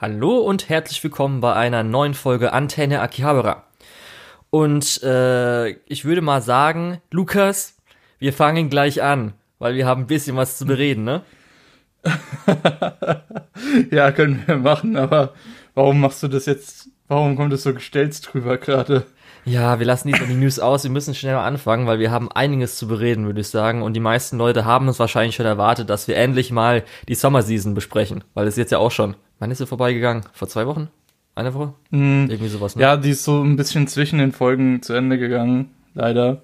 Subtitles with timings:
[0.00, 3.64] Hallo und herzlich willkommen bei einer neuen Folge Antenne Akihabara.
[4.48, 7.74] Und äh, ich würde mal sagen, Lukas,
[8.20, 11.22] wir fangen gleich an, weil wir haben ein bisschen was zu bereden, ne?
[13.90, 15.34] ja, können wir machen, aber
[15.74, 16.90] warum machst du das jetzt?
[17.08, 19.04] Warum kommt es so gestellt drüber gerade?
[19.44, 20.84] Ja, wir lassen die News aus.
[20.84, 23.82] Wir müssen schnell anfangen, weil wir haben einiges zu bereden, würde ich sagen.
[23.82, 27.42] Und die meisten Leute haben es wahrscheinlich schon erwartet, dass wir endlich mal die Summer
[27.42, 29.16] Season besprechen, weil es jetzt ja auch schon.
[29.38, 30.24] Wann ist sie vorbeigegangen?
[30.32, 30.88] Vor zwei Wochen?
[31.34, 31.74] Eine Woche?
[31.90, 32.74] Mm, Irgendwie sowas.
[32.74, 32.82] Ne?
[32.82, 36.42] Ja, die ist so ein bisschen zwischen den Folgen zu Ende gegangen, leider.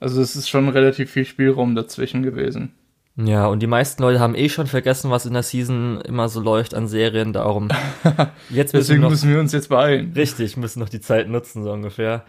[0.00, 2.72] Also es ist schon relativ viel Spielraum dazwischen gewesen.
[3.16, 6.40] Ja, und die meisten Leute haben eh schon vergessen, was in der Season immer so
[6.40, 7.68] läuft an Serien, darum.
[8.48, 10.12] Jetzt müssen Deswegen wir noch, müssen wir uns jetzt beeilen.
[10.16, 12.24] Richtig, müssen noch die Zeit nutzen, so ungefähr.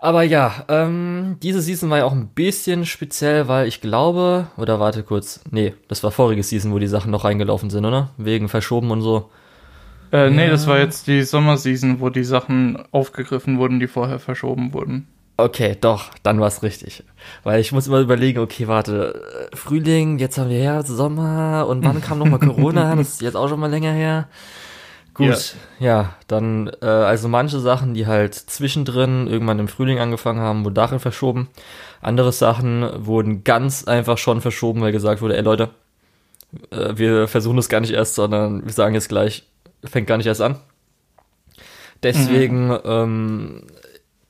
[0.00, 4.78] Aber ja, ähm, diese Season war ja auch ein bisschen speziell, weil ich glaube, oder
[4.78, 8.10] warte kurz, nee, das war vorige Season, wo die Sachen noch reingelaufen sind, oder?
[8.16, 9.28] Wegen verschoben und so.
[10.12, 10.50] Äh, nee, ja.
[10.50, 15.08] das war jetzt die Sommerseason, wo die Sachen aufgegriffen wurden, die vorher verschoben wurden.
[15.36, 17.04] Okay, doch, dann war es richtig.
[17.44, 22.00] Weil ich muss immer überlegen, okay, warte, Frühling, jetzt haben wir Herbst, Sommer und wann
[22.00, 22.96] kam nochmal Corona?
[22.96, 24.28] das ist jetzt auch schon mal länger her.
[25.18, 30.40] Gut, ja, ja dann, äh, also manche Sachen, die halt zwischendrin irgendwann im Frühling angefangen
[30.40, 31.48] haben, wurden darin verschoben.
[32.00, 35.70] Andere Sachen wurden ganz einfach schon verschoben, weil gesagt wurde, ey Leute,
[36.70, 39.42] äh, wir versuchen das gar nicht erst, sondern wir sagen jetzt gleich,
[39.84, 40.56] fängt gar nicht erst an.
[42.04, 42.80] Deswegen mhm.
[42.84, 43.62] ähm,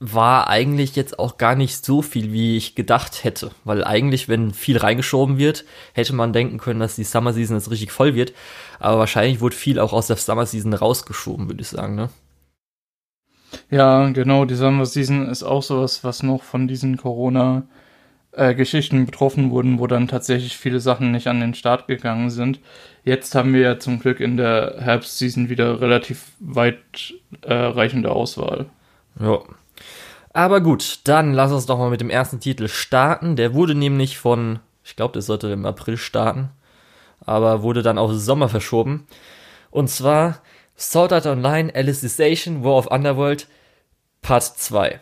[0.01, 3.51] war eigentlich jetzt auch gar nicht so viel, wie ich gedacht hätte.
[3.65, 7.71] Weil eigentlich, wenn viel reingeschoben wird, hätte man denken können, dass die Summer Season jetzt
[7.71, 8.33] richtig voll wird.
[8.79, 12.11] Aber wahrscheinlich wurde viel auch aus der Summer Season rausgeschoben, würde ich sagen, ne?
[13.71, 17.65] Ja, genau, die Summer Season ist auch sowas, was noch von diesen Corona
[18.33, 22.61] äh, Geschichten betroffen wurden, wo dann tatsächlich viele Sachen nicht an den Start gegangen sind.
[23.05, 28.67] Jetzt haben wir ja zum Glück in der Herbstseason wieder relativ weitreichende äh, Auswahl.
[29.19, 29.41] Ja,
[30.39, 33.35] aber gut, dann lass uns doch mal mit dem ersten Titel starten.
[33.35, 36.51] Der wurde nämlich von, ich glaube, das sollte im April starten,
[37.27, 39.09] aber wurde dann auf Sommer verschoben.
[39.73, 40.41] Und zwar
[40.79, 43.49] Sword Art Online Alicization War of Underworld
[44.23, 45.01] Part 2.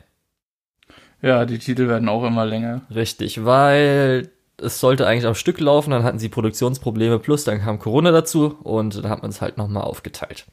[1.21, 2.81] Ja, die Titel werden auch immer länger.
[2.94, 7.78] Richtig, weil es sollte eigentlich am Stück laufen, dann hatten sie Produktionsprobleme plus dann kam
[7.78, 10.47] Corona dazu und dann hat man es halt nochmal aufgeteilt.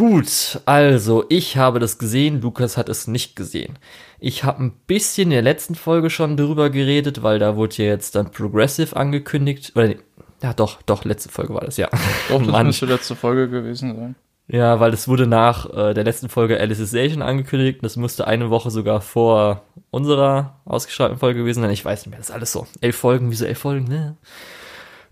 [0.00, 3.78] Gut, also ich habe das gesehen, Lukas hat es nicht gesehen.
[4.18, 7.84] Ich habe ein bisschen in der letzten Folge schon darüber geredet, weil da wurde ja
[7.84, 9.72] jetzt dann Progressive angekündigt.
[9.76, 9.96] Oder
[10.42, 11.90] ja doch, doch, letzte Folge war das, ja.
[12.30, 14.14] Doch, das müsste letzte Folge gewesen sein.
[14.48, 17.80] Ja, weil es wurde nach äh, der letzten Folge Alicization angekündigt.
[17.82, 21.72] Das müsste eine Woche sogar vor unserer ausgestrahlten Folge gewesen sein.
[21.72, 22.66] Ich weiß nicht mehr, das ist alles so.
[22.80, 24.16] Elf Folgen, wieso elf Folgen, ne?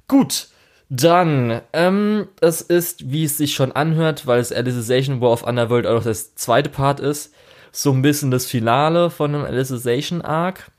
[0.06, 0.48] Gut,
[0.90, 5.86] dann, ähm, es ist, wie es sich schon anhört, weil es Alicization War of Underworld
[5.86, 7.34] auch das zweite Part ist,
[7.72, 10.70] so ein bisschen das Finale von einem Alicization Arc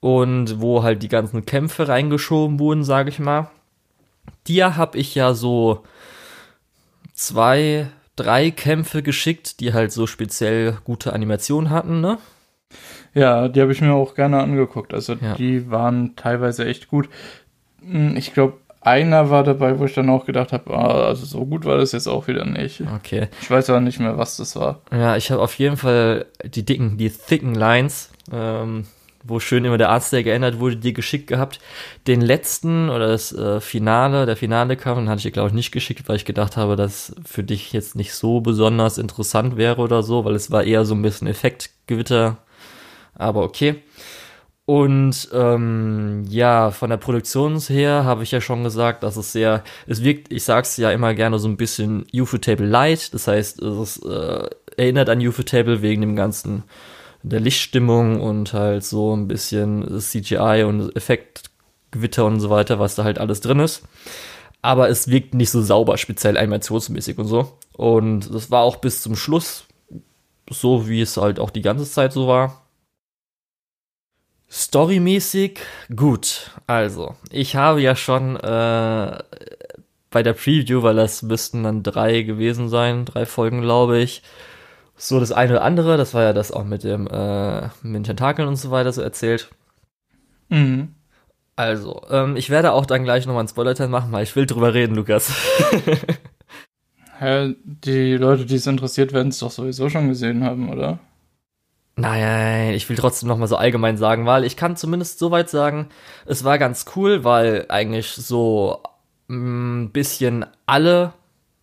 [0.00, 3.50] und wo halt die ganzen Kämpfe reingeschoben wurden, sage ich mal.
[4.48, 5.84] Dir habe ich ja so
[7.14, 7.86] zwei,
[8.16, 12.18] drei Kämpfe geschickt, die halt so speziell gute Animationen hatten, ne?
[13.14, 14.92] Ja, die habe ich mir auch gerne angeguckt.
[14.92, 15.34] Also ja.
[15.34, 17.08] die waren teilweise echt gut.
[17.80, 21.44] Hm, ich glaube, einer war dabei, wo ich dann auch gedacht habe, ah, also so
[21.44, 22.82] gut war das jetzt auch wieder nicht.
[22.96, 23.28] Okay.
[23.42, 24.80] Ich weiß aber nicht mehr, was das war.
[24.92, 28.86] Ja, ich habe auf jeden Fall die dicken, die thicken Lines, ähm,
[29.24, 31.58] wo schön immer der Arzt, der geändert wurde, dir geschickt gehabt.
[32.06, 35.54] Den letzten oder das äh, Finale, der Finale kam, den hatte ich dir, glaube ich,
[35.54, 39.80] nicht geschickt, weil ich gedacht habe, dass für dich jetzt nicht so besonders interessant wäre
[39.80, 42.38] oder so, weil es war eher so ein bisschen Effektgewitter.
[43.14, 43.82] Aber okay.
[44.66, 49.62] Und ähm, ja, von der Produktion her habe ich ja schon gesagt, dass es sehr,
[49.86, 53.14] es wirkt, ich sag's ja immer gerne so ein bisschen UFO-Table Light.
[53.14, 56.64] Das heißt, es äh, erinnert an UFO-Table wegen dem ganzen
[57.22, 63.04] der Lichtstimmung und halt so ein bisschen CGI und Effektgewitter und so weiter, was da
[63.04, 63.82] halt alles drin ist.
[64.62, 67.52] Aber es wirkt nicht so sauber, speziell animationsmäßig und so.
[67.72, 69.64] Und das war auch bis zum Schluss
[70.50, 72.65] so, wie es halt auch die ganze Zeit so war.
[74.50, 75.60] Storymäßig
[75.94, 76.52] gut.
[76.66, 79.18] Also, ich habe ja schon äh,
[80.10, 84.22] bei der Preview, weil das müssten dann drei gewesen sein, drei Folgen, glaube ich,
[84.96, 88.04] so das eine oder andere, das war ja das auch mit dem äh, mit den
[88.04, 89.50] Tentakeln und so weiter so erzählt.
[90.48, 90.94] Mhm.
[91.56, 94.74] Also, ähm, ich werde auch dann gleich nochmal einen Spoiler-Teil machen, weil ich will drüber
[94.74, 95.32] reden, Lukas.
[97.18, 100.98] Hä, die Leute, die es interessiert, werden es doch sowieso schon gesehen haben, oder?
[101.98, 105.88] Nein, ich will trotzdem noch mal so allgemein sagen, weil ich kann zumindest soweit sagen,
[106.26, 108.82] es war ganz cool, weil eigentlich so
[109.30, 111.14] ein mm, bisschen alle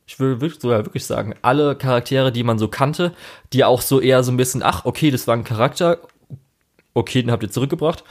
[0.08, 3.14] Ich will sogar wirklich sagen, alle Charaktere, die man so kannte,
[3.54, 6.00] die auch so eher so ein bisschen, ach, okay, das war ein Charakter,
[6.94, 8.04] okay, den habt ihr zurückgebracht,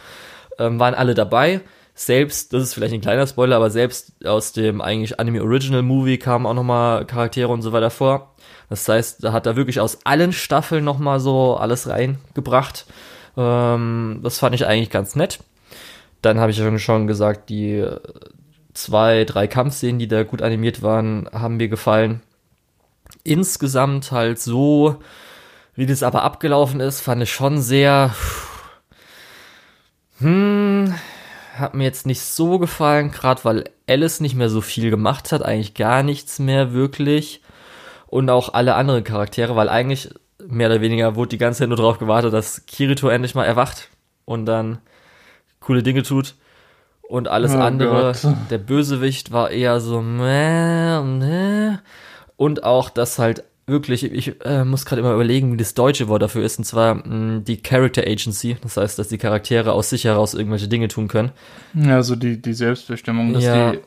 [0.59, 1.63] ähm, waren alle dabei.
[1.95, 6.19] Selbst, das ist vielleicht ein kleiner Spoiler, aber selbst aus dem eigentlich Anime Original Movie
[6.19, 8.31] kamen auch nochmal Charaktere und so weiter vor.
[8.73, 12.87] Das heißt, da hat er wirklich aus allen Staffeln nochmal so alles reingebracht.
[13.37, 15.41] Ähm, das fand ich eigentlich ganz nett.
[16.23, 17.87] Dann habe ich schon, schon gesagt, die
[18.73, 22.23] zwei, drei Kampfszenen, die da gut animiert waren, haben mir gefallen.
[23.25, 25.03] Insgesamt halt so,
[25.75, 28.15] wie das aber abgelaufen ist, fand ich schon sehr.
[30.17, 30.95] Hm,
[31.59, 35.43] hat mir jetzt nicht so gefallen, gerade weil Alice nicht mehr so viel gemacht hat,
[35.43, 37.42] eigentlich gar nichts mehr wirklich.
[38.12, 40.11] Und auch alle anderen Charaktere, weil eigentlich
[40.47, 43.88] mehr oder weniger wurde die ganze Zeit nur darauf gewartet, dass Kirito endlich mal erwacht
[44.26, 44.81] und dann
[45.61, 46.35] coole Dinge tut.
[47.00, 48.35] Und alles oh andere, Gott.
[48.50, 51.79] der Bösewicht war eher so, meh, meh.
[52.37, 56.20] Und auch, dass halt wirklich, ich äh, muss gerade immer überlegen, wie das deutsche Wort
[56.20, 58.59] dafür ist, und zwar mh, mm, die Character Agency.
[58.61, 61.32] Das heißt, dass die Charaktere aus sich heraus irgendwelche Dinge tun können.
[61.73, 63.73] Ja, also die, die Selbstbestimmung, dass ja.
[63.73, 63.79] die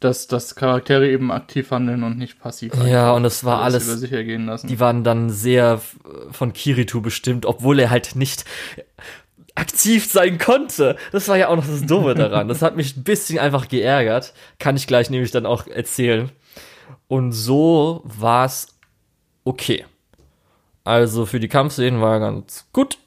[0.00, 2.72] dass, dass Charaktere eben aktiv handeln und nicht passiv.
[2.86, 3.86] Ja, und das war alles.
[3.86, 4.68] Lassen.
[4.68, 5.80] Die waren dann sehr
[6.30, 8.44] von Kiritu bestimmt, obwohl er halt nicht
[9.54, 10.96] aktiv sein konnte.
[11.12, 12.48] Das war ja auch noch das Dumme daran.
[12.48, 14.32] Das hat mich ein bisschen einfach geärgert.
[14.58, 16.30] Kann ich gleich nämlich dann auch erzählen.
[17.08, 18.68] Und so war es
[19.44, 19.84] okay.
[20.84, 22.98] Also für die Kampfszenen war ganz gut.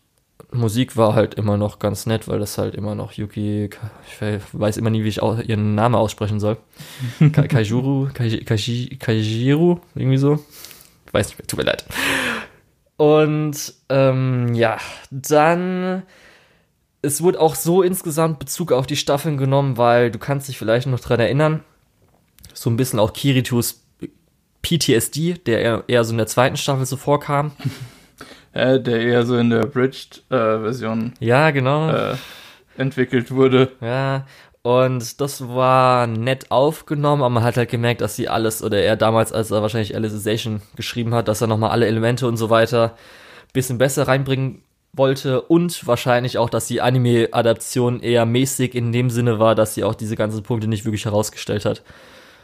[0.54, 3.70] Musik war halt immer noch ganz nett, weil das halt immer noch Yuki,
[4.08, 4.22] ich
[4.54, 6.58] weiß immer nie, wie ich ihren Namen aussprechen soll.
[7.32, 8.42] Ka Kaijuru, Kai
[9.00, 10.40] Kaijiru, irgendwie so.
[11.08, 11.86] Ich weiß nicht mehr, tut mir leid.
[12.98, 14.78] Und ähm, ja,
[15.12, 16.04] dann
[17.04, 20.88] es wurde auch so insgesamt Bezug auf die Staffeln genommen, weil du kannst dich vielleicht
[20.88, 21.64] noch dran erinnern,
[22.54, 23.84] so ein bisschen auch Kiritus
[24.62, 27.52] PTSD, der eher, eher so in der zweiten Staffel so vorkam.
[28.54, 31.90] Äh, der eher so in der Bridged-Version äh, ja, genau.
[31.90, 32.16] Äh,
[32.78, 33.72] entwickelt wurde.
[33.82, 34.26] Ja,
[34.62, 38.96] und das war nett aufgenommen, aber man hat halt gemerkt, dass sie alles, oder er
[38.96, 42.96] damals, als er wahrscheinlich Alicization geschrieben hat, dass er nochmal alle Elemente und so weiter
[43.52, 44.64] bisschen besser reinbringen
[44.94, 49.84] wollte und wahrscheinlich auch, dass die Anime-Adaption eher mäßig in dem Sinne war, dass sie
[49.84, 51.84] auch diese ganzen Punkte nicht wirklich herausgestellt hat.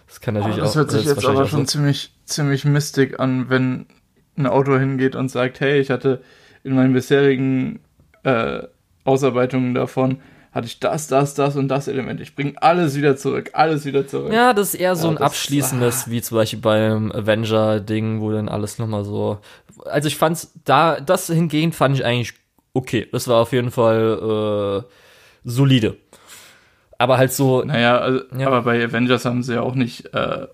[0.08, 0.74] Das kann natürlich oh, das auch.
[0.74, 1.66] Das hört sich jetzt aber schon so.
[1.66, 3.86] ziemlich, ziemlich mystig an, wenn
[4.40, 6.22] ein Autor hingeht und sagt, hey, ich hatte
[6.64, 7.80] in meinen bisherigen
[8.24, 8.64] äh,
[9.04, 10.20] Ausarbeitungen davon
[10.52, 12.20] hatte ich das, das, das und das Element.
[12.22, 14.34] Ich bringe alles wieder zurück, alles wieder zurück.
[14.34, 16.12] Ja, das ist eher so ja, ein abschließendes, ah.
[16.12, 19.40] wie zum Beispiel beim Avenger-Ding, wo dann alles nochmal so.
[19.86, 22.34] Also ich fand's da, das hingehend fand ich eigentlich
[22.74, 23.08] okay.
[23.12, 24.90] Das war auf jeden Fall äh,
[25.44, 25.98] solide.
[26.98, 27.64] Aber halt so.
[27.64, 28.48] Naja, also, ja.
[28.48, 30.48] aber bei Avengers haben sie ja auch nicht äh,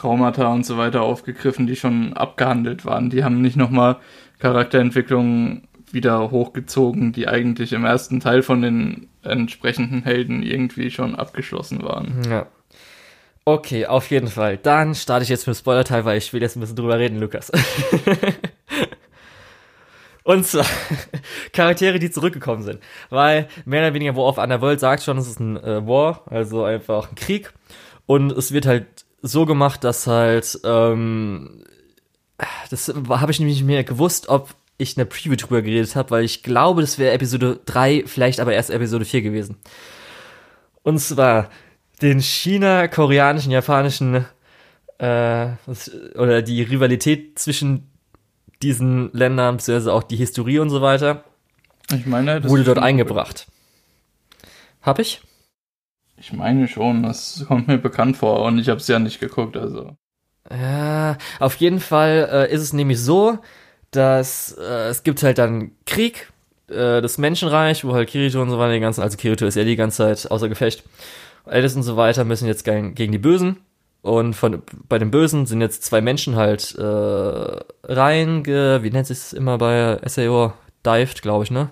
[0.00, 3.10] Traumata und so weiter aufgegriffen, die schon abgehandelt waren.
[3.10, 3.96] Die haben nicht nochmal
[4.38, 11.82] Charakterentwicklungen wieder hochgezogen, die eigentlich im ersten Teil von den entsprechenden Helden irgendwie schon abgeschlossen
[11.82, 12.22] waren.
[12.30, 12.46] Ja.
[13.44, 14.56] Okay, auf jeden Fall.
[14.56, 17.18] Dann starte ich jetzt mit dem Spoiler-Teil, weil ich will jetzt ein bisschen drüber reden,
[17.18, 17.50] Lukas.
[20.24, 20.66] Und zwar
[21.52, 22.80] Charaktere, die zurückgekommen sind.
[23.10, 26.64] Weil mehr oder weniger War of Underworld sagt schon, es ist ein äh, War, also
[26.64, 27.52] einfach ein Krieg.
[28.06, 28.86] Und es wird halt
[29.22, 31.64] so gemacht, dass halt, ähm,
[32.70, 36.10] das habe ich nämlich nicht mehr gewusst, ob ich in der Preview drüber geredet habe,
[36.10, 39.58] weil ich glaube, das wäre Episode 3, vielleicht aber erst Episode 4 gewesen.
[40.82, 41.50] Und zwar
[42.00, 44.24] den China-koreanischen, japanischen
[44.98, 45.48] äh,
[46.16, 47.90] oder die Rivalität zwischen
[48.62, 51.24] diesen Ländern, beziehungsweise auch die Historie und so weiter,
[51.92, 53.46] ich meine, wurde dort eingebracht.
[54.82, 55.20] Hab ich?
[56.20, 59.56] Ich meine schon, das kommt mir bekannt vor und ich habe es ja nicht geguckt,
[59.56, 59.96] also.
[60.50, 63.38] Ja, auf jeden Fall äh, ist es nämlich so,
[63.90, 66.30] dass äh, es gibt halt dann Krieg,
[66.68, 69.64] äh, das Menschenreich, wo halt Kirito und so weiter, die ganzen, also Kirito ist ja
[69.64, 70.84] die ganze Zeit außer Gefecht.
[71.46, 73.58] Alice und so weiter müssen jetzt gegen, gegen die Bösen.
[74.02, 79.18] Und von, bei den Bösen sind jetzt zwei Menschen halt äh, reinge, wie nennt sich
[79.18, 80.52] es immer bei SAO?
[80.84, 81.70] Dived, glaube ich, ne?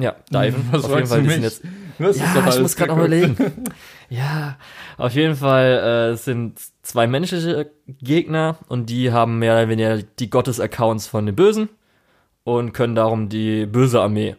[0.00, 0.68] Ja, diven.
[0.70, 1.62] Was auf jeden Fall, die sind jetzt.
[2.06, 3.36] Was ja, ich muss gerade noch überlegen.
[4.08, 4.56] ja,
[4.96, 10.30] auf jeden Fall äh, sind zwei menschliche Gegner und die haben mehr oder weniger die
[10.30, 11.68] Gottes-Accounts von den Bösen
[12.44, 14.36] und können darum die böse Armee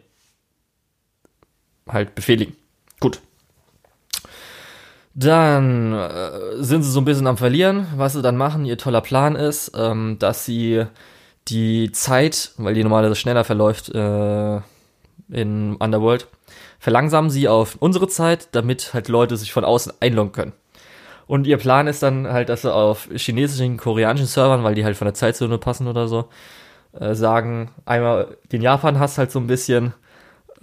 [1.88, 2.56] halt befehligen.
[2.98, 3.20] Gut.
[5.14, 7.86] Dann äh, sind sie so ein bisschen am Verlieren.
[7.96, 10.84] Was sie dann machen, ihr toller Plan ist, ähm, dass sie
[11.48, 14.60] die Zeit, weil die normalerweise schneller verläuft äh,
[15.30, 16.28] in Underworld,
[16.80, 20.52] verlangsamen sie auf unsere Zeit, damit halt Leute sich von außen einloggen können.
[21.26, 24.96] Und ihr Plan ist dann halt, dass sie auf chinesischen, koreanischen Servern, weil die halt
[24.96, 26.28] von der Zeitzone passen oder so,
[26.98, 29.94] äh, sagen, einmal den Japan-Hass halt so ein bisschen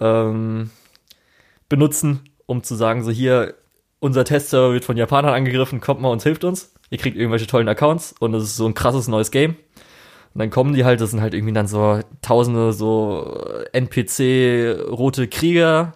[0.00, 0.70] ähm,
[1.68, 3.54] benutzen, um zu sagen, so hier,
[4.00, 6.74] unser Testserver wird von Japanern angegriffen, kommt mal und hilft uns.
[6.90, 9.56] Ihr kriegt irgendwelche tollen Accounts und es ist so ein krasses neues Game.
[10.34, 13.40] Und dann kommen die halt, das sind halt irgendwie dann so tausende so
[13.72, 15.94] NPC-rote Krieger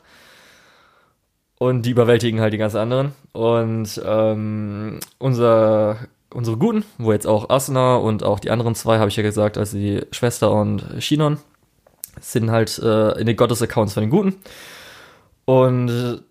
[1.62, 3.12] und die überwältigen halt die ganz anderen.
[3.31, 9.09] Und ähm, unser, unsere Guten, wo jetzt auch Asuna und auch die anderen zwei, habe
[9.09, 11.38] ich ja gesagt, also die Schwester und Shinon,
[12.21, 14.35] sind halt äh, in den Gottes-Accounts von den Guten.
[15.45, 16.25] Und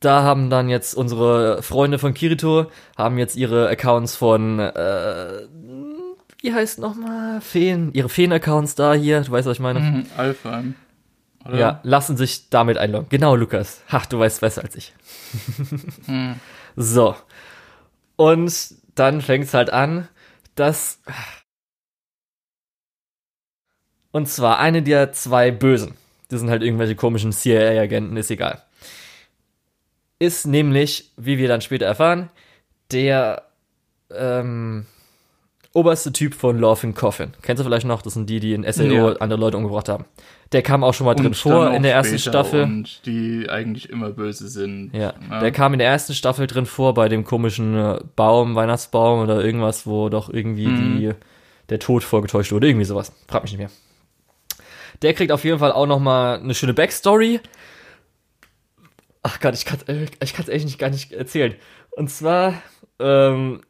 [0.00, 5.42] da haben dann jetzt unsere Freunde von Kirito, haben jetzt ihre Accounts von, äh,
[6.40, 9.80] wie heißt nochmal, Feen, ihre Feen-Accounts da hier, du weißt, was ich meine?
[9.80, 10.64] Mhm, Alpha.
[11.44, 11.58] Oder?
[11.58, 13.08] Ja, lassen sich damit einloggen.
[13.08, 13.82] Genau, Lukas.
[13.88, 14.92] Ach, du weißt besser als ich.
[16.06, 16.36] hm.
[16.76, 17.16] So.
[18.16, 20.08] Und dann fängt es halt an,
[20.54, 21.00] dass.
[24.12, 25.94] Und zwar eine der zwei Bösen.
[26.30, 28.62] Die sind halt irgendwelche komischen CIA-Agenten, ist egal.
[30.18, 32.30] Ist nämlich, wie wir dann später erfahren,
[32.90, 33.48] der
[34.10, 34.86] ähm,
[35.74, 37.32] oberste Typ von Laughing Coffin.
[37.42, 38.02] Kennst du vielleicht noch?
[38.02, 39.12] Das sind die, die in SAO ja.
[39.16, 40.04] andere Leute umgebracht haben.
[40.52, 42.64] Der kam auch schon mal und drin vor in der ersten Staffel.
[42.64, 44.90] Und die eigentlich immer böse sind.
[44.92, 45.14] Ja.
[45.30, 45.40] ja.
[45.40, 49.42] Der kam in der ersten Staffel drin vor bei dem komischen äh, Baum, Weihnachtsbaum oder
[49.42, 50.98] irgendwas, wo doch irgendwie mhm.
[50.98, 51.10] die,
[51.70, 52.68] der Tod vorgetäuscht wurde.
[52.68, 53.12] Irgendwie sowas.
[53.28, 53.70] Frag mich nicht mehr.
[55.00, 57.40] Der kriegt auf jeden Fall auch noch mal eine schöne Backstory.
[59.22, 61.54] Ach Gott, ich kann es äh, ich kann's echt nicht, gar nicht erzählen.
[61.90, 62.54] Und zwar,
[62.98, 63.62] ähm,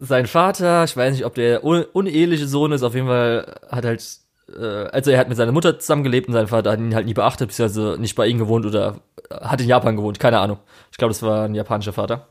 [0.00, 3.84] sein Vater, ich weiß nicht, ob der un uneheliche Sohn ist, auf jeden Fall hat
[3.84, 4.02] halt,
[4.48, 7.14] äh, also er hat mit seiner Mutter zusammengelebt und sein Vater hat ihn halt nie
[7.14, 10.58] beachtet, beziehungsweise nicht bei ihm gewohnt oder hat in Japan gewohnt, keine Ahnung.
[10.90, 12.28] Ich glaube, das war ein japanischer Vater.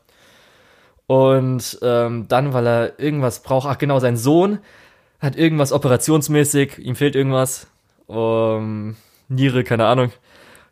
[1.06, 4.58] Und ähm, dann, weil er irgendwas braucht, ach genau, sein Sohn
[5.20, 7.68] hat irgendwas operationsmäßig, ihm fehlt irgendwas,
[8.06, 8.96] um,
[9.28, 10.10] Niere, keine Ahnung.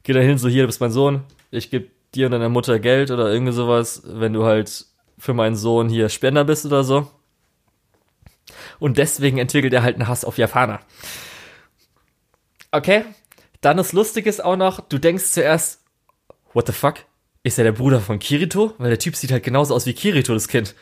[0.03, 2.79] Geht er hin, so hier, du bist mein Sohn, ich gebe dir und deiner Mutter
[2.81, 4.87] Geld oder irgendwie sowas, wenn du halt
[5.19, 7.11] für meinen Sohn hier Spender bist oder so.
[8.79, 10.81] Und deswegen entwickelt er halt einen Hass auf Japaner.
[12.71, 13.05] Okay,
[13.61, 15.83] dann ist Lustiges auch noch, du denkst zuerst,
[16.53, 16.97] what the fuck?
[17.43, 18.75] Ist er der Bruder von Kirito?
[18.79, 20.75] Weil der Typ sieht halt genauso aus wie Kirito, das Kind.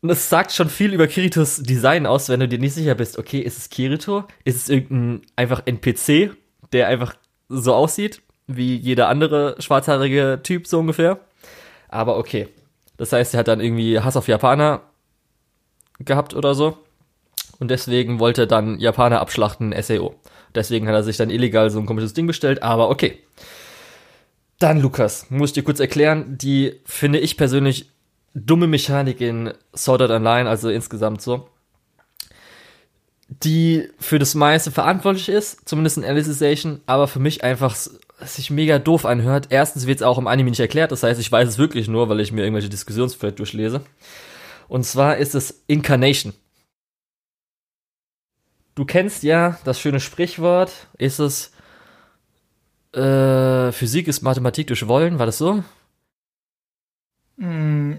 [0.00, 3.18] Und es sagt schon viel über Kiritos Design aus, wenn du dir nicht sicher bist,
[3.18, 4.24] okay, ist es Kirito?
[4.44, 6.36] Ist es irgendein einfach NPC,
[6.72, 7.14] der einfach
[7.48, 11.20] so aussieht, wie jeder andere schwarzhaarige Typ so ungefähr?
[11.88, 12.48] Aber okay.
[12.98, 14.82] Das heißt, er hat dann irgendwie Hass auf Japaner
[16.00, 16.76] gehabt oder so.
[17.58, 20.14] Und deswegen wollte er dann Japaner abschlachten SAO.
[20.54, 23.18] Deswegen hat er sich dann illegal so ein komisches Ding bestellt, aber okay.
[24.58, 27.90] Dann, Lukas, muss ich dir kurz erklären, die finde ich persönlich
[28.34, 31.48] dumme Mechanik in Sword Art Online, also insgesamt so,
[33.28, 37.76] die für das meiste verantwortlich ist, zumindest in Alicization, aber für mich einfach
[38.24, 39.48] sich mega doof anhört.
[39.50, 42.08] Erstens wird es auch im Anime nicht erklärt, das heißt, ich weiß es wirklich nur,
[42.08, 43.82] weil ich mir irgendwelche Diskussionsthreads durchlese.
[44.68, 46.34] Und zwar ist es Incarnation.
[48.74, 51.52] Du kennst ja das schöne Sprichwort, ist es
[52.92, 55.62] äh, Physik ist Mathematik durch Wollen, war das so?
[57.38, 57.98] Hm,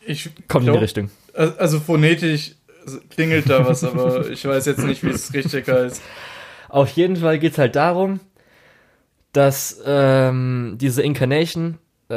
[0.00, 1.10] ich Kommt glaub, in die Richtung.
[1.34, 2.52] Also phonetisch
[3.10, 6.00] klingelt da was, aber ich weiß jetzt nicht, wie es richtig heißt.
[6.68, 8.20] Auf jeden Fall geht es halt darum,
[9.36, 11.78] dass ähm, diese Incarnation
[12.08, 12.14] äh,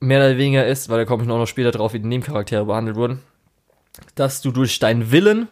[0.00, 2.96] mehr oder weniger ist, weil da komme ich noch später drauf, wie die Nebencharaktere behandelt
[2.96, 3.20] wurden,
[4.14, 5.48] dass du durch deinen Willen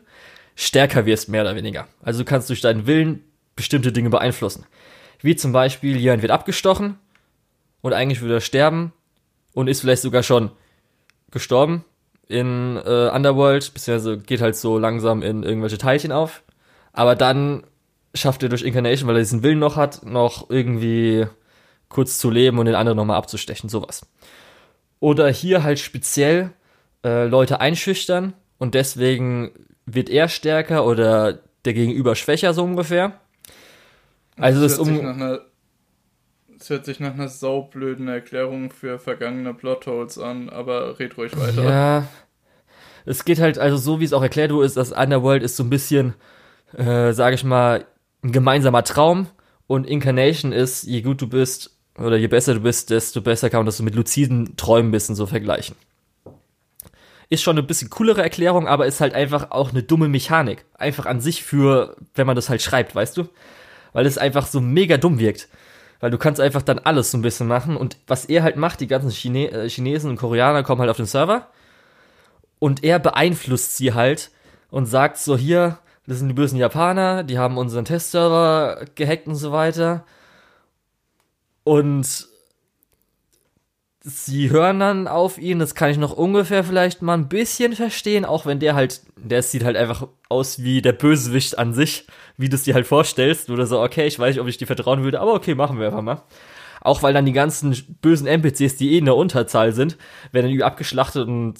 [0.57, 1.89] stärker wirst, mehr oder weniger.
[2.03, 3.25] Also du kannst durch deinen Willen
[3.57, 4.67] bestimmte Dinge beeinflussen.
[5.23, 6.99] Wie zum Beispiel, jemand wird abgestochen
[7.81, 8.93] und eigentlich würde er sterben
[9.55, 10.51] und ist vielleicht sogar schon
[11.31, 11.85] gestorben
[12.29, 16.43] in äh, Underworld, beziehungsweise geht halt so langsam in irgendwelche Teilchen auf.
[16.93, 17.65] Aber dann
[18.15, 21.27] schafft er durch Incarnation, weil er diesen Willen noch hat, noch irgendwie
[21.89, 24.07] kurz zu leben und den anderen nochmal abzustechen, sowas.
[25.01, 26.53] Oder hier halt speziell
[27.05, 29.51] äh, Leute einschüchtern und deswegen
[29.87, 33.21] wird er stärker oder der Gegenüber schwächer, so ungefähr.
[34.37, 35.01] Also das, das um.
[35.01, 35.41] Einer,
[36.57, 41.65] das hört sich nach einer saublöden Erklärung für vergangene Plotholes an, aber red ruhig weiter.
[41.65, 42.09] Ja.
[43.07, 45.65] Es geht halt, also so wie es auch erklärt wurde, ist, dass Underworld ist so
[45.65, 46.15] ein bisschen,
[46.77, 47.87] äh, sage ich mal,
[48.23, 49.29] ein gemeinsamer Traum
[49.67, 53.61] und Incarnation ist, je gut du bist oder je besser du bist, desto besser kann
[53.61, 55.77] man das so mit luziden Träumen ein bisschen so vergleichen.
[57.29, 60.65] Ist schon eine bisschen coolere Erklärung, aber ist halt einfach auch eine dumme Mechanik.
[60.75, 63.29] Einfach an sich für, wenn man das halt schreibt, weißt du?
[63.93, 65.49] Weil es einfach so mega dumm wirkt.
[66.01, 67.77] Weil du kannst einfach dann alles so ein bisschen machen.
[67.77, 70.97] Und was er halt macht, die ganzen Chine äh, Chinesen und Koreaner kommen halt auf
[70.97, 71.47] den Server.
[72.59, 74.33] Und er beeinflusst sie halt
[74.71, 75.79] und sagt so, hier,
[76.11, 80.05] das sind die bösen Japaner, die haben unseren Testserver gehackt und so weiter.
[81.63, 82.27] Und
[84.01, 88.25] sie hören dann auf ihn, das kann ich noch ungefähr vielleicht mal ein bisschen verstehen,
[88.25, 92.49] auch wenn der halt, der sieht halt einfach aus wie der Bösewicht an sich, wie
[92.49, 95.05] du es dir halt vorstellst, oder so, okay, ich weiß nicht, ob ich dir vertrauen
[95.05, 96.25] würde, aber okay, machen wir einfach mal.
[96.81, 97.71] Auch weil dann die ganzen
[98.03, 99.97] bösen NPCs, die eh in der Unterzahl sind,
[100.33, 101.55] werden dann abgeschlachtet und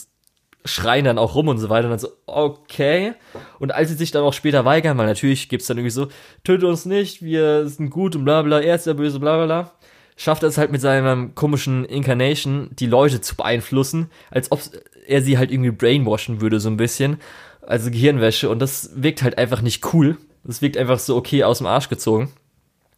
[0.65, 3.15] schreien dann auch rum und so weiter und dann so, okay.
[3.59, 6.09] Und als sie sich dann auch später weigern, weil natürlich gibt's dann irgendwie so,
[6.45, 9.73] töte uns nicht, wir sind gut und bla bla, er ist der Böse, bla bla
[10.21, 14.61] schafft es halt mit seinem komischen Incarnation, die Leute zu beeinflussen, als ob
[15.07, 17.19] er sie halt irgendwie brainwashen würde, so ein bisschen.
[17.63, 18.51] Also Gehirnwäsche.
[18.51, 20.19] Und das wirkt halt einfach nicht cool.
[20.45, 22.31] Das wirkt einfach so okay aus dem Arsch gezogen.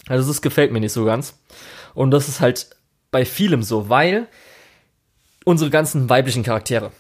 [0.09, 1.39] Also das gefällt mir nicht so ganz.
[1.95, 2.71] Und das ist halt
[3.13, 4.27] bei vielem so, weil
[5.45, 6.91] unsere ganzen weiblichen Charaktere.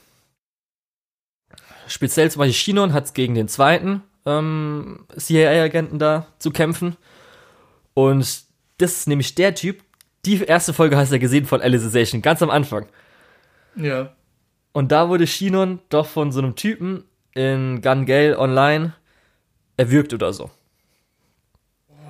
[1.92, 6.96] Speziell zum Beispiel Shinon hat gegen den zweiten ähm, CIA-Agenten da zu kämpfen.
[7.92, 8.44] Und
[8.78, 9.82] das ist nämlich der Typ,
[10.24, 12.86] die erste Folge hast du ja gesehen von Alicization, ganz am Anfang.
[13.76, 14.14] Ja.
[14.72, 18.94] Und da wurde Shinon doch von so einem Typen in Gun Gale Online
[19.76, 20.50] erwürgt oder so.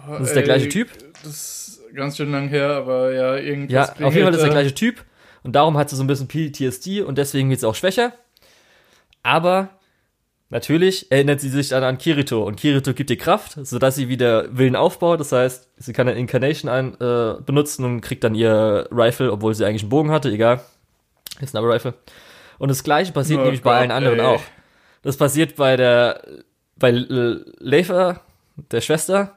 [0.07, 0.91] Das ist Ey, der gleiche Typ.
[1.25, 3.75] Das ist ganz schön lang her, aber ja, irgendwie.
[3.75, 5.05] Ja, auf jeden Fall ist der gleiche Typ.
[5.43, 8.13] Und darum hat sie so ein bisschen PTSD und deswegen wird sie auch schwächer.
[9.23, 9.71] Aber
[10.53, 14.55] Natürlich erinnert sie sich dann an Kirito und Kirito gibt ihr Kraft, sodass sie wieder
[14.55, 15.19] Willen aufbaut.
[15.19, 19.55] Das heißt, sie kann eine Incarnation ein, äh, benutzen und kriegt dann ihr Rifle, obwohl
[19.55, 20.61] sie eigentlich einen Bogen hatte, egal.
[21.41, 21.95] Ist ein Rifle.
[22.59, 24.27] Und das gleiche passiert oh nämlich Gott, bei allen anderen ey.
[24.27, 24.43] auch.
[25.01, 26.23] Das passiert bei der,
[26.77, 28.21] bei Leifer,
[28.71, 29.35] der Schwester.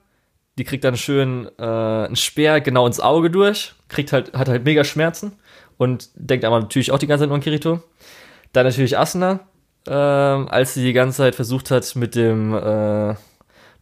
[0.58, 4.65] Die kriegt dann schön äh, einen Speer genau ins Auge durch, kriegt halt, hat halt
[4.65, 5.32] mega Schmerzen
[5.77, 7.82] und denkt aber natürlich auch die ganze Zeit nur an Kirito.
[8.51, 9.39] Dann natürlich Asuna,
[9.88, 13.16] ähm, als sie die ganze Zeit versucht hat, mit dem äh,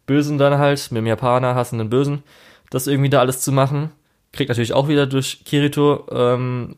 [0.05, 2.23] Bösen dann halt, mit dem Japaner hassenden Bösen,
[2.69, 3.91] das irgendwie da alles zu machen.
[4.31, 6.75] Kriegt natürlich auch wieder durch Kirito ähm,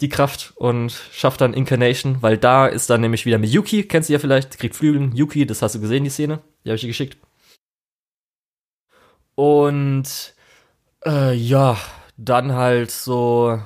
[0.00, 4.08] die Kraft und schafft dann Incarnation, weil da ist dann nämlich wieder mit Yuki, kennst
[4.08, 6.82] du ja vielleicht, kriegt Flügel, Yuki, das hast du gesehen, die Szene, die habe ich
[6.82, 7.16] dir geschickt.
[9.34, 10.34] Und
[11.04, 11.78] äh, ja,
[12.16, 13.60] dann halt so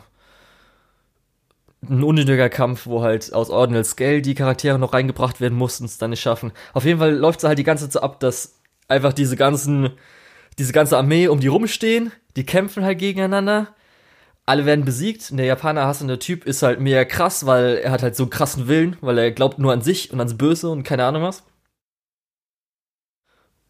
[1.83, 5.99] ein unnötiger Kampf, wo halt aus Ordinal Scale die Charaktere noch reingebracht werden mussten, es
[5.99, 6.53] dann nicht schaffen.
[6.73, 8.55] Auf jeden Fall läuft es halt die ganze Zeit so ab, dass
[8.89, 9.91] einfach diese ganzen,
[10.59, 13.69] diese ganze Armee um die rumstehen, die kämpfen halt gegeneinander.
[14.47, 15.31] Alle werden besiegt.
[15.31, 18.31] Und der Japaner hassende Typ ist halt mega krass, weil er hat halt so einen
[18.31, 21.43] krassen Willen, weil er glaubt nur an sich und ans Böse und keine Ahnung was.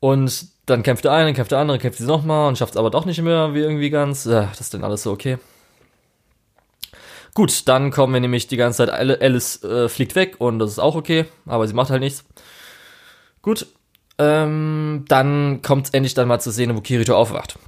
[0.01, 2.91] Und dann kämpft der eine, kämpft der andere, kämpft sie nochmal und schafft es aber
[2.91, 4.25] doch nicht mehr wie irgendwie ganz.
[4.25, 5.39] Ja, das ist dann alles so okay.
[7.37, 10.79] Gut, dann kommen wir nämlich die ganze Zeit, Alice äh, fliegt weg und das ist
[10.79, 12.25] auch okay, aber sie macht halt nichts.
[13.43, 13.67] Gut,
[14.17, 17.59] ähm, dann kommt es endlich dann mal zur Szene, wo Kirito aufwacht.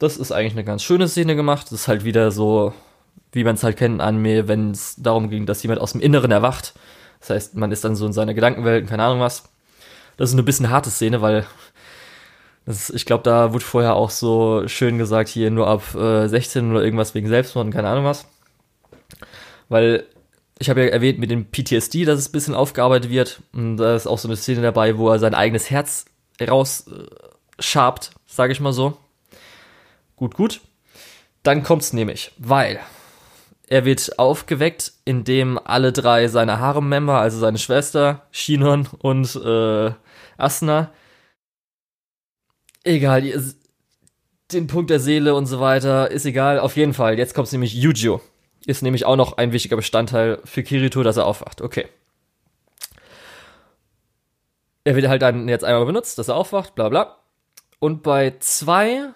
[0.00, 1.66] Das ist eigentlich eine ganz schöne Szene gemacht.
[1.66, 2.74] Das ist halt wieder so,
[3.30, 6.00] wie man es halt kennt an mir, wenn es darum ging, dass jemand aus dem
[6.00, 6.74] Inneren erwacht.
[7.20, 9.44] Das heißt, man ist dann so in seiner Gedankenwelt, keine Ahnung was.
[10.16, 11.46] Das ist eine bisschen harte Szene, weil
[12.66, 16.72] das, ich glaube, da wurde vorher auch so schön gesagt, hier nur ab äh, 16
[16.72, 18.26] oder irgendwas wegen Selbstmord und keine Ahnung was.
[19.72, 20.04] Weil
[20.58, 23.42] ich habe ja erwähnt mit dem PTSD, dass es ein bisschen aufgearbeitet wird.
[23.54, 26.04] Und da ist auch so eine Szene dabei, wo er sein eigenes Herz
[26.46, 28.98] rausschabt, äh, sage ich mal so.
[30.14, 30.60] Gut, gut.
[31.42, 32.80] Dann kommt's nämlich, weil
[33.66, 39.92] er wird aufgeweckt, indem alle drei seine Harem-Member, also seine Schwester, Shinon und äh,
[40.36, 40.92] Asna,
[42.84, 43.22] egal,
[44.52, 47.16] den Punkt der Seele und so weiter, ist egal, auf jeden Fall.
[47.16, 48.20] Jetzt kommt's nämlich Yujo
[48.66, 51.60] ist nämlich auch noch ein wichtiger Bestandteil für Kirito, dass er aufwacht.
[51.60, 51.88] Okay.
[54.84, 57.18] Er wird halt dann jetzt einmal benutzt, dass er aufwacht, bla bla.
[57.78, 59.10] Und bei zwei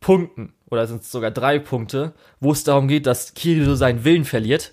[0.00, 4.24] Punkten, oder sind es sogar drei Punkte, wo es darum geht, dass Kirito seinen Willen
[4.24, 4.72] verliert,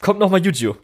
[0.00, 0.74] kommt nochmal Yuji.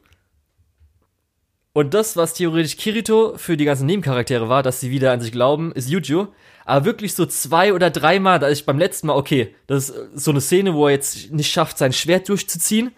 [1.79, 5.31] Und das, was theoretisch Kirito für die ganzen Nebencharaktere war, dass sie wieder an sich
[5.31, 6.27] glauben, ist Yuji
[6.65, 10.33] aber wirklich so zwei oder dreimal, da ich beim letzten Mal, okay, das ist so
[10.33, 12.91] eine Szene, wo er jetzt nicht schafft, sein Schwert durchzuziehen.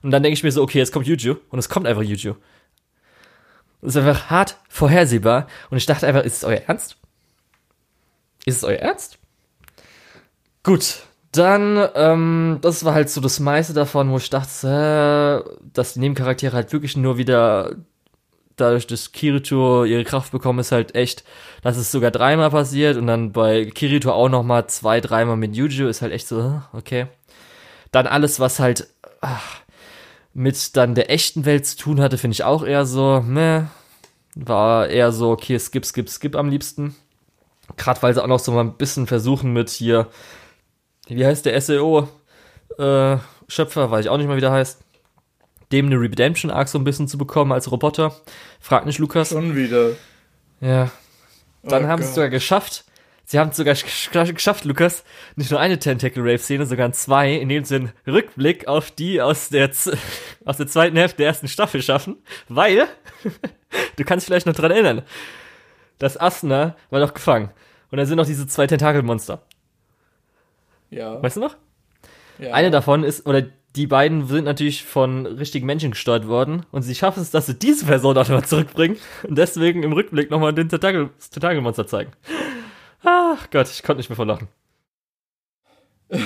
[0.00, 1.36] Und dann denke ich mir so, okay, jetzt kommt Yuju.
[1.50, 2.36] Und es kommt einfach Yuju.
[3.82, 5.46] Das ist einfach hart vorhersehbar.
[5.68, 6.96] Und ich dachte einfach, ist es euer Ernst?
[8.46, 9.18] Ist es euer Ernst?
[10.62, 15.92] Gut, dann, ähm, das war halt so das meiste davon, wo ich dachte, äh, dass
[15.92, 17.76] die Nebencharaktere halt wirklich nur wieder
[18.56, 21.24] dadurch, dass Kirito ihre Kraft bekommen, ist halt echt,
[21.62, 25.88] dass es sogar dreimal passiert und dann bei Kirito auch nochmal zwei, dreimal mit Yuji
[25.88, 27.06] ist halt echt so, äh, okay.
[27.90, 28.88] Dann alles, was halt
[29.20, 29.60] ach,
[30.34, 33.68] mit dann der echten Welt zu tun hatte, finde ich auch eher so, ne,
[34.34, 36.94] war eher so, okay, skip, skip, skip am liebsten.
[37.76, 40.08] Gerade weil sie auch noch so mal ein bisschen versuchen mit hier,
[41.06, 42.08] wie heißt der SEO
[42.78, 43.16] äh,
[43.48, 44.81] Schöpfer, weiß ich auch nicht mal, wie der heißt,
[45.72, 48.14] dem eine Redemption Arc so ein bisschen zu bekommen als Roboter.
[48.60, 49.30] Frag nicht Lukas.
[49.30, 49.92] Schon wieder.
[50.60, 50.90] Ja.
[51.62, 52.84] Dann oh haben sie es sogar geschafft.
[53.24, 53.74] Sie haben es sogar
[54.26, 55.04] geschafft, Lukas,
[55.36, 59.48] nicht nur eine Tentacle Rave Szene, sogar zwei, indem sie einen Rückblick auf die aus
[59.48, 59.70] der,
[60.44, 62.86] aus der zweiten Hälfte der ersten Staffel schaffen, weil,
[63.96, 65.02] du kannst vielleicht noch dran erinnern,
[65.98, 67.50] das Asuna war doch gefangen.
[67.90, 69.42] Und da sind noch diese zwei Tentakelmonster.
[70.90, 71.22] Ja.
[71.22, 71.56] Weißt du noch?
[72.38, 72.52] Ja.
[72.52, 73.44] Eine davon ist, oder
[73.76, 77.54] die beiden sind natürlich von richtigen Menschen gesteuert worden und sie schaffen es, dass sie
[77.54, 82.12] diese Person auch nochmal zurückbringen und deswegen im Rückblick nochmal den Tentakelmonster zeigen.
[83.02, 84.48] Ach Gott, ich konnte nicht mehr vor Lachen.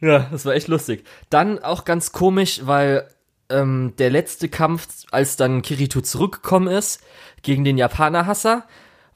[0.00, 1.04] ja, das war echt lustig.
[1.28, 3.06] Dann auch ganz komisch, weil
[3.50, 7.02] ähm, der letzte Kampf, als dann Kirito zurückgekommen ist,
[7.42, 8.64] gegen den Japaner-Hasser,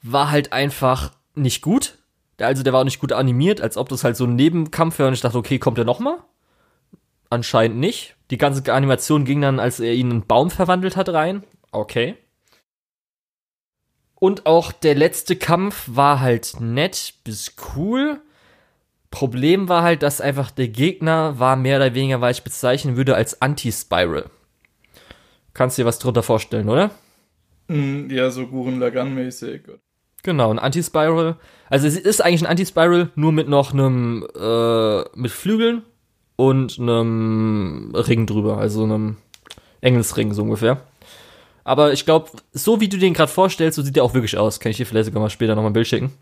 [0.03, 1.97] war halt einfach nicht gut.
[2.39, 5.07] Also der war auch nicht gut animiert, als ob das halt so ein Nebenkampf wäre
[5.07, 6.17] und ich dachte, okay, kommt der nochmal?
[7.35, 8.15] Anscheinend nicht.
[8.31, 11.43] Die ganze Animation ging dann, als er ihn in einen Baum verwandelt hat, rein.
[11.73, 12.15] Okay.
[14.15, 18.21] Und auch der letzte Kampf war halt nett bis cool.
[19.11, 23.15] Problem war halt, dass einfach der Gegner war mehr oder weniger, weil ich bezeichnen würde,
[23.15, 24.29] als Anti-Spiral.
[25.53, 26.91] Kannst du dir was drunter vorstellen, oder?
[27.67, 29.63] Mm, ja, so Guren Lagan-mäßig.
[30.23, 31.35] Genau, ein Anti-Spiral.
[31.69, 35.83] Also es ist eigentlich ein Anti-Spiral, nur mit noch einem, äh, mit Flügeln
[36.35, 39.17] und einem Ring drüber, also einem
[39.81, 40.81] Engelsring so ungefähr.
[41.63, 44.59] Aber ich glaube, so wie du den gerade vorstellst, so sieht der auch wirklich aus.
[44.59, 46.13] Kann ich dir vielleicht sogar mal später nochmal ein Bild schicken.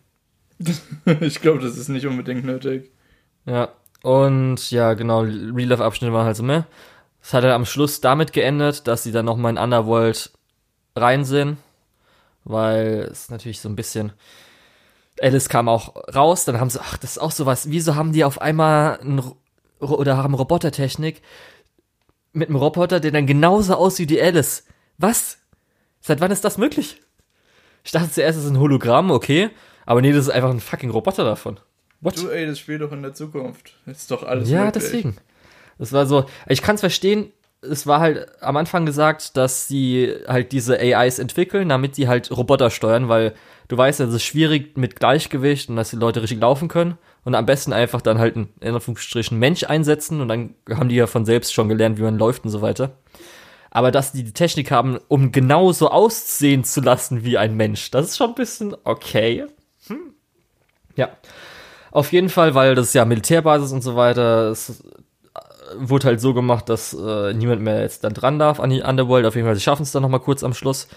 [1.22, 2.92] ich glaube, das ist nicht unbedingt nötig.
[3.46, 3.70] Ja,
[4.04, 6.66] und ja, genau, Real Life Abschnitte waren halt so mehr.
[7.22, 10.32] Es hat ja am Schluss damit geendet, dass sie dann nochmal in Underworld
[10.96, 11.58] rein sind,
[12.44, 14.12] weil es natürlich so ein bisschen.
[15.22, 18.26] Alice kam auch raus, dann haben sie, ach, das ist auch sowas, wieso haben die
[18.26, 19.22] auf einmal ein,
[19.92, 21.22] oder haben Robotertechnik
[22.32, 24.66] mit einem Roboter, der dann genauso aussieht wie Alice?
[24.98, 25.38] Was?
[26.02, 27.02] Seit wann ist das möglich?
[27.84, 29.50] Ich dachte zuerst, es ist ein Hologramm, okay.
[29.86, 31.60] Aber nee, das ist einfach ein fucking Roboter davon.
[32.02, 32.18] What?
[32.18, 33.76] Du, ey, das spielt doch in der Zukunft.
[33.86, 34.84] Das ist doch alles Ja, möglich.
[34.84, 35.18] deswegen.
[35.78, 40.14] Das war so, ich kann es verstehen, es war halt am Anfang gesagt, dass sie
[40.28, 43.34] halt diese AIs entwickeln, damit die halt Roboter steuern, weil
[43.70, 46.98] du weißt ja, es ist schwierig mit Gleichgewicht und dass die Leute richtig laufen können
[47.24, 50.96] und am besten einfach dann halt einen, in Anführungsstrichen, Mensch einsetzen und dann haben die
[50.96, 52.98] ja von selbst schon gelernt, wie man läuft und so weiter
[53.76, 58.06] aber dass die die Technik haben, um genauso aussehen zu lassen wie ein Mensch, das
[58.06, 59.48] ist schon ein bisschen okay.
[59.88, 60.14] Hm.
[60.96, 61.10] Ja.
[61.90, 64.84] Auf jeden Fall, weil das ist ja Militärbasis und so weiter, es äh,
[65.78, 69.26] wurde halt so gemacht, dass äh, niemand mehr jetzt dann dran darf an die Underworld.
[69.26, 70.88] Auf jeden Fall, sie schaffen es dann nochmal kurz am Schluss.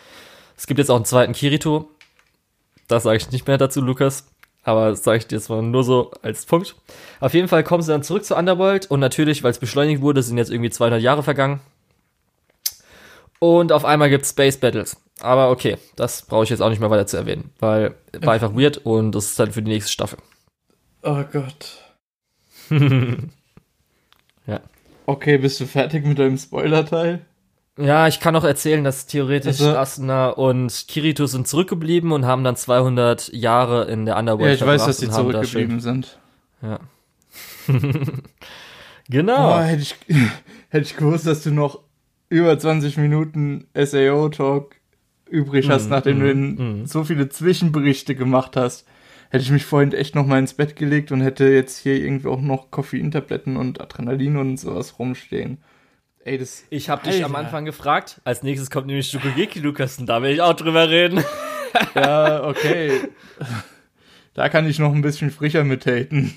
[0.55, 1.89] Es gibt jetzt auch einen zweiten Kirito.
[2.89, 4.27] Das sage ich nicht mehr dazu, Lukas.
[4.67, 6.75] Aber das sage ich dir jetzt mal nur so als Punkt.
[7.21, 10.25] Auf jeden Fall kommen sie dann zurück zur Underworld und natürlich, weil es beschleunigt wurde,
[10.25, 11.61] sind jetzt irgendwie 200 Jahre vergangen.
[13.39, 14.97] Und auf einmal gibt's Space Battles.
[15.21, 18.55] Aber okay, das brauche ich jetzt auch nicht mehr weiter zu erwähnen, weil war einfach
[18.55, 20.19] weird und das ist dann für die nächste Staffel.
[21.03, 21.79] Oh Gott.
[24.47, 24.61] ja.
[25.09, 27.25] Okay, bist du fertig mit deinem Spoiler-Teil?
[27.79, 32.43] Ja, ich kann auch erzählen, dass theoretisch also, Asuna und Kirito sind zurückgeblieben und haben
[32.43, 36.19] dann 200 Jahre in der Underworld Ja, ich weiß, dass sie zurückgeblieben sind.
[36.63, 36.81] Ja.
[39.09, 39.59] genau.
[39.59, 39.95] Oh, hätte, ich,
[40.71, 41.81] hätte ich gewusst, dass du noch
[42.31, 44.77] über 20 Minuten SAO-Talk
[45.29, 46.87] übrig hast, mm, nachdem mm, du mm.
[46.87, 48.87] so viele Zwischenberichte gemacht hast,
[49.31, 52.29] hätte ich mich vorhin echt noch mal ins Bett gelegt und hätte jetzt hier irgendwie
[52.29, 55.59] auch noch Koffeintabletten und Adrenalin und sowas rumstehen.
[56.27, 56.65] Ey, das.
[56.71, 58.21] Ich habe dich am Anfang gefragt.
[58.25, 61.25] Als nächstes kommt nämlich Shukugeki Lukas und da will ich auch drüber reden.
[61.95, 63.09] ja, okay.
[64.35, 66.37] Da kann ich noch ein bisschen frischer mithaten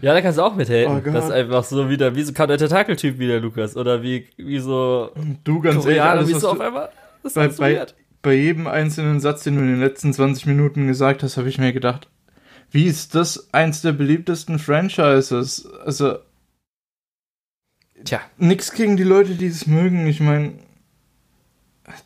[0.00, 1.02] ja, da kannst du auch mithelfen.
[1.06, 3.76] Oh das ist einfach so wieder, wie so kann der Tentakeltyp wieder, Lukas.
[3.76, 5.10] Oder wie, wie so.
[5.44, 6.90] Du ganz Koreaner, ehrlich, wie so auf einmal.
[7.22, 7.86] Das bei, bei,
[8.22, 11.58] bei jedem einzelnen Satz, den du in den letzten 20 Minuten gesagt hast, habe ich
[11.58, 12.08] mir gedacht,
[12.70, 15.66] wie ist das eins der beliebtesten Franchises?
[15.84, 16.18] Also.
[18.04, 18.20] Tja.
[18.38, 20.06] Nix gegen die Leute, die es mögen.
[20.06, 20.54] Ich meine,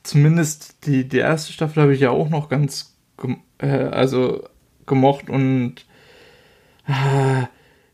[0.03, 2.97] zumindest die, die erste Staffel habe ich ja auch noch ganz
[3.59, 4.45] äh, also
[4.87, 5.75] gemocht und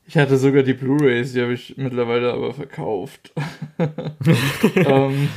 [0.07, 3.33] ich hatte sogar die Blu-rays, die habe ich mittlerweile aber verkauft.
[4.77, 5.29] ähm,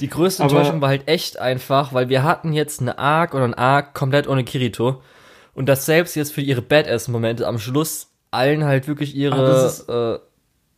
[0.00, 3.54] Die größte Enttäuschung war halt echt einfach, weil wir hatten jetzt eine Arc oder ein
[3.54, 5.02] Arc komplett ohne Kirito.
[5.52, 10.20] Und das selbst jetzt für ihre Badass-Momente am Schluss allen halt wirklich ihre Ah,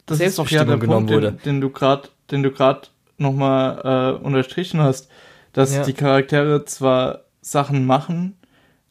[0.06, 2.82] das ist- doch ja der Punkt, den, den du gerade, den du gerade
[3.18, 5.08] nochmal äh, unterstrichen hast,
[5.52, 5.82] dass Ja.
[5.84, 8.36] die Charaktere zwar Sachen machen,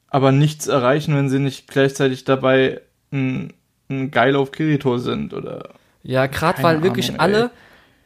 [0.07, 3.53] aber nichts erreichen, wenn sie nicht gleichzeitig dabei ein,
[3.89, 5.69] ein Geil auf Kirito sind oder.
[6.03, 7.49] Ja, gerade weil wirklich Ahnung, alle, ey.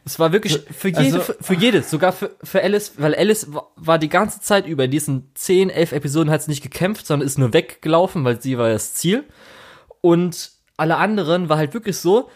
[0.04, 3.52] es war wirklich für jede, Also- für, für jedes, sogar für, für Alice, weil Alice
[3.52, 7.06] wa- war die ganze Zeit über in diesen 10, 11 Episoden hat sie nicht gekämpft,
[7.06, 9.24] sondern ist nur weggelaufen, weil sie war das Ziel.
[10.00, 12.30] Und alle anderen war halt wirklich so,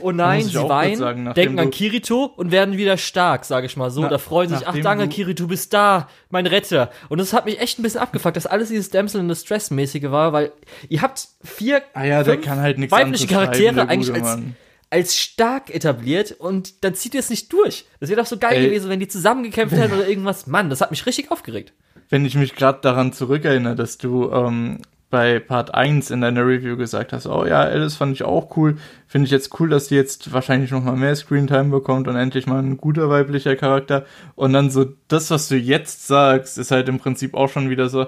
[0.00, 3.90] oh nein, sie weinen, sagen, denken an Kirito und werden wieder stark, sage ich mal
[3.90, 4.02] so.
[4.02, 6.90] Na- da freuen sich, ach danke Kirito, du bist da, mein Retter.
[7.08, 10.04] Und das hat mich echt ein bisschen abgefuckt, dass alles dieses Damsel in Distress mäßige
[10.10, 10.52] war, weil
[10.88, 14.56] ihr habt vier Ah ja, fünf kann halt weibliche Charaktere eigentlich als, Mann.
[14.90, 17.84] als stark etabliert und dann zieht ihr es nicht durch.
[17.98, 18.64] Das wäre doch so geil Ey.
[18.66, 20.46] gewesen, wenn die zusammengekämpft hätten oder irgendwas.
[20.46, 21.72] Mann, das hat mich richtig aufgeregt.
[22.08, 24.78] Wenn ich mich gerade daran zurückerinnere, dass du ähm,
[25.10, 28.78] bei Part 1 in deiner Review gesagt hast, oh ja, Alice fand ich auch cool.
[29.08, 32.46] Finde ich jetzt cool, dass die jetzt wahrscheinlich noch mal mehr Screentime bekommt und endlich
[32.46, 34.06] mal ein guter weiblicher Charakter.
[34.36, 37.88] Und dann so, das, was du jetzt sagst, ist halt im Prinzip auch schon wieder
[37.88, 38.06] so,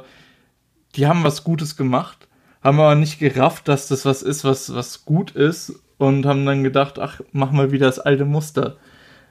[0.94, 2.28] die haben was Gutes gemacht,
[2.62, 6.62] haben aber nicht gerafft, dass das was ist, was, was gut ist und haben dann
[6.62, 8.76] gedacht, ach, mach mal wieder das alte Muster.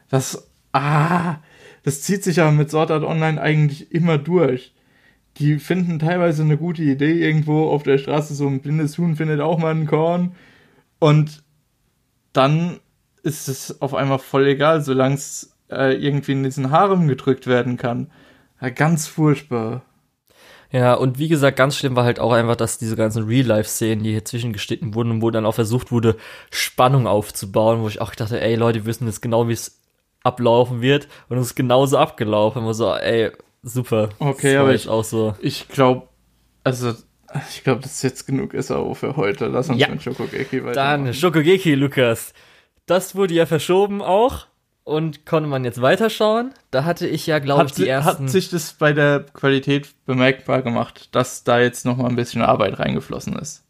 [0.09, 1.37] Das, ah,
[1.83, 4.73] das zieht sich aber mit Sword Art Online eigentlich immer durch.
[5.41, 9.41] Die finden teilweise eine gute Idee irgendwo auf der Straße, so ein blindes Huhn findet
[9.41, 10.35] auch mal ein Korn
[10.99, 11.43] und
[12.31, 12.79] dann
[13.23, 17.77] ist es auf einmal voll egal, solange es äh, irgendwie in diesen Harem gedrückt werden
[17.77, 18.11] kann.
[18.61, 19.81] Ja, ganz furchtbar.
[20.71, 24.11] Ja, und wie gesagt, ganz schlimm war halt auch einfach, dass diese ganzen Real-Life-Szenen, die
[24.11, 26.17] hier zwischengeschnitten wurden wo dann auch versucht wurde,
[26.51, 29.81] Spannung aufzubauen, wo ich auch dachte, ey, Leute, wir wissen jetzt genau, wie es
[30.23, 32.63] ablaufen wird und es ist genauso abgelaufen.
[32.63, 33.31] Und so, ey,
[33.63, 34.09] super.
[34.19, 35.35] Okay, Das aber ich- auch so.
[35.41, 36.07] Ich glaube,
[36.63, 36.93] also,
[37.49, 39.47] ich glaube, dass jetzt genug ist auch für heute.
[39.47, 39.87] Lass uns Ja.
[39.89, 40.73] mit Shokugeki weiter.
[40.73, 42.33] Dann Shokugeki, Lukas.
[42.85, 44.47] Das wurde ja verschoben auch
[44.83, 46.53] und konnte man jetzt weiterschauen.
[46.71, 48.23] Da hatte ich ja, glaube ich, die ersten.
[48.25, 52.41] hat sich das bei der Qualität bemerkbar gemacht, dass da jetzt noch mal ein bisschen
[52.41, 53.63] Arbeit reingeflossen ist?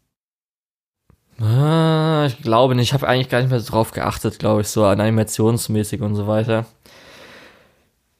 [1.40, 2.88] Ah, ich glaube nicht.
[2.88, 6.14] Ich habe eigentlich gar nicht mehr so drauf geachtet, glaube ich, so an animationsmäßig und
[6.14, 6.66] so weiter.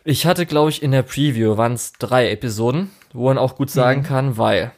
[0.05, 3.71] Ich hatte, glaube ich, in der Preview waren es drei Episoden, wo man auch gut
[3.71, 4.73] sagen kann, weil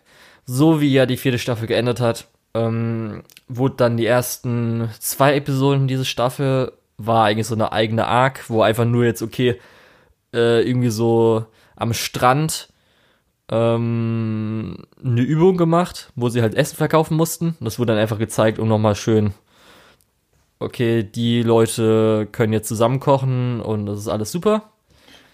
[0.44, 5.88] so wie ja die vierte Staffel geendet hat, ähm, wurde dann die ersten zwei Episoden
[5.88, 9.58] diese Staffel war eigentlich so eine eigene Arc, wo einfach nur jetzt okay
[10.34, 12.68] äh, irgendwie so am Strand
[13.50, 17.56] ähm, eine Übung gemacht, wo sie halt Essen verkaufen mussten.
[17.60, 19.32] Das wurde dann einfach gezeigt, um nochmal schön,
[20.58, 24.73] okay, die Leute können jetzt zusammen kochen und das ist alles super.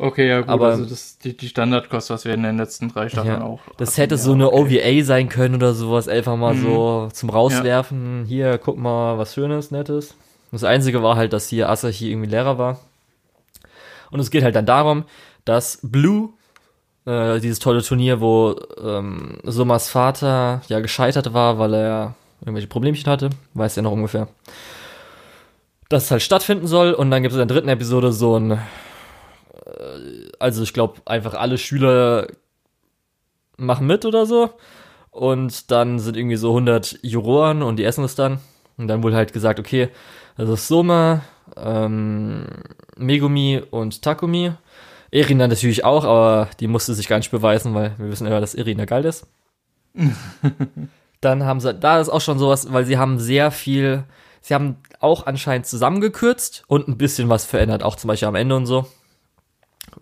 [0.02, 3.08] Okay, ja gut, Aber- also das, die, die Standardkost, was wir in den letzten drei
[3.08, 4.80] Staffeln Ja, auch Das hatten, hätte ja, so eine okay.
[5.00, 6.62] OVA sein können oder sowas, einfach mal Mhm.
[6.62, 8.24] so zum Rauswerfen.
[8.26, 10.14] Hier, guck mal, was Schönes, Nettes.
[10.52, 12.80] Das Einzige war halt, dass hier Asahi irgendwie Lehrer war.
[14.10, 15.04] Und es geht halt dann darum,
[15.44, 16.30] dass Blue,
[17.06, 23.10] äh, dieses tolle Turnier, wo ähm, Somas Vater ja gescheitert war, weil er irgendwelche Problemchen
[23.10, 24.28] hatte, weiß ja noch ungefähr,
[25.88, 26.92] dass es halt stattfinden soll.
[26.94, 28.58] Und dann gibt es in der dritten Episode so ein,
[30.38, 32.29] also ich glaube, einfach alle Schüler
[33.57, 34.51] machen mit oder so.
[35.11, 38.38] Und dann sind irgendwie so 100 Juroren und die essen es dann.
[38.77, 39.88] Und dann wurde halt gesagt, okay,
[40.37, 41.23] das ist Soma,
[41.57, 42.47] ähm,
[42.97, 44.53] Megumi und Takumi.
[45.11, 48.55] Irina natürlich auch, aber die musste sich gar nicht beweisen, weil wir wissen immer, dass
[48.55, 49.27] Irina geil ist.
[51.21, 54.05] dann haben sie, da ist auch schon sowas, weil sie haben sehr viel,
[54.40, 58.55] sie haben auch anscheinend zusammengekürzt und ein bisschen was verändert, auch zum Beispiel am Ende
[58.57, 58.87] und so.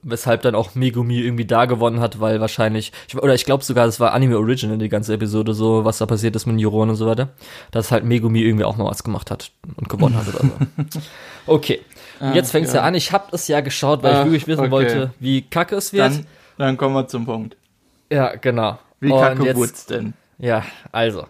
[0.02, 3.86] Weshalb dann auch Megumi irgendwie da gewonnen hat, weil wahrscheinlich, ich, oder ich glaube sogar,
[3.86, 6.90] das war Anime Original, die ganze Episode, so, was da passiert ist mit den Juroren
[6.90, 7.30] und so weiter,
[7.70, 11.00] dass halt Megumi irgendwie auch mal was gemacht hat und gewonnen hat oder so.
[11.46, 11.80] Okay,
[12.20, 12.80] Ah, jetzt fängt's ja.
[12.80, 12.82] ja.
[12.84, 12.94] an.
[12.94, 14.70] Ich habe es ja geschaut, weil ich Ach, wirklich wissen okay.
[14.70, 16.12] wollte, wie kacke es wird.
[16.12, 17.56] Dann, dann kommen wir zum Punkt.
[18.10, 18.78] ja, genau.
[19.00, 20.14] Wie Und kacke wurd's denn?
[20.38, 21.26] Ja, also.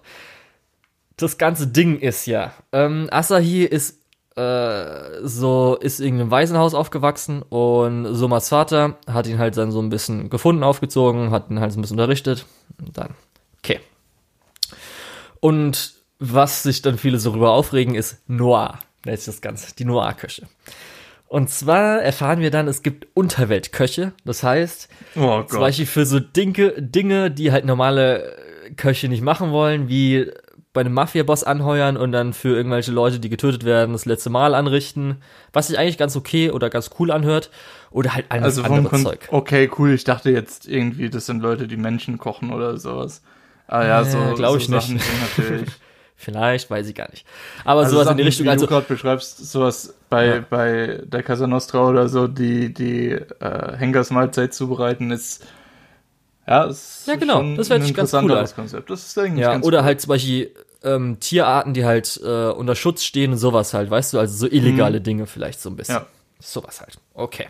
[1.17, 3.99] Das ganze Ding ist ja, ähm, Asahi ist
[4.39, 9.83] äh, so, ist in einem Waisenhaus aufgewachsen und Somas Vater hat ihn halt dann so
[9.83, 12.47] ein bisschen gefunden, aufgezogen, hat ihn halt so ein bisschen unterrichtet.
[12.79, 13.15] Und dann,
[13.59, 13.81] okay.
[15.41, 18.79] Und was sich dann viele so darüber aufregen, ist Noir.
[19.03, 20.47] Das ist das Ganze, die Noir-Köche.
[21.27, 24.13] Und zwar erfahren wir dann, es gibt Unterweltköche.
[24.25, 28.37] Das heißt, Oh zum Beispiel für so Dinge, Dinge, die halt normale
[28.77, 30.31] Köche nicht machen wollen, wie
[30.73, 34.55] bei einem Mafia-Boss anheuern und dann für irgendwelche Leute, die getötet werden, das letzte Mal
[34.55, 35.17] anrichten,
[35.53, 37.51] was sich eigentlich ganz okay oder ganz cool anhört.
[37.91, 39.29] Oder halt alles Also andere Zeug.
[39.31, 39.93] Okay, cool.
[39.95, 43.23] Ich dachte jetzt irgendwie, das sind Leute, die Menschen kochen oder sowas.
[43.67, 44.83] Ah ja, so, Äh, glaub so ich nicht.
[44.83, 45.01] Sachen
[45.37, 45.71] natürlich.
[46.21, 47.25] Vielleicht, weiß ich gar nicht.
[47.65, 50.45] Aber Also sowas Sachen, in die Richtung, wie also du gerade beschreibst, sowas bei, Ja.
[50.51, 55.47] bei der Casa Nostra oder so, die, die äh, Henkersmahlzeit zubereiten, ist
[56.49, 56.71] ja,
[57.07, 57.43] Ja, genau.
[57.57, 58.49] Das hört ein ganz cool an.
[58.55, 58.91] Konzept.
[58.91, 59.85] Das ist eigentlich Ja, ganz oder cool.
[59.85, 64.13] halt zum Beispiel ähm, Tierarten, die halt äh, unter Schutz stehen und sowas halt, weißt
[64.15, 65.97] du, also so illegale Dinge vielleicht so ein bisschen.
[65.97, 66.01] Mhm.
[66.03, 66.07] Ja.
[66.41, 66.99] Sowas halt.
[67.15, 67.49] Okay.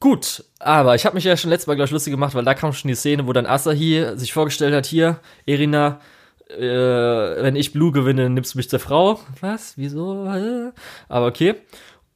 [0.00, 2.54] Gut, aber ich habe mich ja schon letztes Mal, glaube ich, lustig gemacht, weil da
[2.54, 6.00] kam schon die Szene, wo dann Asahi sich vorgestellt hat, hier, Irina,
[6.48, 6.60] äh,
[7.42, 9.18] wenn ich Blue gewinne, nimmst du mich zur Frau.
[9.40, 9.72] Was?
[9.76, 10.24] Wieso?
[11.08, 11.56] Aber okay.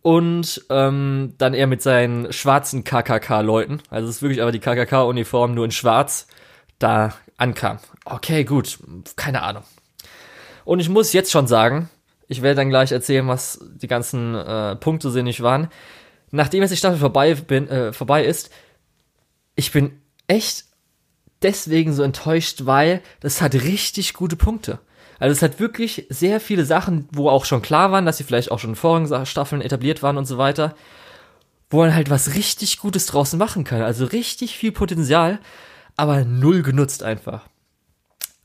[0.02, 5.54] Und ähm, dann er mit seinen schwarzen KKK-Leuten, also es ist wirklich aber die KKK-Uniform
[5.54, 6.26] nur in schwarz,
[6.80, 7.78] da ankam.
[8.04, 8.78] Okay, gut,
[9.14, 9.62] keine Ahnung.
[10.64, 11.88] Und ich muss jetzt schon sagen,
[12.26, 15.68] ich werde dann gleich erzählen, was die ganzen äh, Punkte sind, nicht waren.
[16.30, 18.50] Nachdem jetzt die Staffel vorbei, bin, äh, vorbei ist,
[19.54, 20.64] ich bin echt
[21.42, 24.78] deswegen so enttäuscht, weil das hat richtig gute Punkte.
[25.22, 28.50] Also es hat wirklich sehr viele Sachen, wo auch schon klar waren, dass sie vielleicht
[28.50, 30.74] auch schon in vorigen Staffeln etabliert waren und so weiter,
[31.70, 33.82] wo man halt was richtig Gutes draußen machen kann.
[33.82, 35.38] Also richtig viel Potenzial,
[35.96, 37.46] aber null genutzt einfach.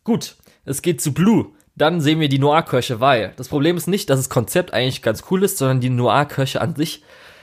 [0.04, 0.36] Gut,
[0.66, 1.48] es geht zu Blue.
[1.76, 5.24] Dann sehen wir die Noir-Kirche, weil das Problem ist nicht, dass das Konzept eigentlich ganz
[5.32, 7.02] cool ist, sondern die Noir-Kirche an sich,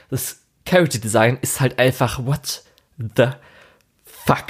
[0.09, 2.63] das Character Design ist halt einfach what
[2.97, 3.31] the
[4.05, 4.45] fuck.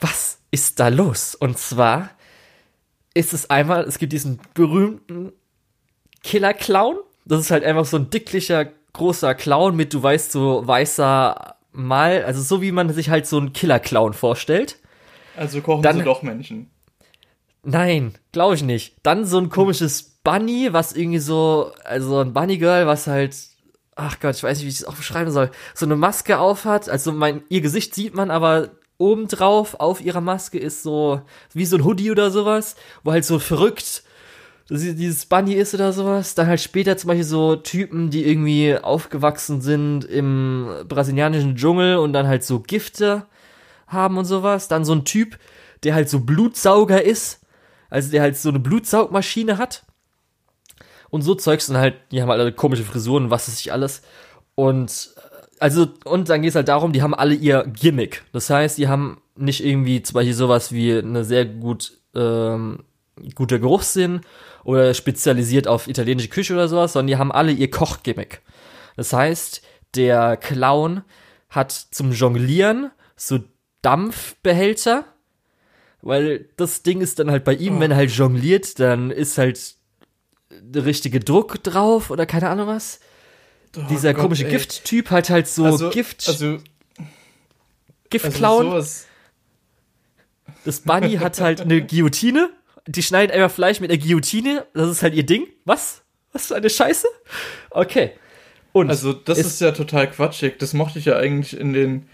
[0.00, 1.36] Was ist da los?
[1.36, 2.10] Und zwar
[3.14, 5.32] ist es einmal, es gibt diesen berühmten
[6.22, 6.96] Killer-Clown.
[7.24, 12.24] Das ist halt einfach so ein dicklicher, großer Clown mit, du weißt, so weißer Mal,
[12.24, 14.78] also so wie man sich halt so einen Killer-Clown vorstellt.
[15.36, 16.70] Also kochen Dann- sie doch Menschen.
[17.64, 18.94] Nein, glaube ich nicht.
[19.02, 23.34] Dann so ein komisches Bunny, was irgendwie so, also ein Bunny Girl, was halt,
[23.96, 26.88] ach Gott, ich weiß nicht, wie ich es auch beschreiben soll, so eine Maske aufhat.
[26.90, 31.20] Also mein, ihr Gesicht sieht man, aber obendrauf auf ihrer Maske ist so,
[31.52, 34.02] wie so ein Hoodie oder sowas, wo halt so verrückt
[34.70, 36.34] dieses Bunny ist oder sowas.
[36.34, 42.12] Dann halt später zum Beispiel so Typen, die irgendwie aufgewachsen sind im brasilianischen Dschungel und
[42.12, 43.26] dann halt so Gifte
[43.86, 44.68] haben und sowas.
[44.68, 45.38] Dann so ein Typ,
[45.82, 47.40] der halt so Blutsauger ist.
[47.90, 49.84] Also der halt so eine Blutsaugmaschine hat.
[51.10, 54.02] Und so Zeugs und halt, die haben halt alle komische Frisuren, was ist nicht alles.
[54.56, 55.14] Und
[55.64, 58.22] also, und dann geht es halt darum, die haben alle ihr Gimmick.
[58.32, 62.80] Das heißt, die haben nicht irgendwie zum Beispiel sowas wie eine sehr gut, ähm,
[63.34, 64.20] guter Geruchssinn
[64.64, 68.42] oder spezialisiert auf italienische Küche oder sowas, sondern die haben alle ihr Kochgimmick.
[68.98, 69.62] Das heißt,
[69.94, 71.02] der Clown
[71.48, 73.38] hat zum Jonglieren so
[73.80, 75.06] Dampfbehälter,
[76.02, 79.76] weil das Ding ist dann halt bei ihm, wenn er halt jongliert, dann ist halt
[80.50, 83.00] der richtige Druck drauf oder keine Ahnung was.
[83.90, 84.44] Dieser Oh Gott, komische.
[84.48, 86.58] Gifttyp hat halt so also, Gift, Also,
[88.10, 88.72] Giftclown.
[88.72, 89.04] also.
[90.64, 92.50] Das Bunny hat halt eine Guillotine.
[92.86, 94.66] Die schneidet einfach Fleisch mit einer Guillotine.
[94.74, 95.46] Das ist halt ihr Ding.
[95.64, 96.02] Was?
[96.32, 97.06] Was für eine Scheiße?
[97.70, 98.12] Okay.
[98.72, 100.58] Und Also, das ist- ist, ja total quatschig.
[100.58, 102.08] Das mochte ich ja eigentlich in den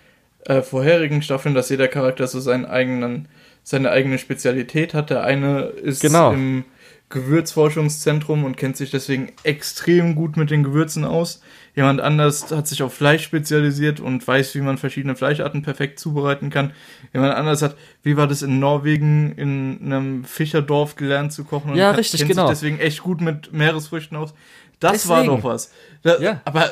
[0.46, 3.28] äh, vorherigen Staffeln, dass jeder Charakter so seinen eigenen,
[3.62, 5.10] seine eigene Spezialität hat.
[5.10, 6.32] Der eine ist Genau.
[6.32, 6.64] im
[7.10, 11.42] Gewürzforschungszentrum und kennt sich deswegen extrem gut mit den Gewürzen aus.
[11.74, 16.50] Jemand anders hat sich auf Fleisch spezialisiert und weiß, wie man verschiedene Fleischarten perfekt zubereiten
[16.50, 16.72] kann.
[17.12, 21.76] Jemand anders hat, wie war das in Norwegen, in einem Fischerdorf gelernt zu kochen und
[21.76, 22.46] Ja, richtig, kennt genau.
[22.46, 24.32] sich deswegen echt gut mit Meeresfrüchten aus.
[24.78, 25.42] Das war Deswegen.
[25.42, 25.72] doch was.
[26.02, 26.40] Da, Ja.
[26.44, 26.70] Aber äh,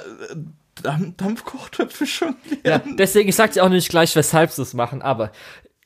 [0.83, 5.03] Dampf, Dampfkochtöpfe schon Ja, deswegen, ich sag dir auch nicht gleich, weshalb sie es machen,
[5.03, 5.33] aber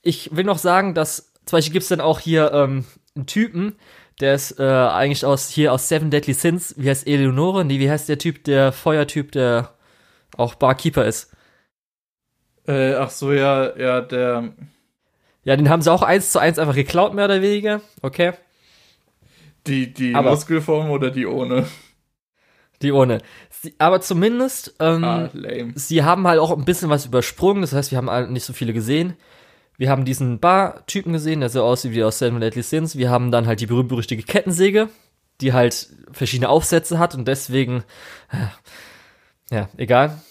[0.02, 2.84] ich will noch sagen, dass zum Beispiel gibt's dann auch hier ähm,
[3.16, 3.76] einen Typen,
[4.22, 7.64] der ist äh, eigentlich aus hier aus Seven Deadly Sins, wie heißt Eleonore?
[7.64, 9.74] Nee, wie heißt der Typ, der Feuertyp, der
[10.38, 11.30] auch Barkeeper ist?
[12.66, 14.52] Äh, ach so, ja, ja, der.
[15.44, 17.80] Ja, den haben sie auch eins zu eins einfach geklaut, mehr oder weniger.
[18.00, 18.32] Okay.
[19.66, 21.66] Die, die Aber- Muskelform oder die ohne?
[22.80, 23.18] Die ohne.
[23.50, 25.72] Sie, aber zumindest, ähm, Ah, lame.
[25.76, 27.60] sie haben halt auch ein bisschen was übersprungen.
[27.62, 29.16] Das heißt, wir haben halt nicht so viele gesehen.
[29.82, 32.94] Wir haben diesen Bar-Typen gesehen, der so aussieht wie aus Seven Deadly Sins.
[32.96, 34.90] Wir haben dann halt die berühmt-berüchtigte Kettensäge,
[35.40, 37.82] die halt verschiedene Aufsätze hat und deswegen,
[38.30, 40.22] äh, ja, egal.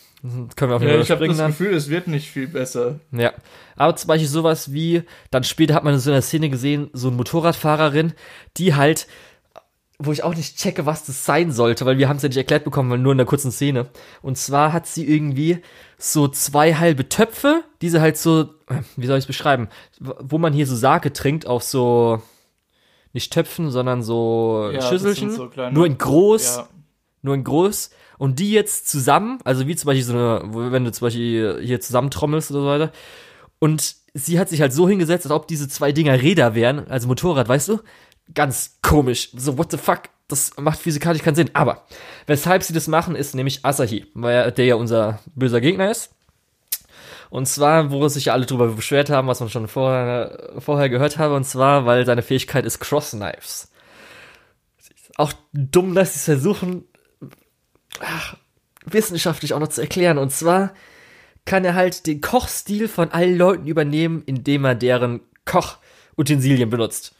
[0.55, 1.51] Können wir auf jeden Ja, Fall ich habe das dann.
[1.51, 3.01] Gefühl, es wird nicht viel besser.
[3.11, 3.33] Ja.
[3.75, 7.09] Aber zum Beispiel sowas wie, dann später hat man in so einer Szene gesehen, so
[7.09, 8.13] eine Motorradfahrerin,
[8.55, 9.05] die halt,
[10.03, 12.37] wo ich auch nicht checke, was das sein sollte, weil wir haben es ja nicht
[12.37, 13.89] erklärt bekommen, weil nur in der kurzen Szene.
[14.21, 15.59] Und zwar hat sie irgendwie
[15.97, 18.49] so zwei halbe Töpfe, diese halt so,
[18.95, 22.21] wie soll ich es beschreiben, wo man hier so Sake trinkt, auf so,
[23.13, 26.69] nicht Töpfen, sondern so Ja, Schüsselchen, so nur in groß, Ja.
[27.21, 27.91] nur in groß.
[28.17, 30.41] Und die jetzt zusammen, also wie zum Beispiel so eine,
[30.71, 32.91] wenn du zum Beispiel hier zusammentrommelst oder so weiter.
[33.59, 37.07] Und sie hat sich halt so hingesetzt, als ob diese zwei Dinger Räder wären, also
[37.07, 37.79] Motorrad, weißt du?
[38.33, 39.29] Ganz komisch.
[39.35, 40.03] So, what the fuck?
[40.27, 41.49] Das macht physikalisch keinen Sinn.
[41.53, 41.85] Aber
[42.25, 46.13] weshalb sie das machen, ist nämlich Asahi, weil er, der ja unser böser Gegner ist.
[47.29, 51.17] Und zwar, wo sich ja alle drüber beschwert haben, was man schon vorher, vorher gehört
[51.17, 53.71] habe, und zwar, weil seine Fähigkeit ist Cross Knives.
[55.15, 56.85] Auch dumm, dass sie es versuchen,
[58.01, 58.35] ach,
[58.85, 60.17] wissenschaftlich auch noch zu erklären.
[60.17, 60.73] Und zwar
[61.45, 67.15] kann er halt den Kochstil von allen Leuten übernehmen, indem er deren Kochutensilien benutzt.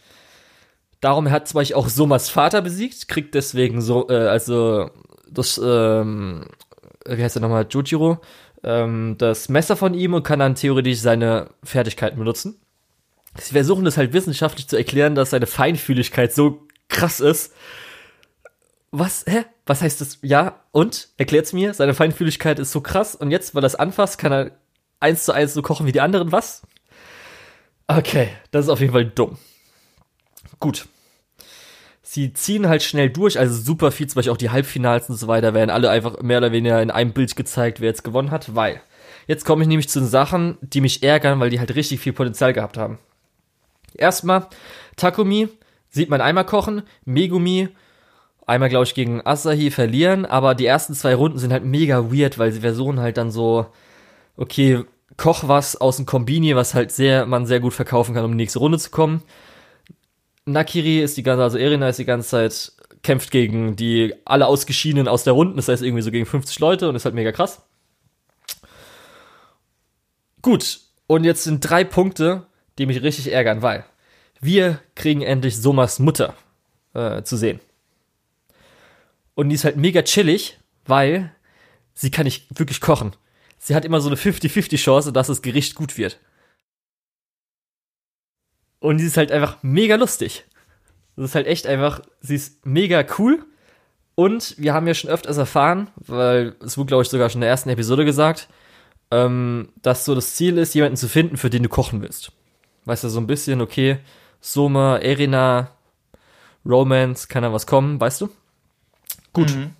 [1.02, 4.92] Darum hat zum Beispiel auch Somas Vater besiegt, kriegt deswegen so, äh, also
[5.30, 6.46] das, ähm,
[7.06, 8.20] wie heißt er nochmal, Jujiro,
[8.64, 12.62] ähm, das Messer von ihm und kann dann theoretisch seine Fertigkeiten benutzen.
[13.36, 17.54] Sie versuchen das halt wissenschaftlich zu erklären, dass seine Feinfühligkeit so krass ist.
[18.92, 19.46] Was, hä?
[19.66, 20.20] Was heißt das?
[20.22, 21.08] Ja, und?
[21.18, 24.52] Erklärt's mir, seine Feinfühligkeit ist so krass und jetzt, weil er es anfasst, kann er
[25.00, 26.62] eins zu eins so kochen wie die anderen, was?
[27.88, 29.38] Okay, das ist auf jeden Fall dumm.
[30.62, 30.88] Gut.
[32.02, 35.28] Sie ziehen halt schnell durch, also super viel, zum Beispiel auch die Halbfinals und so
[35.28, 38.56] weiter, werden alle einfach mehr oder weniger in einem Bild gezeigt, wer jetzt gewonnen hat,
[38.56, 38.82] weil
[39.28, 42.14] jetzt komme ich nämlich zu den Sachen, die mich ärgern, weil die halt richtig viel
[42.14, 43.00] Potenzial gehabt haben.
[43.96, 44.48] Erstmal,
[44.96, 45.50] Takumi
[45.90, 47.70] sieht man einmal kochen, Megumi
[48.46, 52.38] einmal, glaube ich, gegen Asahi verlieren, aber die ersten zwei Runden sind halt mega weird,
[52.38, 53.68] weil sie versuchen halt dann so,
[54.38, 54.84] okay,
[55.18, 58.38] koch was aus dem Kombini, was halt sehr, man sehr gut verkaufen kann, um in
[58.38, 59.24] die nächste Runde zu kommen.
[60.46, 62.72] Nakiri ist die ganze, also Erina ist die ganze Zeit,
[63.04, 66.90] kämpft gegen die alle Ausgeschiedenen aus der Runde, das heißt irgendwie so gegen 50 Leute
[66.90, 67.62] und ist halt mega krass.
[70.42, 73.86] Gut, und jetzt sind drei Punkte, die mich richtig ärgern, weil
[74.40, 76.36] wir kriegen endlich Somas Mutter
[76.94, 77.60] äh, zu sehen.
[79.36, 81.32] Und die ist halt mega chillig, weil
[81.94, 83.16] sie kann nicht wirklich kochen.
[83.60, 86.20] Sie hat immer so eine 50-50 Chance, dass das Gericht gut wird.
[88.82, 90.44] Und die ist halt einfach mega lustig.
[91.16, 93.46] Das ist halt echt einfach, sie ist mega cool.
[94.16, 97.44] Und wir haben ja schon öfters erfahren, weil es wurde, glaube ich, sogar schon in
[97.44, 98.50] der ersten Episode gesagt,
[99.12, 102.32] ähm, dass so das Ziel ist, jemanden zu finden, für den du kochen willst.
[102.86, 104.00] Weißt du, so ein bisschen, okay,
[104.42, 105.70] Soma, Erina,
[106.66, 108.30] Romance, kann da was kommen, weißt du?
[109.32, 109.56] Gut.
[109.56, 109.72] Mhm.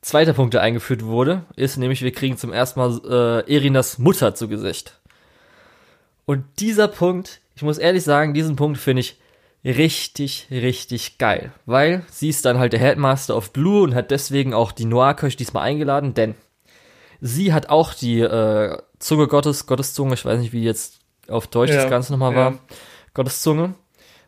[0.00, 4.34] Zweiter Punkt, der eingeführt wurde, ist nämlich, wir kriegen zum ersten Mal äh, Erinas Mutter
[4.34, 4.98] zu Gesicht.
[6.24, 9.18] Und dieser Punkt, ich muss ehrlich sagen, diesen Punkt finde ich
[9.64, 11.52] richtig, richtig geil.
[11.66, 15.36] Weil sie ist dann halt der Headmaster of Blue und hat deswegen auch die Noir-Köche
[15.36, 16.34] diesmal eingeladen, denn
[17.20, 21.70] sie hat auch die äh, Zunge Gottes, Gotteszunge, ich weiß nicht, wie jetzt auf Deutsch
[21.70, 22.38] Ja, das Ganze nochmal ja.
[22.38, 22.58] war,
[23.14, 23.74] Gotteszunge,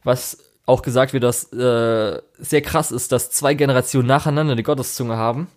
[0.05, 5.16] was auch gesagt wird, dass äh, sehr krass ist, dass zwei Generationen nacheinander die Gotteszunge
[5.16, 5.49] haben.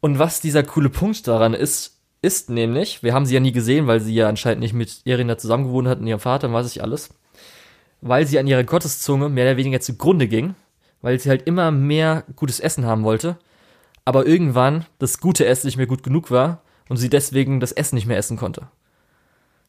[0.00, 3.86] Und was dieser coole Punkt daran ist, ist nämlich, wir haben sie ja nie gesehen,
[3.86, 6.82] weil sie ja anscheinend nicht mit Irina zusammengewohnt hat und ihrem Vater und weiß ich
[6.82, 7.14] alles,
[8.00, 10.54] weil sie an ihrer Gotteszunge mehr oder weniger zugrunde ging,
[11.02, 13.38] weil sie halt immer mehr gutes Essen haben wollte,
[14.04, 17.94] aber irgendwann das gute Essen nicht mehr gut genug war und sie deswegen das Essen
[17.94, 18.68] nicht mehr essen konnte.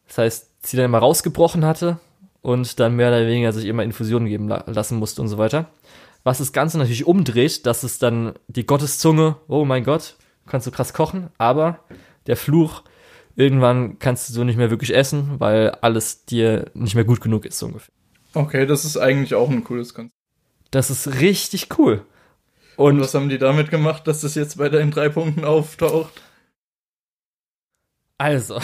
[0.08, 1.98] Das heißt, sie dann immer rausgebrochen hatte
[2.42, 5.70] und dann mehr oder weniger sich immer Infusionen geben la lassen musste und so weiter.
[6.24, 10.70] Was das Ganze natürlich umdreht, dass es dann die Gotteszunge, oh mein Gott, kannst du
[10.70, 11.80] krass kochen, aber
[12.26, 12.82] der Fluch,
[13.36, 17.44] irgendwann kannst du so nicht mehr wirklich essen, weil alles dir nicht mehr gut genug
[17.44, 17.94] ist, so ungefähr.
[18.34, 20.16] Okay, das ist eigentlich auch ein cooles Konzept.
[20.70, 22.04] Das ist richtig cool.
[22.76, 26.22] Und Und was haben die damit gemacht, dass das jetzt bei den drei Punkten auftaucht?
[28.18, 28.58] Also.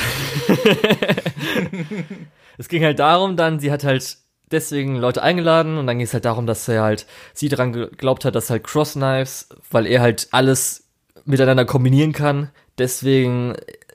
[2.58, 4.18] es ging halt darum, dann, sie hat halt
[4.50, 8.24] deswegen Leute eingeladen und dann ging es halt darum, dass er halt sie daran geglaubt
[8.24, 10.88] hat, dass halt Cross Knives, weil er halt alles
[11.24, 13.54] miteinander kombinieren kann, deswegen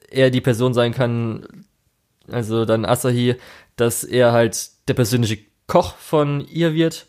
[0.10, 1.46] er die Person sein kann,
[2.32, 3.36] also dann Asahi,
[3.76, 7.08] dass er halt der persönliche Koch von ihr wird.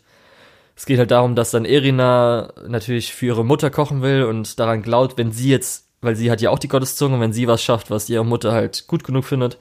[0.75, 4.81] Es geht halt darum, dass dann Erina natürlich für ihre Mutter kochen will und daran
[4.81, 7.91] glaubt, wenn sie jetzt, weil sie hat ja auch die Gotteszunge, wenn sie was schafft,
[7.91, 9.57] was ihre Mutter halt gut genug findet,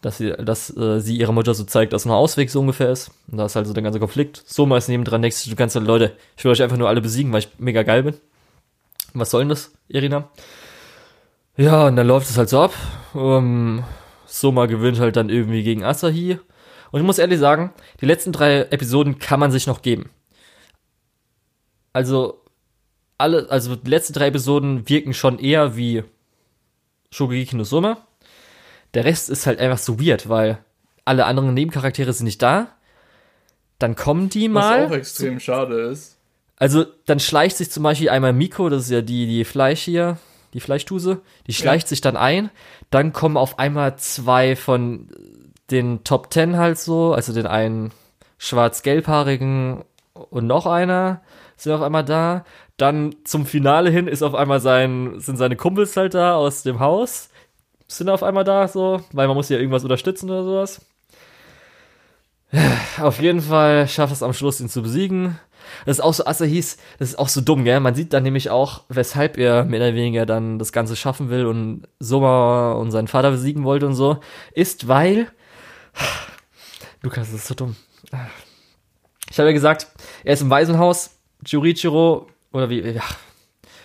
[0.00, 3.10] dass sie, dass äh, sie ihrer Mutter so zeigt, dass ein Ausweg so ungefähr ist.
[3.30, 4.42] Und da ist halt so der ganze Konflikt.
[4.46, 7.00] So mal ist nebendran du, du kannst halt Leute, ich will euch einfach nur alle
[7.00, 8.14] besiegen, weil ich mega geil bin.
[9.14, 10.28] Was soll denn das, Irina?
[11.60, 12.72] Ja, und dann läuft es halt so ab.
[13.12, 13.84] Um,
[14.24, 16.38] Soma gewinnt halt dann irgendwie gegen Asahi.
[16.90, 20.08] Und ich muss ehrlich sagen, die letzten drei Episoden kann man sich noch geben.
[21.92, 22.40] Also,
[23.18, 26.02] alle, also die letzten drei Episoden wirken schon eher wie
[27.10, 27.98] Shogeki no Soma.
[28.94, 30.64] Der Rest ist halt einfach so weird, weil
[31.04, 32.68] alle anderen Nebencharaktere sind nicht da.
[33.78, 34.86] Dann kommen die Was mal.
[34.86, 36.16] auch extrem schade ist.
[36.56, 40.16] Also dann schleicht sich zum Beispiel einmal Miko, das ist ja die, die Fleisch hier,
[40.54, 42.50] die Fleischtuse, die schleicht sich dann ein.
[42.90, 45.08] Dann kommen auf einmal zwei von
[45.70, 47.92] den Top Ten halt so, also den einen
[48.38, 49.84] schwarz-gelbhaarigen
[50.14, 51.22] und noch einer
[51.56, 52.44] sind auf einmal da.
[52.76, 56.80] Dann zum Finale hin ist auf einmal sein, sind seine Kumpels halt da aus dem
[56.80, 57.28] Haus,
[57.86, 60.86] sind auf einmal da so, weil man muss ja irgendwas unterstützen oder sowas.
[63.00, 65.38] Auf jeden Fall schafft es am Schluss, ihn zu besiegen.
[65.86, 67.80] Das ist auch so, als er hieß, das ist auch so dumm, gell?
[67.80, 71.46] Man sieht dann nämlich auch, weshalb er mehr oder weniger dann das Ganze schaffen will
[71.46, 74.18] und Soma und seinen Vater besiegen wollte und so,
[74.52, 75.28] ist, weil.
[77.02, 77.76] Lukas, das ist so dumm.
[79.30, 79.86] Ich habe ja gesagt,
[80.24, 83.02] er ist im Waisenhaus, Jurichiro, oder wie, ja,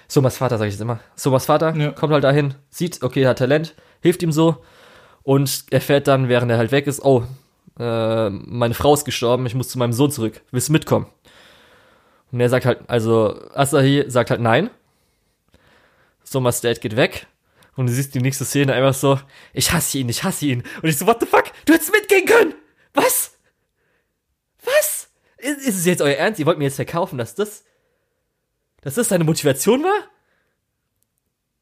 [0.08, 1.00] Somas Vater, sage ich jetzt immer.
[1.16, 1.92] Somas Vater Ja.
[1.92, 4.58] kommt halt dahin, sieht, okay, er hat Talent, hilft ihm so
[5.24, 7.24] und erfährt dann, während er halt weg ist, oh,
[7.80, 11.08] äh, meine Frau ist gestorben, ich muss zu meinem Sohn zurück, willst du mitkommen?
[12.36, 14.70] Und er sagt halt, also Asahi sagt halt nein.
[16.22, 17.28] Somas Dad geht weg
[17.78, 19.18] und du siehst die nächste Szene einfach so,
[19.54, 20.64] ich hasse ihn, ich hasse ihn.
[20.82, 22.54] Und ich so, what the fuck, du hättest mitgehen können!
[22.94, 23.38] Was?
[24.66, 25.08] Was?
[25.38, 26.38] Ist, ist es jetzt euer Ernst?
[26.38, 27.64] Ihr wollt mir jetzt verkaufen, dass das,
[28.82, 30.10] dass das seine Motivation war?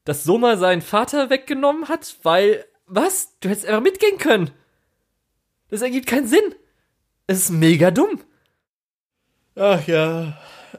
[0.02, 3.38] Dass Soma seinen Vater weggenommen hat, weil, was?
[3.38, 4.50] Du hättest einfach mitgehen können.
[5.68, 6.52] Das ergibt keinen Sinn.
[7.28, 8.20] Es ist mega dumm.
[9.54, 10.36] Ach ja.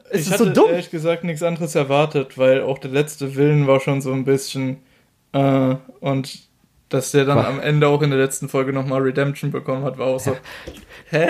[0.10, 0.70] Es ich ist so hatte dumm.
[0.70, 4.78] ehrlich gesagt nichts anderes erwartet, weil auch der letzte Willen war schon so ein bisschen
[5.34, 6.39] äh, und
[6.89, 9.97] dass der dann War- am Ende auch in der letzten Folge nochmal Redemption bekommen hat,
[9.97, 10.38] war auch so.
[11.10, 11.28] Hä?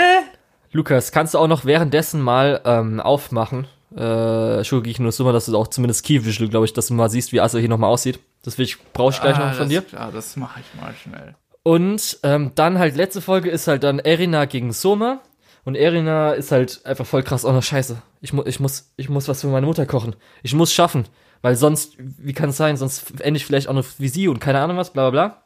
[0.72, 3.68] Lukas, kannst du auch noch währenddessen mal ähm, aufmachen?
[3.96, 7.32] Äh, Shugeki no Suma, dass du auch zumindest Key-Visual, glaube ich, dass du mal siehst,
[7.32, 8.20] wie Asa hier nochmal aussieht.
[8.44, 9.84] Das will ich, brauche ich gleich Ah, noch von das, dir.
[9.98, 11.36] Ja, das mache ich mal schnell.
[11.64, 15.22] Und ähm, dann halt letzte Folge ist halt dann Erina gegen Soma.
[15.66, 17.44] Und Erina ist halt einfach voll krass.
[17.44, 18.02] Oh, no, scheiße.
[18.22, 20.16] Ich, mu ich, muss, ich muss was für meine Mutter kochen.
[20.44, 21.06] Ich muss schaffen.
[21.42, 22.78] Weil sonst, wie kann es sein?
[22.78, 25.42] Sonst ende ich vielleicht auch noch wie sie und keine Ahnung was, bla bla bla.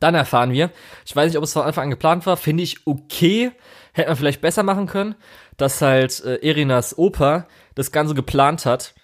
[0.00, 0.70] Dann erfahren wir,
[1.06, 3.52] ich weiß nicht, ob es von Anfang an geplant war, finde ich okay,
[3.92, 5.14] hätte man vielleicht besser machen können,
[5.56, 8.94] dass halt äh, Erinas Opa das Ganze geplant hat,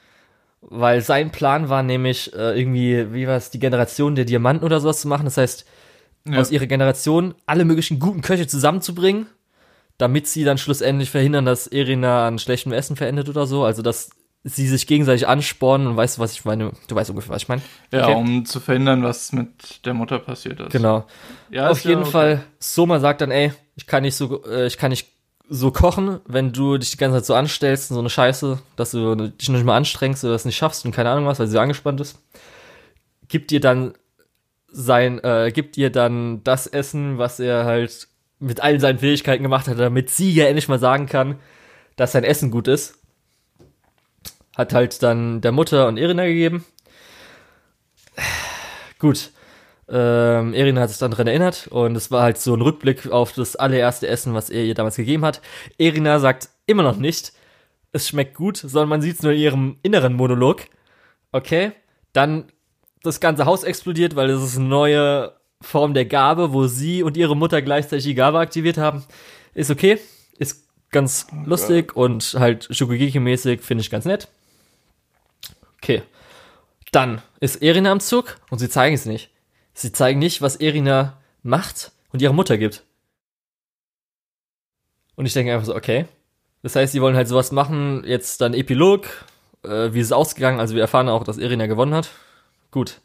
[0.63, 4.81] weil sein Plan war nämlich äh, irgendwie, wie war es, die Generation der Diamanten oder
[4.81, 5.25] sowas zu machen.
[5.25, 5.65] Das heißt,
[6.27, 6.39] Ja.
[6.41, 9.27] aus ihrer Generation alle möglichen guten Köche zusammenzubringen,
[10.01, 13.65] damit sie dann schlussendlich verhindern, dass Erina an schlechtem Essen verendet oder so.
[13.65, 14.11] Also, dass
[14.43, 16.73] sie sich gegenseitig anspornen und weißt du, was ich meine?
[16.89, 17.61] Du weißt ungefähr, was ich meine.
[17.93, 18.15] Ja, Okay.
[18.15, 20.71] um zu verhindern, was mit der Mutter passiert ist.
[20.73, 21.05] Genau.
[21.51, 22.11] Ja, Auf ist ja jeden okay.
[22.11, 25.09] Fall, Soma sagt dann, ey, ich kann nicht so, äh, ich kann nicht
[25.51, 28.93] so kochen, wenn du dich die ganze Zeit so anstellst und so eine Scheiße, dass
[28.93, 31.53] du dich nicht mal anstrengst oder das nicht schaffst und keine Ahnung was, weil sie
[31.55, 32.19] so angespannt ist.
[33.29, 33.93] Gibt dir dann
[34.73, 38.07] sein, äh, gibt ihr dann das Essen, was er halt
[38.41, 41.39] mit allen seinen Fähigkeiten gemacht hat, damit sie ja endlich mal sagen kann,
[41.97, 42.99] dass sein Essen gut ist.
[44.57, 46.65] Hat halt dann der Mutter und Irina gegeben.
[48.99, 49.31] Gut.
[49.89, 53.33] Ähm, Irina hat sich dann dran erinnert und es war halt so ein Rückblick auf
[53.33, 55.41] das allererste Essen, was er ihr damals gegeben hat.
[55.79, 57.33] Irina sagt immer noch nicht,
[57.93, 60.63] es schmeckt gut, sondern man sieht es nur in ihrem inneren Monolog.
[61.33, 61.73] Okay,
[62.13, 62.53] dann
[63.03, 67.17] das ganze Haus explodiert, weil es ist eine neue Form der Gabe, wo sie und
[67.17, 69.05] ihre Mutter gleichzeitig die Gabe aktiviert haben.
[69.55, 69.99] Ist okay,
[70.39, 74.29] ist ganz lustig und halt Shokugeki-mäßig finde ich ganz nett.
[75.83, 76.03] Okay.
[76.93, 79.31] Dann ist Erina am Zug und sie zeigen es nicht.
[79.75, 82.83] Sie zeigen nicht, was Erina macht und ihrer Mutter gibt.
[85.15, 86.07] Und ich denke einfach so, okay.
[86.63, 89.07] Das heißt, sie wollen halt sowas machen, jetzt dann Epilog,
[89.63, 92.11] äh, wie ist es ausgegangen, also wir erfahren auch, dass Erina gewonnen hat.
[92.71, 93.01] Gut.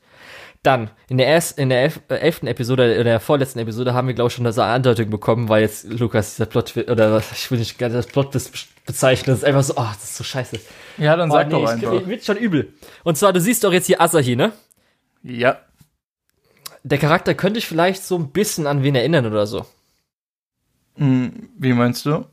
[0.65, 4.07] Dann, in der, erst, in der elf, äh, elften Episode, in der vorletzten Episode haben
[4.07, 7.59] wir, glaube ich, schon das Andeutung bekommen, weil jetzt Lukas dieser Plot, oder ich will
[7.59, 8.41] nicht das Plot be-
[8.85, 10.59] bezeichnen, das ist einfach so, oh, das ist so scheiße.
[10.97, 11.91] Ja, dann Oh, sag nee, doch ich- einfach.
[11.93, 12.73] Mir wird schon übel.
[13.03, 14.53] Und zwar, du siehst doch jetzt hier Asahi, ne?
[15.21, 15.59] Ja.
[16.83, 19.65] Der Charakter könnte ich vielleicht so ein bisschen an wen erinnern oder so.
[20.97, 22.25] Hm, Wie meinst du?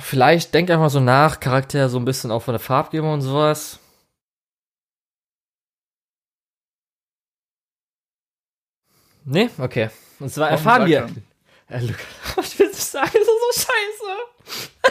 [0.00, 3.78] Vielleicht denk einfach so nach, Charakter so ein bisschen auch von der Farbgebung und sowas.
[9.30, 9.50] Nee?
[9.58, 9.90] Okay.
[10.20, 11.06] Und zwar erfahren wir.
[11.70, 11.90] Äh, ich
[12.58, 14.16] will nicht sagen, das ist so scheiße.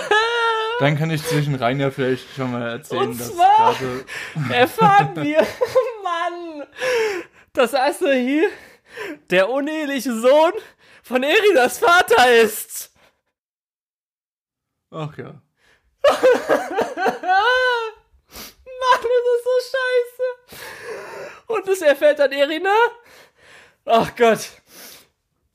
[0.80, 4.06] Dann kann ich zwischen rein ja vielleicht schon mal erzählen, Und dass zwar- gerade.
[4.54, 5.40] erfahren wir,
[6.04, 6.68] Mann,
[7.54, 8.48] dass Asahi
[9.32, 10.54] der uneheliche Sohn
[11.02, 12.92] von Eridas Vater ist.
[14.92, 15.26] Ach ja.
[15.26, 15.42] Mann,
[19.02, 20.28] das ist so scheiße.
[21.48, 22.76] Und das erfährt dann Erina.
[23.88, 24.50] Ach Gott.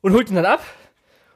[0.01, 0.62] Und holt ihn dann ab.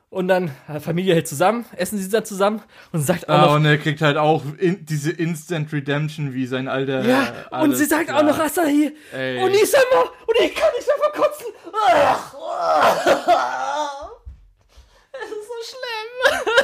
[0.09, 3.55] Und dann äh, Familie hält zusammen, essen sie dann zusammen und sagt auch Ah, noch,
[3.57, 7.05] und er kriegt halt auch in, diese Instant Redemption wie sein alter.
[7.05, 8.21] ja, und alles sie sagt klar.
[8.21, 8.97] auch noch Asahi.
[9.13, 9.43] Ey.
[9.43, 11.47] Und ich sag mal, und ich kann nicht mehr verkotzen.
[15.13, 16.55] Es ist so schlimm.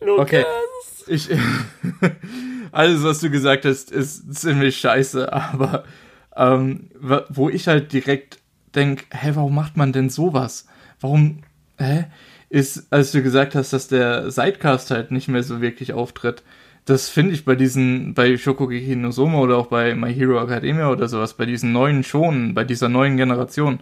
[0.08, 0.22] Lukas.
[0.22, 0.44] Okay.
[1.06, 1.28] Ich,
[2.72, 5.84] alles, was du gesagt hast, ist ziemlich scheiße, aber
[6.38, 6.88] ähm,
[7.28, 8.38] wo ich halt direkt
[8.74, 10.66] denk, hä, warum macht man denn sowas?
[11.00, 11.40] Warum,
[11.78, 12.06] hä?
[12.48, 16.42] Ist, als du gesagt hast, dass der Sidecast halt nicht mehr so wirklich auftritt,
[16.86, 20.88] das finde ich bei diesen, bei Shokugeki no Soma oder auch bei My Hero Academia
[20.90, 23.80] oder sowas, bei diesen neuen Shonen, bei dieser neuen Generation,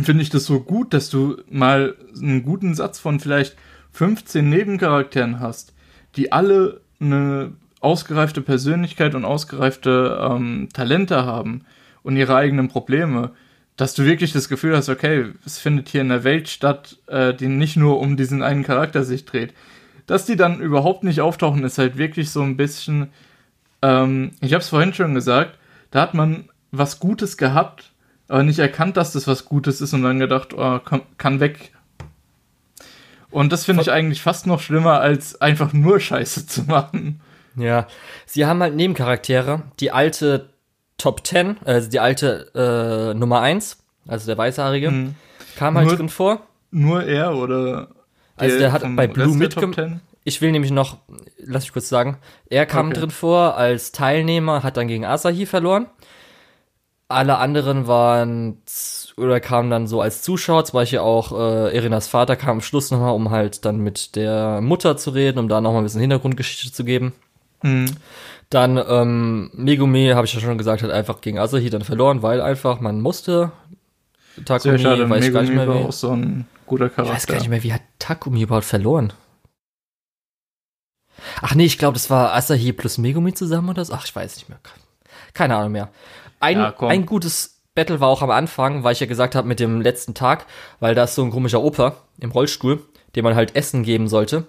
[0.00, 3.56] finde ich das so gut, dass du mal einen guten Satz von vielleicht
[3.90, 5.74] 15 Nebencharakteren hast,
[6.14, 7.52] die alle eine
[7.82, 11.64] ausgereifte Persönlichkeit und ausgereifte ähm, Talente haben
[12.02, 13.32] und ihre eigenen Probleme,
[13.76, 17.34] dass du wirklich das Gefühl hast, okay, es findet hier in der Welt statt, äh,
[17.34, 19.54] die nicht nur um diesen einen Charakter sich dreht.
[20.06, 23.08] Dass die dann überhaupt nicht auftauchen, ist halt wirklich so ein bisschen,
[23.80, 25.58] ähm, ich habe es vorhin schon gesagt,
[25.90, 27.92] da hat man was Gutes gehabt,
[28.28, 31.72] aber nicht erkannt, dass das was Gutes ist und dann gedacht, oh, kann, kann weg.
[33.30, 37.20] Und das finde ich eigentlich fast noch schlimmer, als einfach nur Scheiße zu machen.
[37.56, 37.86] Ja,
[38.26, 40.50] sie haben halt Nebencharaktere, die alte
[40.98, 42.50] Top 10, also die alte
[43.14, 43.78] äh, Nummer 1,
[44.08, 45.14] also der Weißhaarige, Mhm.
[45.56, 46.40] kam halt Nur- drin vor.
[46.70, 47.88] Nur er oder
[48.36, 50.00] Also der hat bei Blue der Top mitgem- 10?
[50.24, 50.98] Ich will nämlich noch,
[51.38, 53.00] lass mich kurz sagen, er kam Okay.
[53.00, 55.86] drin vor als Teilnehmer, hat dann gegen Asahi verloren.
[57.08, 58.62] Alle anderen waren
[59.18, 62.90] oder kamen dann so als Zuschauer, zum Beispiel auch äh, Irinas Vater kam am Schluss
[62.90, 66.72] nochmal, um halt dann mit der Mutter zu reden, um da nochmal ein bisschen Hintergrundgeschichte
[66.72, 67.12] zu geben.
[67.62, 67.86] Mhm.
[68.50, 72.40] Dann ähm, Megumi, habe ich ja schon gesagt, hat einfach gegen Asahi dann verloren, weil
[72.40, 73.50] einfach man musste.
[74.36, 75.88] Sehr Takumi, schade, weiß ich gar nicht Megumi mehr war wie.
[75.88, 77.14] auch so ein guter Ich Charakter.
[77.14, 79.12] weiß gar nicht mehr, wie hat Takumi überhaupt verloren?
[81.40, 83.92] Ach nee, ich glaube, das war Asahi plus Megumi zusammen oder so.
[83.94, 84.58] Ach, ich weiß nicht mehr.
[85.34, 85.88] Keine Ahnung mehr.
[86.40, 89.60] Ein, Ja, ein gutes Battle war auch am Anfang, weil ich ja gesagt habe mit
[89.60, 90.46] dem letzten Tag,
[90.80, 92.82] weil da ist so ein komischer Opa im Rollstuhl,
[93.16, 94.46] dem man halt Essen geben sollte.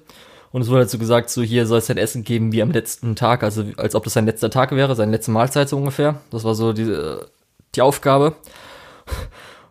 [0.54, 3.16] Und es wurde dazu gesagt, so hier soll es ein Essen geben wie am letzten
[3.16, 6.22] Tag, also als ob das sein letzter Tag wäre, seine letzte Mahlzeit so ungefähr.
[6.30, 7.26] Das war so die, äh,
[7.74, 8.36] die Aufgabe.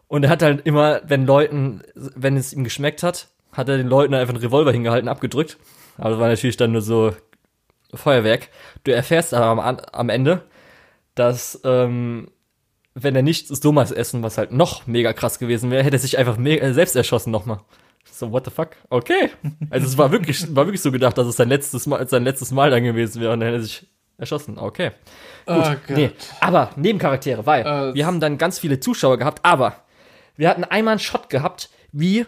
[0.09, 3.87] Und er hat halt immer, wenn Leuten, wenn es ihm geschmeckt hat, hat er den
[3.87, 5.57] Leuten einfach einen Revolver hingehalten, abgedrückt.
[5.99, 7.15] Aber das war natürlich dann nur so
[7.95, 8.49] Feuerwerk.
[8.83, 10.43] Du erfährst aber am, am Ende,
[11.15, 12.29] dass ähm,
[12.95, 16.19] wenn er nicht Somas essen, was halt noch mega krass gewesen wäre, hätte er sich
[16.19, 17.61] einfach me äh, selbst erschossen nochmal.
[18.05, 18.71] So, what the fuck?
[18.91, 19.31] Okay.
[19.71, 22.51] Also es war wirklich, war wirklich so gedacht, dass es sein letztes Mal, sein letztes
[22.51, 23.87] Mal dann gewesen wäre und dann hätte er sich
[24.19, 24.59] erschossen.
[24.59, 24.91] Okay.
[25.47, 25.57] Gut,
[25.89, 29.77] Oh nee, aber Nebencharaktere, weil Äh, wir haben dann ganz viele Zuschauer gehabt, aber
[30.37, 32.27] wir hatten einmal einen Shot gehabt, wie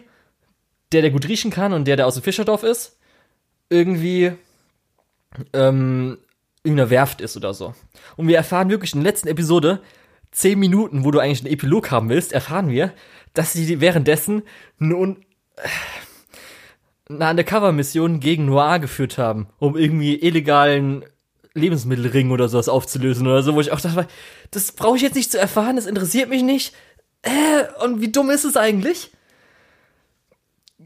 [0.91, 2.97] der, der gut riechen kann und der, der aus dem Fischerdorf ist,
[3.69, 4.33] irgendwie
[5.53, 6.17] ähm,
[6.63, 7.73] irgendeiner Werft ist oder so.
[8.15, 9.81] Und wir erfahren wirklich in der letzten Episode,
[10.31, 12.93] zehn Minuten, wo du eigentlich einen Epilog haben willst, erfahren wir,
[13.33, 14.43] dass sie währenddessen
[14.77, 15.25] nun
[17.09, 21.05] eine Undercover-Mission gegen Noir geführt haben, um irgendwie illegalen
[21.53, 24.07] Lebensmittelring oder sowas aufzulösen oder so, wo ich auch dachte,
[24.51, 26.73] das brauche ich jetzt nicht zu erfahren, das interessiert mich nicht.
[27.21, 29.11] Äh, und wie dumm ist es eigentlich?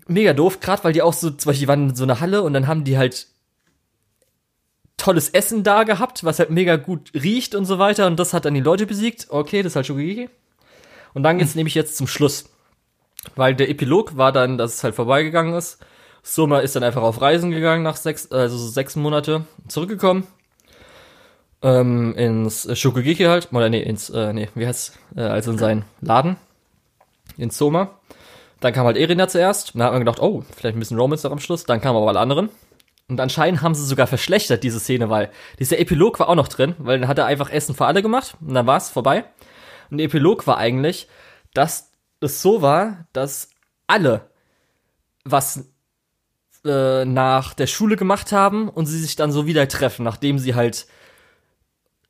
[0.07, 2.43] Mega doof, gerade weil die auch so, zum Beispiel, die waren in so einer Halle
[2.43, 3.27] und dann haben die halt
[4.97, 8.45] tolles Essen da gehabt, was halt mega gut riecht und so weiter und das hat
[8.45, 9.27] dann die Leute besiegt.
[9.29, 10.29] Okay, das ist halt Shogeki.
[11.13, 12.48] Und dann geht's nämlich jetzt zum Schluss.
[13.35, 15.79] Weil der Epilog war dann, dass es halt vorbeigegangen ist.
[16.23, 20.27] Soma ist dann einfach auf Reisen gegangen nach sechs, also so sechs Monate zurückgekommen.
[21.61, 25.85] Ähm, ins Shokugeki halt, oder nee, ins, äh, nee, wie heißt äh, also in seinen
[26.01, 26.37] Laden.
[27.37, 27.99] In Soma.
[28.59, 29.73] Dann kam halt Erina zuerst.
[29.73, 31.65] Und da hat man gedacht, oh, vielleicht ein bisschen Romance noch am Schluss.
[31.65, 32.49] Dann kamen aber alle anderen.
[33.09, 36.75] Und anscheinend haben sie sogar verschlechtert, diese Szene, weil dieser Epilog war auch noch drin,
[36.77, 39.25] weil dann hat er einfach Essen für alle gemacht und dann war es vorbei.
[39.89, 41.07] Und der Epilog war eigentlich,
[41.55, 41.88] dass
[42.21, 43.49] es so war, dass
[43.87, 44.29] alle
[45.23, 45.65] was
[46.65, 50.55] äh, nach der Schule gemacht haben und sie sich dann so wieder treffen, nachdem sie
[50.55, 50.87] halt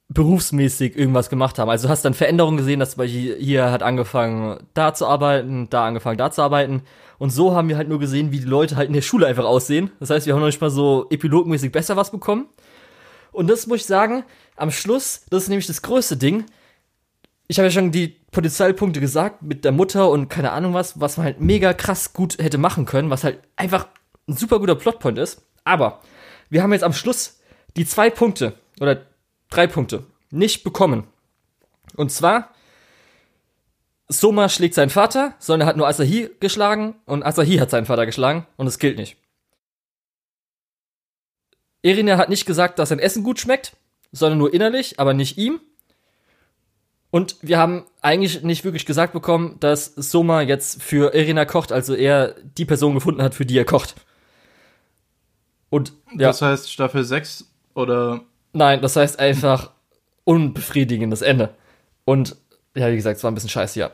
[0.10, 1.70] berufsmäßig irgendwas gemacht haben.
[1.70, 5.70] Also du hast dann Veränderungen gesehen, dass zum Beispiel hier hat angefangen, da zu arbeiten,
[5.70, 6.82] da angefangen, da zu arbeiten.
[7.20, 9.45] Und so haben wir halt nur gesehen, wie die Leute halt in der Schule einfach
[9.45, 9.91] aussehen.
[9.99, 12.47] Das heißt, wir haben noch nicht mal so epilogmäßig besser was bekommen.
[13.32, 14.24] Und das muss ich sagen,
[14.55, 16.45] am Schluss, das ist nämlich das größte Ding.
[17.52, 21.18] Ich habe ja schon die Potenzialpunkte gesagt mit der Mutter und keine Ahnung was, was
[21.18, 23.88] man halt mega krass gut hätte machen können, was halt einfach
[24.28, 25.41] ein super guter Plotpoint ist.
[25.64, 26.00] Aber
[26.52, 27.39] wir haben jetzt am Schluss
[27.76, 29.04] die zwei Punkte oder
[29.50, 31.08] drei Punkte nicht bekommen.
[31.95, 32.54] Und zwar
[34.10, 38.06] Soma schlägt seinen Vater, sondern er hat nur Asahi geschlagen und Asahi hat seinen Vater
[38.06, 39.18] geschlagen und es gilt nicht.
[41.82, 43.76] Irina hat nicht gesagt, dass sein Essen gut schmeckt,
[44.12, 45.60] sondern nur innerlich, aber nicht ihm.
[47.12, 51.95] Und wir haben eigentlich nicht wirklich gesagt bekommen, dass Soma jetzt für Irina kocht, also
[51.95, 53.95] er die Person gefunden hat, für die er kocht.
[55.70, 56.28] Und ja.
[56.28, 58.22] Das heißt Staffel 6 oder?
[58.53, 59.72] Nein, das heißt einfach
[60.24, 61.55] unbefriedigendes Ende.
[62.05, 62.36] Und
[62.76, 63.91] ja, wie gesagt, es war ein bisschen scheiße, ja.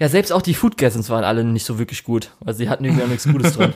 [0.00, 3.04] ja, selbst auch die Foodgasms waren alle nicht so wirklich gut, weil sie hatten irgendwie
[3.04, 3.72] auch nichts Gutes drin.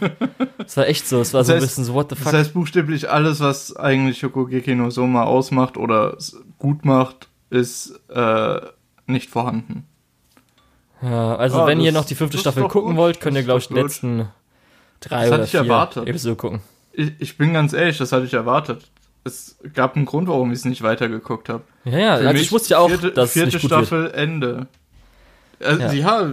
[0.66, 2.24] Es war echt so, es war das so heißt, ein bisschen so, what the fuck.
[2.24, 6.16] Das heißt buchstäblich alles, was eigentlich Shokugeki no Soma ausmacht oder
[6.64, 8.60] gut macht, ist äh,
[9.06, 9.84] nicht vorhanden.
[11.02, 12.96] Ja, also ja, wenn das, ihr noch die fünfte Staffel gucken gut.
[12.96, 14.30] wollt, könnt ihr, glaube ich, die letzten
[15.00, 16.08] drei das oder vier erwartet.
[16.08, 16.60] Episode gucken.
[16.94, 18.90] Ich, ich bin ganz ehrlich, das hatte ich erwartet.
[19.24, 21.64] Es gab einen Grund, warum ich es nicht weitergeguckt habe.
[21.84, 24.14] Ja, ja, Für also ich wusste ja auch, vierte, dass vierte es nicht Staffel wird.
[24.14, 24.66] Ende.
[25.60, 25.92] Also, ja.
[25.92, 26.32] ja.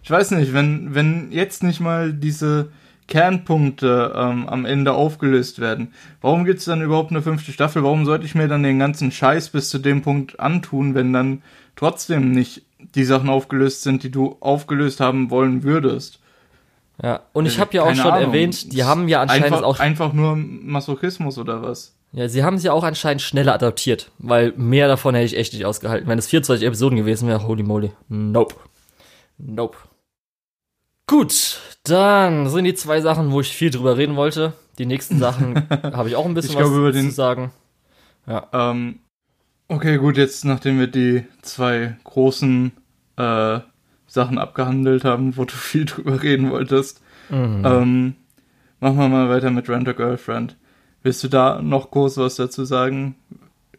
[0.00, 2.70] ich weiß nicht, wenn, wenn jetzt nicht mal diese
[3.08, 7.82] Kernpunkte ähm, am Ende aufgelöst werden, warum gibt es dann überhaupt eine fünfte Staffel?
[7.82, 11.42] Warum sollte ich mir dann den ganzen Scheiß bis zu dem Punkt antun, wenn dann
[11.76, 12.62] trotzdem nicht
[12.94, 16.20] die Sachen aufgelöst sind, die du aufgelöst haben wollen würdest?
[17.02, 18.28] Ja, und ich habe ja auch schon Ahnung.
[18.28, 19.80] erwähnt, die haben ja anscheinend einfach, auch.
[19.80, 21.94] Einfach nur Masochismus oder was?
[22.12, 25.66] Ja, sie haben sie auch anscheinend schneller adaptiert, weil mehr davon hätte ich echt nicht
[25.66, 26.08] ausgehalten.
[26.08, 27.92] Wenn es 24 Episoden gewesen wäre, holy moly.
[28.08, 28.54] Nope.
[29.36, 29.76] Nope.
[31.06, 34.54] Gut, dann sind die zwei Sachen, wo ich viel drüber reden wollte.
[34.78, 37.52] Die nächsten Sachen habe ich auch ein bisschen ich was glaube, über den, zu sagen.
[38.26, 38.48] Ja.
[38.52, 38.98] Ähm,
[39.68, 42.72] okay, gut, jetzt nachdem wir die zwei großen
[43.16, 43.60] äh,
[44.08, 47.62] Sachen abgehandelt haben, wo du viel drüber reden wolltest, mhm.
[47.64, 48.14] ähm,
[48.80, 50.56] machen wir mal weiter mit Rent a Girlfriend.
[51.04, 53.14] Willst du da noch kurz was dazu sagen?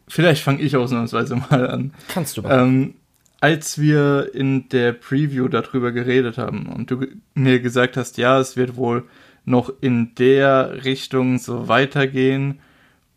[0.08, 1.94] Vielleicht fange ich ausnahmsweise mal an.
[2.08, 2.64] Kannst du mal.
[2.64, 2.94] Ähm,
[3.40, 8.58] als wir in der Preview darüber geredet haben und du mir gesagt hast, ja, es
[8.58, 9.06] wird wohl
[9.46, 12.60] noch in der Richtung so weitergehen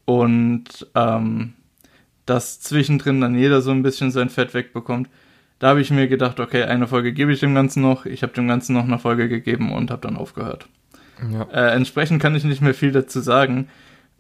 [0.05, 1.55] und ähm,
[2.27, 5.09] dass zwischendrin dann jeder so ein bisschen sein Fett wegbekommt,
[5.59, 8.07] da habe ich mir gedacht, okay, eine Folge gebe ich dem Ganzen noch.
[8.07, 10.66] Ich habe dem Ganzen noch eine Folge gegeben und habe dann aufgehört.
[11.31, 11.43] Ja.
[11.53, 13.68] Äh, entsprechend kann ich nicht mehr viel dazu sagen.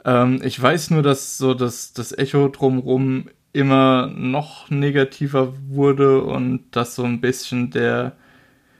[0.04, 6.64] Ähm, ich weiß nur, dass so das, das Echo drumrum immer noch negativer wurde und
[6.72, 8.12] dass so ein bisschen der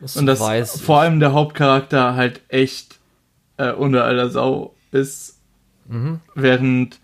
[0.01, 2.99] das und das vor allem der Hauptcharakter halt echt
[3.59, 5.39] äh, unter aller Sau ist.
[5.89, 6.21] Mhm.
[6.35, 6.99] Während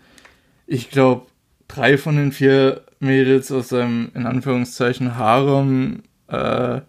[0.65, 1.27] ich glaube,
[1.67, 6.81] drei von den vier Mädels aus seinem in Anführungszeichen Harem äh,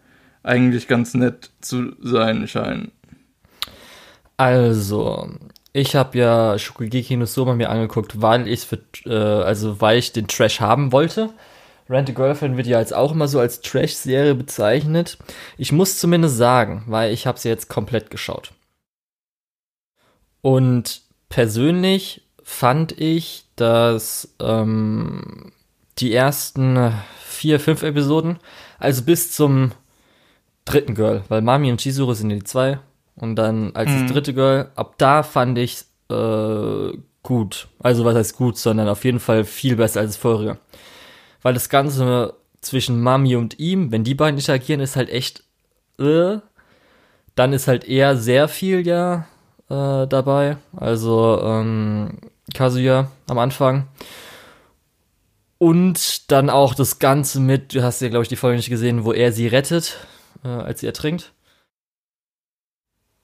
[0.42, 2.92] eigentlich ganz nett zu sein scheinen.
[4.36, 5.30] Also,
[5.72, 10.12] ich habe ja Shokugeki no Soma mir angeguckt, weil ich für, äh, also weil ich
[10.12, 11.30] den Trash haben wollte.
[11.90, 15.16] Rent a Girlfriend wird ja jetzt auch immer so als Trash-Serie bezeichnet.
[15.56, 18.52] Ich muss zumindest sagen, weil ich habe sie jetzt komplett geschaut.
[20.42, 25.52] Und persönlich fand ich, dass ähm,
[25.98, 26.92] die ersten
[27.24, 28.38] vier, fünf Episoden,
[28.78, 29.72] also bis zum
[30.64, 32.78] dritten Girl, weil Mami und Chizuru sind ja die zwei,
[33.20, 34.02] und dann als mhm.
[34.02, 36.92] das dritte Girl, ab da fand ich äh,
[37.22, 37.68] gut.
[37.80, 40.58] Also was heißt gut, sondern auf jeden Fall viel besser als das vorherige.
[41.42, 45.44] Weil das Ganze zwischen Mami und ihm, wenn die beiden interagieren, ist halt echt
[45.98, 46.38] äh,
[47.34, 49.26] dann ist halt eher sehr viel ja
[49.68, 50.56] äh, dabei.
[50.76, 52.18] Also ähm,
[52.54, 53.86] Kazuya am Anfang.
[55.58, 59.04] Und dann auch das Ganze mit, du hast ja, glaube ich, die Folge nicht gesehen,
[59.04, 59.98] wo er sie rettet,
[60.44, 61.32] äh, als sie ertrinkt.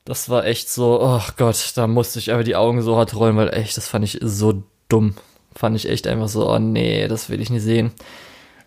[0.05, 3.37] Das war echt so, oh Gott, da musste ich einfach die Augen so hart rollen,
[3.37, 5.15] weil echt, das fand ich so dumm.
[5.55, 7.93] Fand ich echt einfach so, oh nee, das will ich nicht sehen.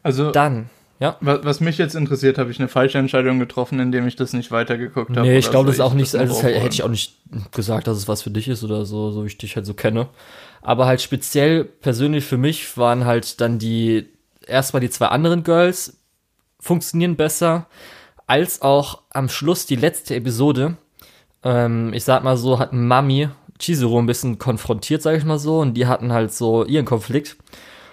[0.04, 0.32] Also.
[0.32, 0.70] Dann,
[1.00, 1.16] ja.
[1.20, 5.16] Was mich jetzt interessiert, habe ich eine falsche Entscheidung getroffen, indem ich das nicht weitergeguckt
[5.16, 5.28] habe.
[5.28, 7.18] Nee, ich glaube das ist auch nicht, also hätte ich auch nicht
[7.52, 9.76] gesagt, dass es was für dich ist oder so, so wie ich dich halt so
[9.76, 10.08] kenne.
[10.62, 14.08] Aber halt speziell persönlich für mich waren halt dann die,
[14.48, 15.98] erstmal die zwei anderen Girls
[16.60, 17.68] funktionieren besser,
[18.26, 20.78] als auch am Schluss die letzte Episode,
[21.48, 25.60] ähm, ich sag mal so, hat Mami Chizuru ein bisschen konfrontiert, sag ich mal so,
[25.60, 27.38] und die hatten halt so ihren Konflikt.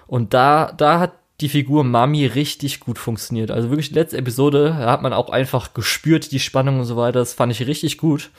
[0.07, 3.50] Und da, da hat die Figur Mami richtig gut funktioniert.
[3.50, 7.20] Also wirklich letzte Episode, da hat man auch einfach gespürt, die Spannung und so weiter.
[7.20, 8.30] Das fand ich richtig gut.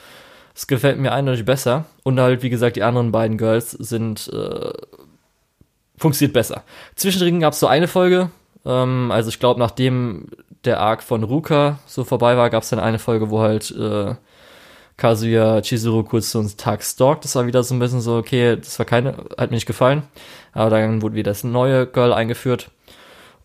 [0.54, 1.86] Das gefällt mir eindeutig besser.
[2.02, 4.72] Und halt, wie gesagt, die anderen beiden Girls sind, äh,
[5.96, 6.62] funktioniert besser.
[6.94, 8.30] Zwischendrin gab es so eine Folge,
[8.64, 10.28] ähm, also ich glaube, nachdem
[10.64, 14.14] der Arc von Ruka so vorbei war, gab es dann eine Folge, wo halt äh,
[14.96, 17.24] Kazuya Chizuru kurz zu uns Tag stalkt.
[17.24, 20.02] Das war wieder so ein bisschen so, okay, das war keine, hat mir nicht gefallen.
[20.52, 22.70] Aber dann wurde wieder das neue Girl eingeführt.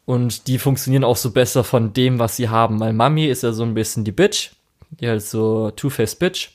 [0.05, 2.79] Und die funktionieren auch so besser von dem, was sie haben.
[2.79, 4.51] Weil Mami ist ja so ein bisschen die Bitch.
[4.89, 6.49] Die halt so Two-Face Bitch.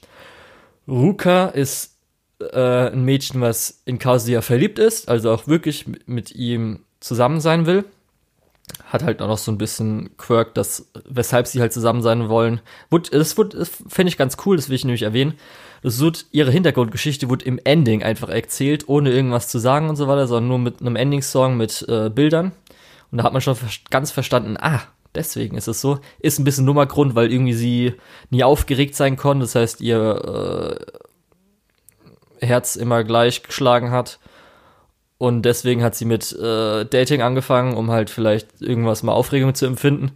[0.88, 1.96] Ruka ist
[2.40, 7.66] äh, ein Mädchen, was in Kazuya verliebt ist, also auch wirklich mit ihm zusammen sein
[7.66, 7.84] will.
[8.84, 12.60] Hat halt auch noch so ein bisschen Quirk, das, weshalb sie halt zusammen sein wollen.
[12.90, 15.34] Wurde, das, wurde, das finde ich ganz cool, das will ich nämlich erwähnen.
[15.82, 20.08] Das wird, ihre Hintergrundgeschichte wurde im Ending einfach erzählt, ohne irgendwas zu sagen und so
[20.08, 22.52] weiter, sondern nur mit einem Ending-Song mit äh, Bildern.
[23.12, 23.56] Und da hat man schon
[23.90, 24.82] ganz verstanden, ah,
[25.14, 26.00] deswegen ist es so.
[26.18, 27.94] Ist ein bisschen Nummergrund, weil irgendwie sie
[28.30, 29.44] nie aufgeregt sein konnte.
[29.44, 30.78] Das heißt, ihr
[32.40, 34.18] äh, Herz immer gleich geschlagen hat.
[35.18, 39.66] Und deswegen hat sie mit äh, Dating angefangen, um halt vielleicht irgendwas mal Aufregung zu
[39.66, 40.12] empfinden.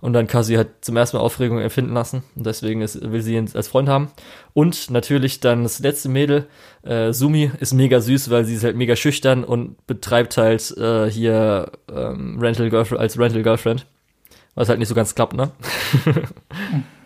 [0.00, 2.22] Und dann Kasi hat zum ersten Mal Aufregung empfinden lassen.
[2.36, 4.12] Und deswegen ist, will sie ihn als Freund haben.
[4.52, 6.46] Und natürlich dann das letzte Mädel,
[6.82, 11.10] äh, Sumi, ist mega süß, weil sie ist halt mega schüchtern und betreibt halt äh,
[11.10, 13.86] hier ähm, Rental Girlfriend als Rental Girlfriend.
[14.54, 15.50] Was halt nicht so ganz klappt, ne?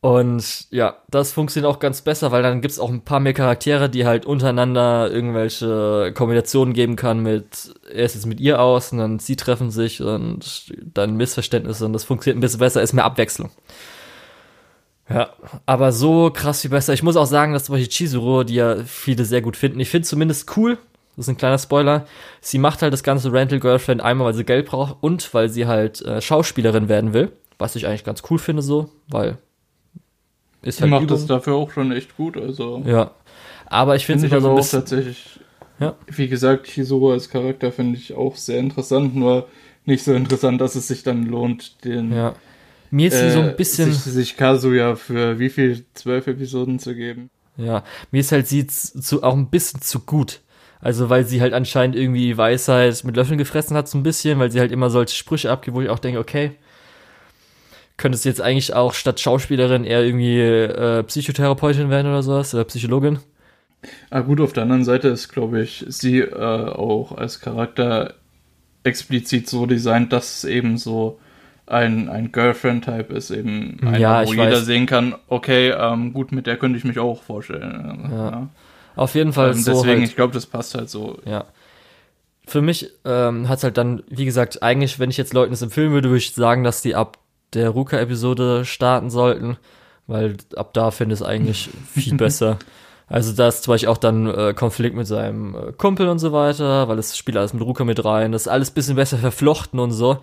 [0.00, 3.90] Und ja, das funktioniert auch ganz besser, weil dann gibt's auch ein paar mehr Charaktere,
[3.90, 8.98] die halt untereinander irgendwelche Kombinationen geben kann mit, er ist jetzt mit ihr aus und
[8.98, 13.04] dann sie treffen sich und dann Missverständnisse und das funktioniert ein bisschen besser, ist mehr
[13.04, 13.50] Abwechslung.
[15.10, 15.30] Ja,
[15.66, 16.92] aber so krass wie besser.
[16.92, 19.90] Ich muss auch sagen, dass zum Beispiel Chizuru, die ja viele sehr gut finden, ich
[19.90, 20.78] finde zumindest cool,
[21.16, 22.06] das ist ein kleiner Spoiler,
[22.40, 25.66] sie macht halt das ganze Rental Girlfriend einmal, weil sie Geld braucht und weil sie
[25.66, 29.38] halt äh, Schauspielerin werden will, was ich eigentlich ganz cool finde so, weil
[30.62, 32.82] ist halt macht es dafür auch schon echt gut, also.
[32.86, 33.12] Ja.
[33.66, 35.40] Aber ich finde es aber so auch tatsächlich.
[35.78, 35.94] Ja.
[36.08, 39.46] Wie gesagt, Chizuru als Charakter finde ich auch sehr interessant, nur
[39.84, 42.12] nicht so interessant, dass es sich dann lohnt, den.
[42.12, 42.34] Ja.
[42.90, 43.92] Mir ist sie äh, so ein bisschen.
[43.92, 45.84] Sich, sich Kazuya für wie viel?
[45.94, 47.30] Zwölf Episoden zu geben.
[47.56, 47.84] Ja.
[48.10, 50.40] Mir ist halt sie zu, auch ein bisschen zu gut.
[50.80, 54.50] Also, weil sie halt anscheinend irgendwie Weisheit mit Löffeln gefressen hat, so ein bisschen, weil
[54.50, 56.52] sie halt immer solche Sprüche abgibt, wo ich auch denke, okay,
[57.98, 63.18] könntest jetzt eigentlich auch statt Schauspielerin eher irgendwie äh, Psychotherapeutin werden oder sowas, oder Psychologin.
[64.10, 68.14] Ah, gut, auf der anderen Seite ist, glaube ich, sie äh, auch als Charakter
[68.84, 71.20] explizit so designt, dass es eben so
[71.66, 74.64] ein, ein Girlfriend-Type ist, eben einer, ja, wo jeder weiß.
[74.64, 78.08] sehen kann, okay, ähm, gut, mit der könnte ich mich auch vorstellen.
[78.10, 78.30] Ja.
[78.30, 78.48] ja.
[78.96, 79.72] Auf jeden Fall ähm, so.
[79.72, 81.18] Deswegen, halt, ich glaube, das passt halt so.
[81.24, 81.44] Ja.
[82.46, 85.62] Für mich ähm, hat es halt dann, wie gesagt, eigentlich, wenn ich jetzt Leuten das
[85.62, 87.18] empfehlen würde, würde ich sagen, dass die ab
[87.54, 89.56] der Ruka-Episode starten sollten,
[90.06, 92.58] weil ab da finde ich es eigentlich viel besser.
[93.06, 96.32] Also da ist zum Beispiel auch dann äh, Konflikt mit seinem äh, Kumpel und so
[96.32, 98.32] weiter, weil es spielt alles mit Ruka mit rein.
[98.32, 100.18] Das ist alles bisschen besser verflochten und so.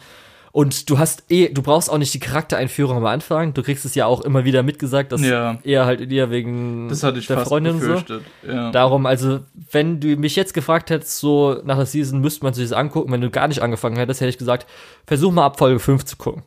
[0.55, 3.53] Und du hast eh, du brauchst auch nicht die Charaktereinführung am Anfang.
[3.53, 5.57] Du kriegst es ja auch immer wieder mitgesagt, dass ja.
[5.65, 8.01] er halt in dir wegen der Freundin so.
[8.47, 8.71] Ja.
[8.71, 9.41] Darum, also,
[9.73, 13.11] wenn du mich jetzt gefragt hättest, so nach der Season müsste man sich das angucken,
[13.11, 14.65] wenn du gar nicht angefangen hättest, hätte ich gesagt,
[15.05, 16.43] versuch mal ab Folge 5 zu gucken.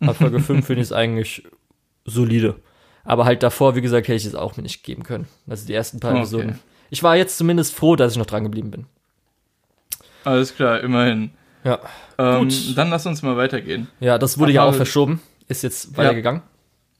[0.00, 1.44] Ab Folge 5 finde ich es eigentlich
[2.04, 2.56] solide.
[3.04, 5.26] Aber halt davor, wie gesagt, hätte ich es auch mir nicht geben können.
[5.46, 6.20] Also die ersten paar okay.
[6.20, 6.58] Episoden.
[6.90, 8.86] Ich war jetzt zumindest froh, dass ich noch dran geblieben bin.
[10.24, 11.30] Alles klar, immerhin.
[11.64, 11.80] Ja.
[12.18, 12.76] Ähm, Gut.
[12.76, 13.88] Dann lass uns mal weitergehen.
[14.00, 15.20] Ja, das wurde ja auch verschoben.
[15.48, 16.42] Ist jetzt weitergegangen.
[16.42, 16.55] Ja.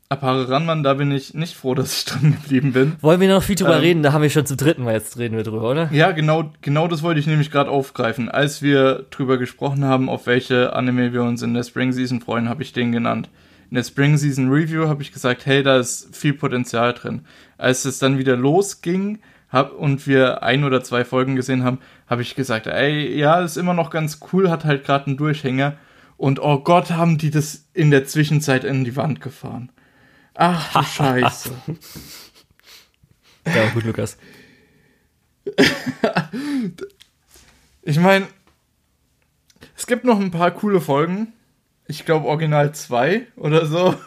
[0.09, 2.93] Apare Ranman, da bin ich nicht froh, dass ich dran geblieben bin.
[3.01, 4.03] Wollen wir noch viel drüber ähm, reden?
[4.05, 5.89] Da haben wir schon zum dritten Mal jetzt reden wir drüber, oder?
[5.93, 8.29] Ja, genau, genau das wollte ich nämlich gerade aufgreifen.
[8.29, 12.49] Als wir drüber gesprochen haben, auf welche Anime wir uns in der Spring Season freuen,
[12.49, 13.31] habe ich den genannt.
[13.69, 17.23] In der Spring Season Review habe ich gesagt, hey, da ist viel Potenzial drin.
[17.59, 22.23] Als es dann wieder losging hab, und wir ein oder zwei Folgen gesehen haben, habe
[22.23, 25.75] ich gesagt, ey, ja, ist immer noch ganz cool, hat halt gerade einen Durchhänger.
[26.17, 29.71] Und oh Gott, haben die das in der Zwischenzeit in die Wand gefahren.
[30.37, 31.51] Ach du Scheiße.
[33.47, 34.19] Ja, gut, Lukas.
[37.83, 38.27] ich meine,
[39.77, 41.33] es gibt noch ein paar coole Folgen.
[41.87, 43.95] Ich glaube, Original 2 oder so.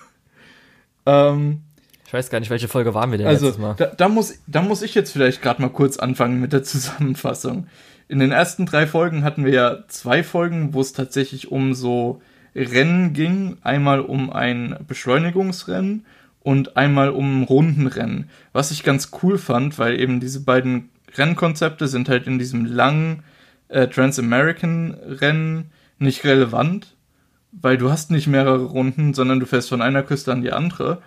[1.06, 1.62] Ähm,
[2.06, 3.74] ich weiß gar nicht, welche Folge waren wir denn also, letztes Mal.
[3.76, 7.68] Da, da, muss, da muss ich jetzt vielleicht gerade mal kurz anfangen mit der Zusammenfassung.
[8.10, 12.22] In den ersten drei Folgen hatten wir ja zwei Folgen, wo es tatsächlich um so
[12.54, 13.58] Rennen ging.
[13.62, 16.06] Einmal um ein Beschleunigungsrennen
[16.50, 18.28] und einmal um Rundenrennen.
[18.54, 23.22] Was ich ganz cool fand, weil eben diese beiden Rennkonzepte sind halt in diesem langen
[23.68, 25.70] äh, Trans-American-Rennen
[26.00, 26.96] nicht relevant,
[27.52, 31.04] weil du hast nicht mehrere Runden, sondern du fährst von einer Küste an die andere.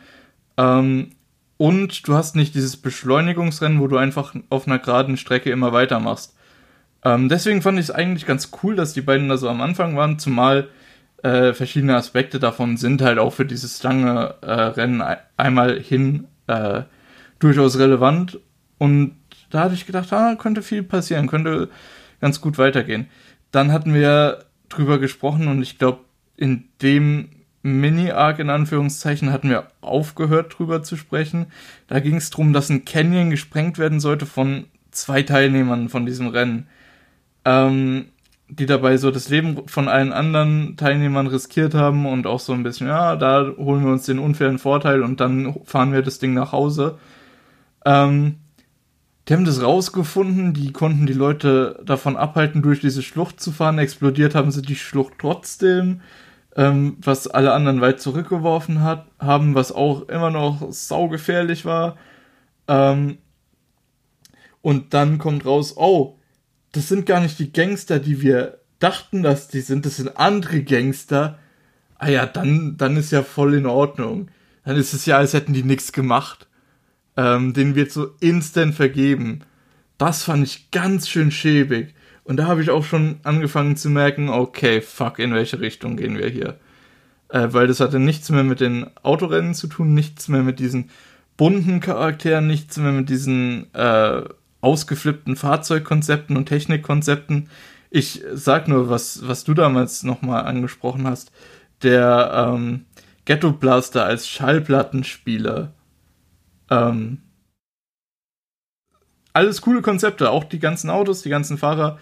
[0.56, 1.10] Ähm,
[1.56, 6.36] und du hast nicht dieses Beschleunigungsrennen, wo du einfach auf einer geraden Strecke immer weitermachst.
[7.04, 9.96] Ähm, deswegen fand ich es eigentlich ganz cool, dass die beiden da so am Anfang
[9.96, 10.68] waren, zumal
[11.22, 15.02] äh, verschiedene Aspekte davon sind halt auch für dieses lange äh, Rennen
[15.36, 16.82] einmal hin äh,
[17.38, 18.40] durchaus relevant.
[18.78, 19.16] Und
[19.50, 21.68] da hatte ich gedacht, ah, könnte viel passieren, könnte
[22.20, 23.06] ganz gut weitergehen.
[23.50, 26.00] Dann hatten wir drüber gesprochen und ich glaube,
[26.36, 27.28] in dem
[27.62, 31.46] Mini-Arc in Anführungszeichen hatten wir aufgehört drüber zu sprechen.
[31.86, 36.28] Da ging es darum, dass ein Canyon gesprengt werden sollte von zwei Teilnehmern von diesem
[36.28, 36.66] Rennen,
[37.44, 38.06] ähm,
[38.54, 42.62] die dabei so das Leben von allen anderen Teilnehmern riskiert haben und auch so ein
[42.62, 46.34] bisschen, ja, da holen wir uns den unfairen Vorteil und dann fahren wir das Ding
[46.34, 46.98] nach Hause.
[47.84, 48.36] Ähm,
[49.28, 53.78] die haben das rausgefunden, die konnten die Leute davon abhalten, durch diese Schlucht zu fahren.
[53.78, 56.00] Explodiert haben sie die Schlucht trotzdem
[56.56, 61.96] ähm, was alle anderen weit zurückgeworfen hat, haben, was auch immer noch saugefährlich war.
[62.68, 63.18] Ähm,
[64.60, 66.18] und dann kommt raus, oh,
[66.72, 70.62] das sind gar nicht die Gangster, die wir dachten, dass die sind, das sind andere
[70.62, 71.38] Gangster.
[71.98, 74.28] Ah ja, dann, dann ist ja voll in Ordnung.
[74.64, 76.48] Dann ist es ja, als hätten die nichts gemacht.
[77.16, 79.40] Ähm, den wird so instant vergeben.
[79.98, 81.94] Das fand ich ganz schön schäbig.
[82.24, 86.18] Und da habe ich auch schon angefangen zu merken, okay, fuck, in welche Richtung gehen
[86.18, 86.58] wir hier?
[87.28, 90.90] Äh, weil das hatte nichts mehr mit den Autorennen zu tun, nichts mehr mit diesen
[91.36, 94.22] bunten Charakteren, nichts mehr mit diesen äh,
[94.62, 97.50] ausgeflippten Fahrzeugkonzepten und Technikkonzepten.
[97.90, 101.30] Ich sag nur, was, was du damals nochmal angesprochen hast,
[101.82, 102.86] der ähm,
[103.26, 105.74] Ghetto Blaster als Schallplattenspieler.
[106.70, 107.18] Ähm,
[109.34, 111.98] alles coole Konzepte, auch die ganzen Autos, die ganzen Fahrer,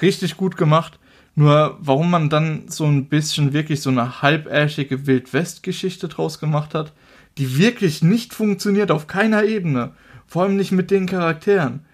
[0.00, 0.98] richtig gut gemacht.
[1.34, 6.92] Nur warum man dann so ein bisschen wirklich so eine halbärschige Wildwest-Geschichte draus gemacht hat,
[7.38, 9.92] die wirklich nicht funktioniert auf keiner Ebene.
[10.26, 11.86] Vor allem nicht mit den Charakteren.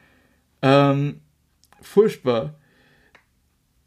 [0.65, 1.21] Ähm,
[1.83, 2.55] furchtbar.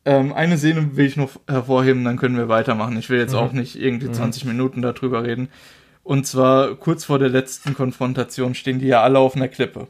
[0.06, 2.96] Ähm, eine Szene will ich noch hervorheben, dann können wir weitermachen.
[2.98, 3.40] Ich will jetzt mhm.
[3.40, 4.52] auch nicht irgendwie 20 mhm.
[4.52, 5.50] Minuten darüber reden.
[6.04, 9.88] Und zwar kurz vor der letzten Konfrontation stehen die ja alle auf einer Klippe.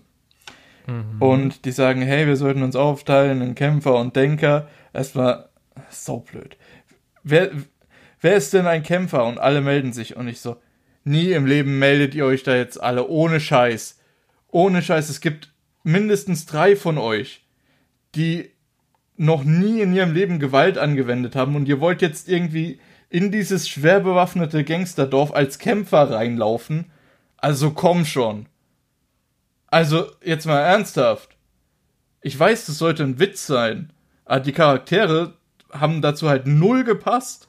[0.87, 1.21] Mhm.
[1.21, 4.69] Und die sagen, hey, wir sollten uns aufteilen in Kämpfer und Denker.
[4.93, 5.49] Erstmal,
[5.89, 6.55] so blöd.
[7.23, 7.51] Wer,
[8.21, 9.25] wer ist denn ein Kämpfer?
[9.25, 10.15] Und alle melden sich.
[10.15, 10.55] Und ich so,
[11.03, 13.07] nie im Leben meldet ihr euch da jetzt alle.
[13.07, 13.99] Ohne Scheiß.
[14.49, 15.09] Ohne Scheiß.
[15.09, 15.51] Es gibt
[15.87, 17.45] mindestens drei von euch,
[18.13, 18.51] die
[19.15, 21.55] noch nie in ihrem Leben Gewalt angewendet haben.
[21.55, 22.79] Und ihr wollt jetzt irgendwie
[23.09, 26.91] in dieses schwer bewaffnete Gangsterdorf als Kämpfer reinlaufen.
[27.37, 28.47] Also komm schon.
[29.67, 31.37] Also, jetzt mal ernsthaft.
[32.21, 33.91] Ich weiß, das sollte ein Witz sein,
[34.25, 35.33] aber die Charaktere
[35.71, 37.47] haben dazu halt null gepasst.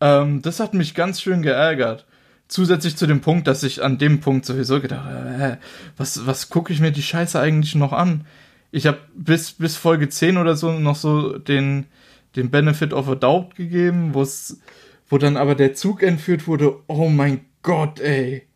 [0.00, 2.06] Ähm, das hat mich ganz schön geärgert.
[2.48, 5.56] Zusätzlich zu dem Punkt, dass ich an dem Punkt sowieso gedacht habe, äh,
[5.96, 8.24] was, was gucke ich mir die Scheiße eigentlich noch an?
[8.70, 11.86] Ich habe bis, bis Folge 10 oder so noch so den,
[12.36, 16.76] den Benefit of a Doubt gegeben, wo dann aber der Zug entführt wurde.
[16.86, 18.46] Oh mein Gott, ey.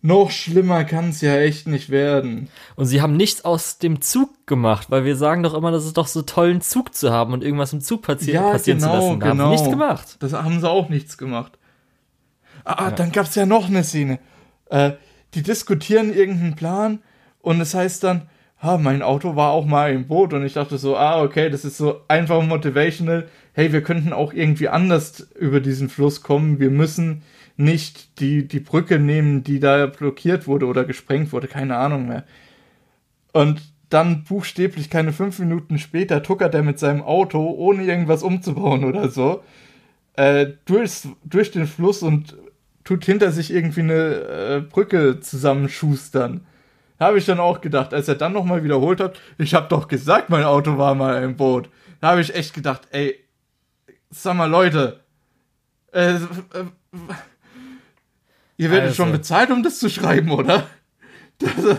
[0.00, 2.48] Noch schlimmer kann es ja echt nicht werden.
[2.76, 5.96] Und sie haben nichts aus dem Zug gemacht, weil wir sagen doch immer, das ist
[5.96, 8.90] doch so toll, einen Zug zu haben und irgendwas im Zug passi ja, passieren genau,
[8.92, 9.20] zu lassen.
[9.20, 9.44] Da genau.
[9.44, 10.16] haben sie nichts gemacht.
[10.20, 11.57] Das haben sie auch nichts gemacht.
[12.68, 12.90] Ah, ja.
[12.90, 14.18] dann gab es ja noch eine Szene.
[14.70, 14.92] Äh,
[15.34, 17.00] die diskutieren irgendeinen Plan
[17.40, 18.28] und es heißt dann,
[18.62, 21.64] ha, mein Auto war auch mal im Boot und ich dachte so, ah, okay, das
[21.64, 23.28] ist so einfach motivational.
[23.52, 26.60] Hey, wir könnten auch irgendwie anders über diesen Fluss kommen.
[26.60, 27.22] Wir müssen
[27.56, 32.24] nicht die, die Brücke nehmen, die da blockiert wurde oder gesprengt wurde, keine Ahnung mehr.
[33.32, 38.84] Und dann buchstäblich keine fünf Minuten später tuckert er mit seinem Auto, ohne irgendwas umzubauen
[38.84, 39.42] oder so,
[40.14, 42.36] äh, durchs, durch den Fluss und
[42.88, 46.46] tut hinter sich irgendwie eine äh, Brücke zusammenschustern.
[46.98, 50.30] Habe ich dann auch gedacht, als er dann nochmal wiederholt hat, ich habe doch gesagt,
[50.30, 51.68] mein Auto war mal im Boot.
[52.00, 53.22] Da habe ich echt gedacht, ey,
[54.08, 55.00] sag mal Leute,
[55.92, 56.18] äh, äh
[58.56, 59.02] Ihr werdet also.
[59.02, 60.66] schon bezahlt, um das zu schreiben, oder?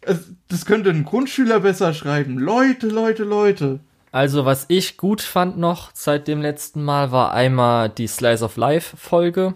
[0.00, 2.38] Das, das könnte ein Grundschüler besser schreiben.
[2.38, 3.80] Leute, Leute, Leute.
[4.10, 8.56] Also, was ich gut fand noch seit dem letzten Mal, war einmal die Slice of
[8.56, 9.54] Life Folge.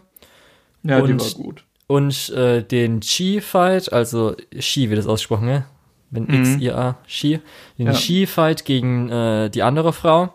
[0.82, 1.64] Ja, und, die war gut.
[1.86, 5.64] Und äh, den Chi-Fight, also Chi wird das ausgesprochen, ne?
[6.10, 6.34] Wenn mhm.
[6.42, 7.40] X-I-A, Chi.
[7.78, 7.92] Den ja.
[7.92, 10.34] Chi-Fight gegen äh, die andere Frau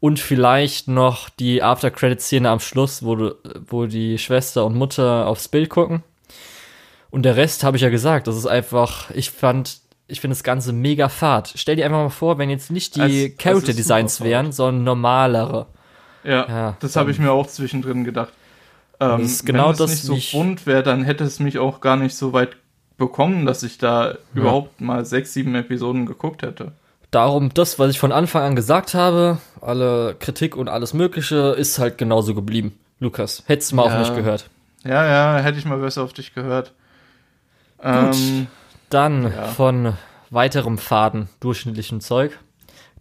[0.00, 3.34] und vielleicht noch die After-Credit-Szene am Schluss, wo, du,
[3.66, 6.02] wo die Schwester und Mutter aufs Bild gucken.
[7.10, 10.44] Und der Rest habe ich ja gesagt, das ist einfach, ich fand, ich finde das
[10.44, 11.52] Ganze mega fad.
[11.56, 15.66] Stell dir einfach mal vor, wenn jetzt nicht die Character-Designs wären, sondern normalere.
[16.24, 18.32] Ja, ja das habe ich mir auch zwischendrin gedacht.
[19.00, 21.58] Ähm, das ist genau wenn es das nicht so bunt wäre, dann hätte es mich
[21.58, 22.56] auch gar nicht so weit
[22.96, 24.16] bekommen, dass ich da ja.
[24.34, 26.72] überhaupt mal sechs, sieben Episoden geguckt hätte.
[27.10, 31.78] Darum, das, was ich von Anfang an gesagt habe, alle Kritik und alles Mögliche, ist
[31.78, 32.78] halt genauso geblieben.
[32.98, 33.92] Lukas, hättest du mal ja.
[33.92, 34.48] auf mich gehört.
[34.84, 36.72] Ja, ja, hätte ich mal besser auf dich gehört.
[37.78, 38.46] Gut, ähm,
[38.90, 39.44] dann ja.
[39.46, 39.94] von
[40.30, 42.38] weiterem Faden, durchschnittlichem Zeug.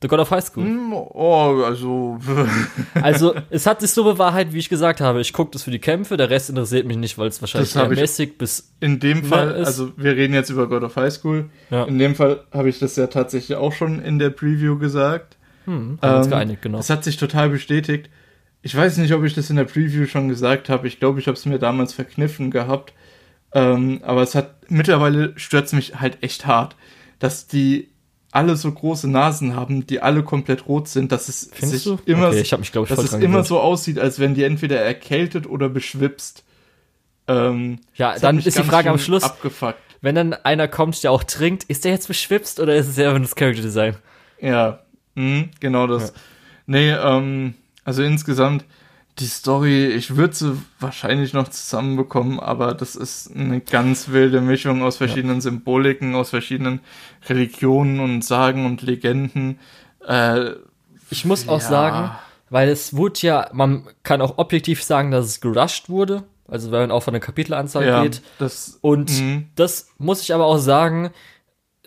[0.05, 0.65] The God of High School.
[0.65, 2.19] Hm, oh, also.
[3.01, 5.19] Also, es hat sich so bewahrheitet, wie ich gesagt habe.
[5.19, 7.89] Ich gucke das für die Kämpfe, der Rest interessiert mich nicht, weil es wahrscheinlich ich-
[7.89, 8.71] mäßig bis.
[8.79, 11.49] In dem Fall, ist- also wir reden jetzt über God of High School.
[11.71, 11.85] Ja.
[11.85, 15.37] In dem Fall habe ich das ja tatsächlich auch schon in der Preview gesagt.
[15.65, 16.77] Hm, haben wir uns Ähm, geeinigt, genau.
[16.77, 18.09] Es hat sich total bestätigt.
[18.61, 20.87] Ich weiß nicht, ob ich das in der Preview schon gesagt habe.
[20.87, 22.93] Ich glaube, ich habe es mir damals verkniffen gehabt.
[23.53, 26.75] Ähm, aber es hat mittlerweile stört es mich halt echt hart,
[27.19, 27.89] dass die
[28.35, 31.99] alle so große Nasen haben, die alle komplett rot sind, dass es Findest sich du?
[32.05, 35.47] immer, okay, ich mich, ich, dass es immer so aussieht, als wenn die entweder erkältet
[35.47, 36.43] oder beschwipst.
[37.27, 39.79] Ähm, Ja, dann ist die Frage am Schluss, Abgefuckt.
[40.01, 43.17] wenn dann einer kommt, der auch trinkt, ist der jetzt beschwipst oder ist es eher
[43.17, 43.95] das Character Design?
[44.41, 44.79] Ja,
[45.15, 46.13] mhm, genau das.
[46.67, 47.53] Nee, ähm,
[47.85, 48.65] also insgesamt
[49.19, 54.83] die Story, ich würde sie wahrscheinlich noch zusammenbekommen, aber das ist eine ganz wilde Mischung
[54.83, 56.81] aus verschiedenen Symboliken, aus verschiedenen
[57.29, 59.59] Religionen und Sagen und Legenden.
[60.05, 60.51] Äh,
[61.11, 61.67] Ich muss auch Ja.
[61.67, 62.11] sagen,
[62.49, 66.23] weil es wurde ja, man kann auch objektiv sagen, dass es gerusht wurde.
[66.47, 68.21] Also wenn man auch von der Kapitelanzahl ja, geht.
[68.39, 69.47] das Und Mhm.
[69.55, 71.11] das muss ich aber auch sagen,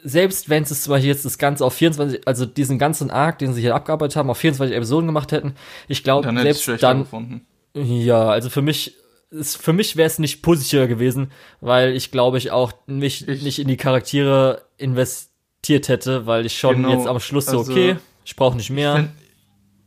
[0.04, 3.52] selbst wenn sie zum Beispiel jetzt das Ganze auf 24, also diesen ganzen Arc, den
[3.54, 5.54] sie hier abgearbeitet haben, auf 24 Episoden gemacht hätten,
[5.88, 7.46] ich glaube, dann hätte ich es selbst schlechter dann, gefunden.
[7.74, 8.94] ja, also für mich,
[9.30, 11.30] ist, für mich wäre es nicht positiver gewesen,
[11.60, 16.58] weil ich glaube, ich auch mich Ich- nicht in die Charaktere investiert hätte, weil ich
[16.58, 18.94] schon Genau, jetzt am Schluss so, also, okay, ich brauche nicht mehr.
[18.94, 19.10] Wenn-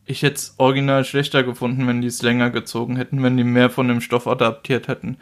[0.05, 3.69] Ich hätte es original schlechter gefunden, wenn die es länger gezogen hätten, wenn die mehr
[3.69, 5.17] von dem Stoff adaptiert hätten.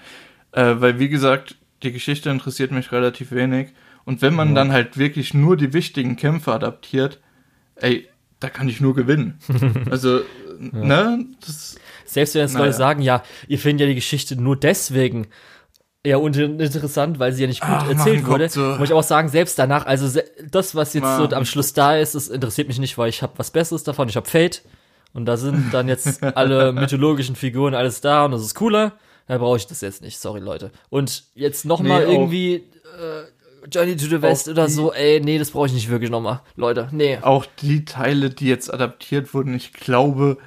[0.52, 3.70] Äh, weil, wie gesagt, die Geschichte interessiert mich relativ wenig.
[4.06, 7.20] Und wenn man dann halt wirklich nur die wichtigen Kämpfe adaptiert,
[7.76, 8.08] ey,
[8.40, 9.40] da kann ich nur gewinnen.
[9.92, 10.22] also,
[10.60, 11.76] ne, das,
[12.06, 12.66] Selbst wenn jetzt Naja.
[12.66, 15.28] Leute sagen, ja, ihr findet ja die Geschichte nur deswegen
[16.04, 18.62] eher uninteressant, weil sie ja nicht gut Ach, erzählt mein wurde, Gott, so.
[18.62, 21.34] muss ich auch sagen, selbst danach, also se das, was jetzt so Mann.
[21.34, 24.16] am Schluss da ist, das interessiert mich nicht, weil ich habe was Besseres davon, ich
[24.16, 24.64] habe Fate
[25.14, 28.94] und da sind dann jetzt alle mythologischen Figuren alles da und das ist cooler,
[29.28, 30.72] da brauche ich das jetzt nicht, sorry Leute.
[30.90, 33.24] Und jetzt noch mal Nee, irgendwie äh,
[33.72, 36.10] Journey to the West Auch oder die- so, ey, nee, das brauche ich nicht wirklich
[36.10, 37.18] noch mal, Leute, nee.
[37.22, 40.38] auch die Teile, die jetzt adaptiert wurden, ich glaube,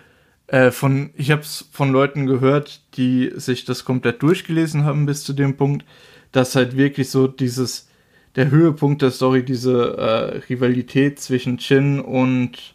[0.46, 5.24] äh, von, ich habe es von Leuten gehört, die sich das komplett durchgelesen haben bis
[5.24, 5.84] zu dem Punkt,
[6.32, 7.88] dass halt wirklich so dieses,
[8.36, 12.74] der Höhepunkt der Story, diese äh, Rivalität zwischen Chin und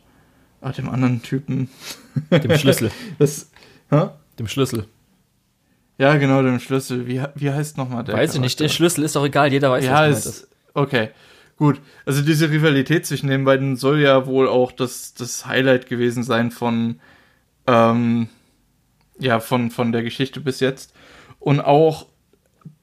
[0.61, 1.69] ah, dem anderen Typen.
[2.31, 3.49] Dem Schlüssel, Das,
[3.89, 4.09] hä?
[4.39, 4.85] dem Schlüssel.
[5.97, 7.07] Ja, genau, dem Schlüssel.
[7.07, 8.15] Wie, wie heißt nochmal der?
[8.15, 8.69] Weiß ich nicht, der?
[8.69, 10.47] Schlüssel ist doch egal, jeder weiß, Ja, was ist, ist.
[10.73, 11.09] okay.
[11.57, 11.81] Gut.
[12.05, 16.51] Also diese Rivalität zwischen den beiden soll ja wohl auch das, das Highlight gewesen sein
[16.51, 16.99] von,
[17.65, 18.29] ähm,
[19.17, 20.93] ja, von, von der Geschichte bis jetzt.
[21.39, 22.05] Und auch,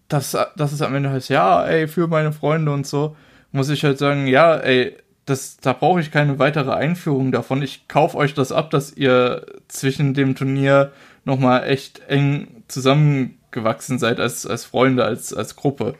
[0.08, 3.16] dass, dass es am Ende heißt, ja, ey, für meine Freunde und so,
[3.52, 7.62] muss ich halt sagen, ja, ey, das, da brauche ich keine weitere Einführung davon.
[7.62, 10.90] Ich kaufe euch das ab, dass ihr zwischen dem Turnier
[11.24, 15.94] nochmal echt eng zusammengewachsen seid als, als Freunde, als, als Gruppe.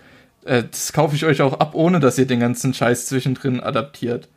[0.44, 4.28] Äh, das kaufe ich euch auch ab, ohne dass ihr den ganzen Scheiß zwischendrin adaptiert.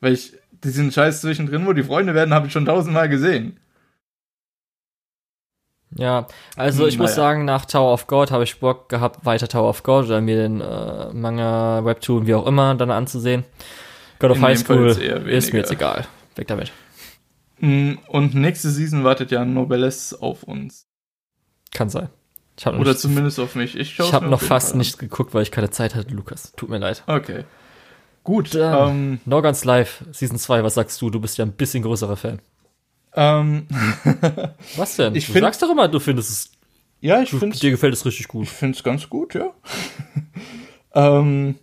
[0.00, 3.58] Weil ich diesen Scheiß zwischendrin, wo die Freunde werden, habe ich schon tausendmal gesehen.
[5.96, 6.26] Ja,
[6.56, 7.22] also ich muss Naja.
[7.22, 10.36] sagen, nach Tower of God habe ich Bock gehabt, weiter Tower of God oder mir
[10.36, 13.44] den äh, Manga, Webtoon, wie auch immer, dann anzusehen.
[14.18, 16.06] God of In High School ist mir jetzt egal.
[16.34, 16.72] Weg damit.
[17.60, 20.88] Mm, Und nächste Season wartet ja Noblesse auf uns.
[21.74, 22.08] Kann sein.
[22.64, 23.76] Habe Oder nicht, zumindest auf mich.
[23.76, 26.52] Ich, ich hab mir noch fast Fall nicht geguckt, weil ich keine Zeit hatte, Lukas.
[26.56, 27.02] Tut mir leid.
[27.06, 27.44] Okay.
[28.22, 28.54] Gut.
[28.54, 31.10] Dann- Ähm, No Guns Live, Season 2, was sagst du?
[31.10, 32.38] Du bist ja ein bisschen größerer Fan.
[33.14, 33.66] ähm,
[34.76, 35.14] Was denn?
[35.14, 36.52] Ich du find- sagst doch immer, du findest es,
[37.00, 38.44] ja, ich finde dir gefällt es richtig gut.
[38.44, 39.50] Ich finde es ganz gut, ja.
[40.94, 41.56] ähm,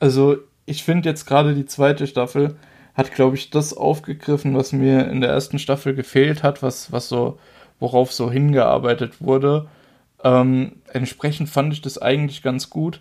[0.00, 0.36] also,
[0.66, 2.56] ich finde jetzt gerade die zweite Staffel
[2.94, 7.08] hat, glaube ich, das aufgegriffen, was mir in der ersten Staffel gefehlt hat, was, was
[7.08, 7.38] so,
[7.82, 9.68] worauf so hingearbeitet wurde.
[10.24, 13.00] Ähm, entsprechend fand ich das eigentlich ganz gut.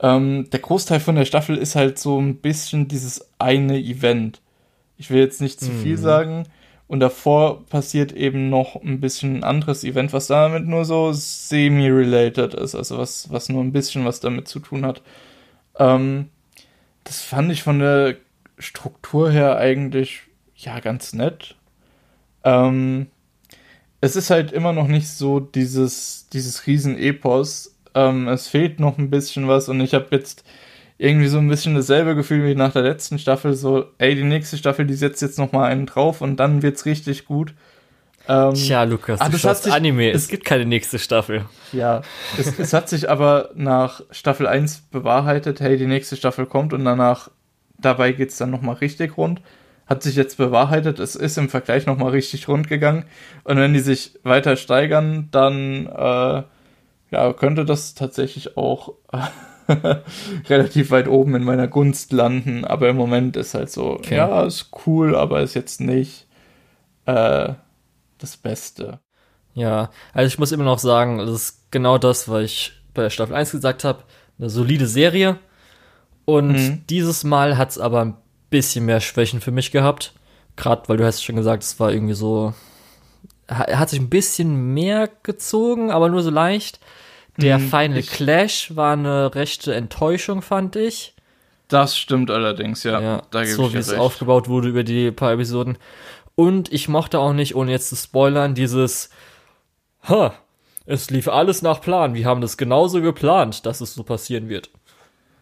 [0.00, 4.42] Ähm, der Großteil von der Staffel ist halt so ein bisschen dieses eine Event.
[4.98, 6.44] Ich will jetzt nicht zu viel sagen.
[6.88, 12.54] Und davor passiert eben noch ein bisschen ein anderes Event, was damit nur so semi-related
[12.54, 15.02] ist, also was, was nur ein bisschen was damit zu tun hat.
[15.78, 16.28] Ähm,
[17.02, 18.16] das fand ich von der
[18.58, 20.22] Struktur her eigentlich
[20.54, 21.56] ja ganz nett.
[22.44, 23.08] Ähm,
[24.06, 27.74] es ist halt immer noch nicht so dieses, dieses Riesen-Epos.
[27.94, 30.44] Ähm, es fehlt noch ein bisschen was und ich habe jetzt
[30.98, 33.54] irgendwie so ein bisschen dasselbe Gefühl wie nach der letzten Staffel.
[33.54, 36.86] So, ey, die nächste Staffel, die setzt jetzt noch mal einen drauf und dann wird's
[36.86, 37.52] richtig gut.
[38.28, 40.10] Ähm, Tja, Lukas, Ah, du schaust sich- Anime.
[40.10, 41.44] Es es- gibt keine nächste Staffel.
[41.72, 42.02] Ja,
[42.38, 46.84] es, es hat sich aber nach Staffel 1 bewahrheitet, hey, die nächste Staffel kommt und
[46.84, 47.30] danach,
[47.78, 49.40] dabei geht's dann nochmal richtig rund.
[49.86, 50.98] Hat sich jetzt bewahrheitet.
[50.98, 53.04] Es ist im Vergleich nochmal richtig rund gegangen.
[53.44, 56.42] Und wenn die sich weiter steigern, dann äh,
[57.10, 58.94] ja, könnte das tatsächlich auch
[60.48, 62.64] relativ weit oben in meiner Gunst landen.
[62.64, 64.16] Aber im Moment ist halt so, okay.
[64.16, 66.26] ja, ist cool, aber ist jetzt nicht
[67.06, 67.54] äh,
[68.18, 68.98] das Beste.
[69.54, 73.36] Ja, also ich muss immer noch sagen, das ist genau das, was ich bei Staffel
[73.36, 74.02] 1 gesagt habe.
[74.38, 75.38] Eine solide Serie.
[76.24, 76.84] Und mhm.
[76.90, 78.16] dieses Mal hat es aber ein
[78.50, 80.12] bisschen mehr Schwächen für mich gehabt.
[80.56, 82.54] Gerade, weil du hast schon gesagt, es war irgendwie so.
[83.46, 86.80] Er hat sich ein bisschen mehr gezogen, aber nur so leicht.
[87.36, 91.14] Der mhm, Final Clash war eine rechte Enttäuschung, fand ich.
[91.68, 93.00] Das stimmt allerdings, ja.
[93.00, 95.78] ja da so wie es aufgebaut wurde über die paar Episoden.
[96.34, 99.10] Und ich mochte auch nicht, ohne jetzt zu spoilern, dieses,
[100.08, 100.34] ha,
[100.84, 102.14] es lief alles nach Plan.
[102.14, 104.70] Wir haben das genauso geplant, dass es so passieren wird.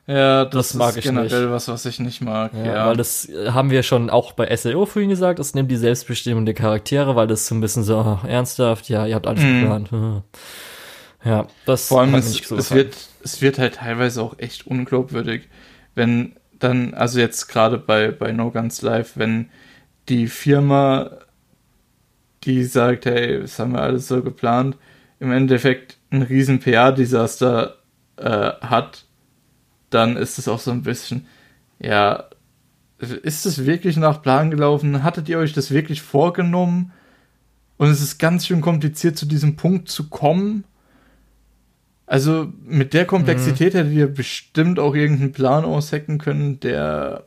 [0.06, 1.50] Ja, das, das mag ich generell nicht.
[1.50, 2.52] was, was ich nicht mag.
[2.52, 5.76] Ja, ja, Weil das haben wir schon auch bei SAO vorhin gesagt, es nimmt die
[5.76, 9.42] Selbstbestimmung der Charaktere, weil das so ein bisschen so oh, ernsthaft, ja, ihr habt alles
[9.42, 9.60] mhm.
[9.60, 9.90] geplant.
[11.24, 15.48] Ja, das Vor allem es, so es wird, es wird halt teilweise auch echt unglaubwürdig,
[15.94, 19.48] wenn dann, also jetzt gerade bei, bei No Guns Live, wenn
[20.10, 21.12] die Firma,
[22.44, 24.76] die sagt, hey, das haben wir alles so geplant,
[25.18, 27.76] im Endeffekt ein riesen PR-Desaster
[28.16, 29.03] äh, hat,
[29.90, 31.26] dann ist es auch so ein bisschen,
[31.78, 32.24] ja,
[32.98, 35.02] ist es wirklich nach Plan gelaufen?
[35.02, 36.92] Hattet ihr euch das wirklich vorgenommen?
[37.76, 40.64] Und es ist ganz schön kompliziert, zu diesem Punkt zu kommen.
[42.06, 43.78] Also mit der Komplexität mhm.
[43.78, 47.24] hättet ihr bestimmt auch irgendeinen Plan aushacken können, der,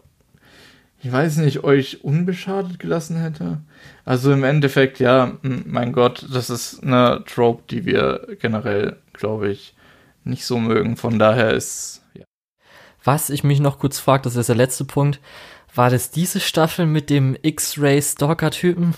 [1.02, 3.60] ich weiß nicht, euch unbeschadet gelassen hätte.
[4.06, 9.76] Also im Endeffekt, ja, mein Gott, das ist eine Trope, die wir generell, glaube ich,
[10.24, 10.96] nicht so mögen.
[10.96, 12.04] Von daher ist.
[13.04, 15.20] Was ich mich noch kurz frage, das ist der letzte Punkt,
[15.74, 18.96] war das diese Staffel mit dem X-Ray Stalker-Typen?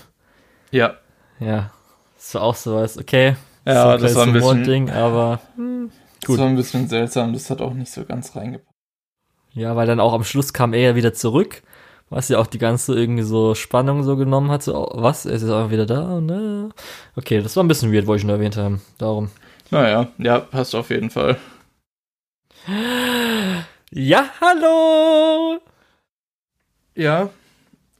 [0.70, 0.94] Ja.
[1.38, 1.70] Ja,
[2.16, 3.36] das war auch sowas, okay,
[3.66, 5.90] ja, so das war ein bisschen, Ding, aber hm,
[6.26, 6.36] gut.
[6.36, 8.68] Das war ein bisschen seltsam, das hat auch nicht so ganz reingepasst.
[9.52, 11.62] Ja, weil dann auch am Schluss kam er ja wieder zurück,
[12.08, 15.32] was ja auch die ganze irgendwie so Spannung so genommen hat, so, oh, was, er
[15.32, 16.70] ist jetzt auch wieder da, ne?
[17.16, 19.30] Okay, das war ein bisschen weird, wollte ich nur erwähnt haben, darum.
[19.70, 21.36] Naja, ja, passt auf jeden Fall.
[23.92, 25.58] Ja, hallo!
[26.94, 27.28] Ja,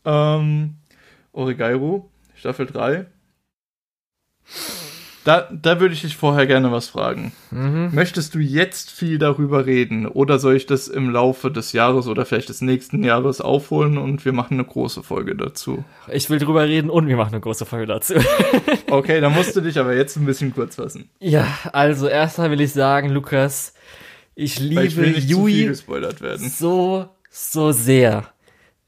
[0.05, 0.77] ähm,
[1.33, 2.05] Origairu,
[2.37, 3.07] Staffel 3.
[5.25, 7.33] Da, da würde ich dich vorher gerne was fragen.
[7.51, 7.91] Mhm.
[7.93, 12.25] Möchtest du jetzt viel darüber reden oder soll ich das im Laufe des Jahres oder
[12.25, 15.85] vielleicht des nächsten Jahres aufholen und wir machen eine große Folge dazu?
[16.07, 18.15] Ich will drüber reden und wir machen eine große Folge dazu.
[18.91, 21.11] okay, dann musst du dich aber jetzt ein bisschen kurz fassen.
[21.19, 23.75] Ja, also erstmal will ich sagen, Lukas,
[24.41, 28.33] ich liebe ich Yui so, so sehr.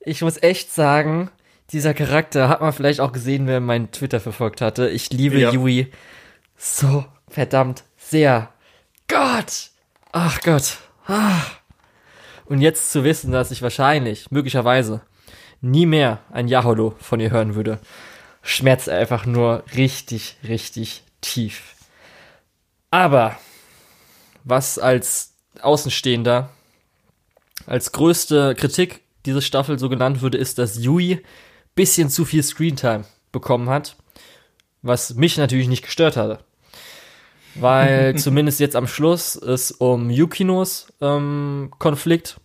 [0.01, 1.31] Ich muss echt sagen,
[1.73, 4.89] dieser Charakter hat man vielleicht auch gesehen, wer meinen Twitter verfolgt hatte.
[4.89, 5.51] Ich liebe ja.
[5.51, 5.93] Yui
[6.57, 8.51] so verdammt sehr.
[9.09, 9.71] Gott!
[10.13, 10.79] Ach Gott.
[11.07, 11.43] Ah.
[12.47, 15.03] Und jetzt zu wissen, dass ich wahrscheinlich, möglicherweise,
[15.61, 17.79] nie mehr ein Yaholo von ihr hören würde,
[18.43, 21.75] schmerzt einfach nur richtig, richtig tief.
[22.91, 23.39] Aber
[24.45, 26.51] was als Außenstehender
[27.67, 31.23] als größte Kritik diese Staffel so genannt würde, ist, dass Yui
[31.75, 33.97] bisschen zu viel Screentime bekommen hat,
[34.83, 36.41] was mich natürlich nicht gestört hatte
[37.55, 42.37] weil zumindest jetzt am Schluss es um Yukinos ähm, Konflikt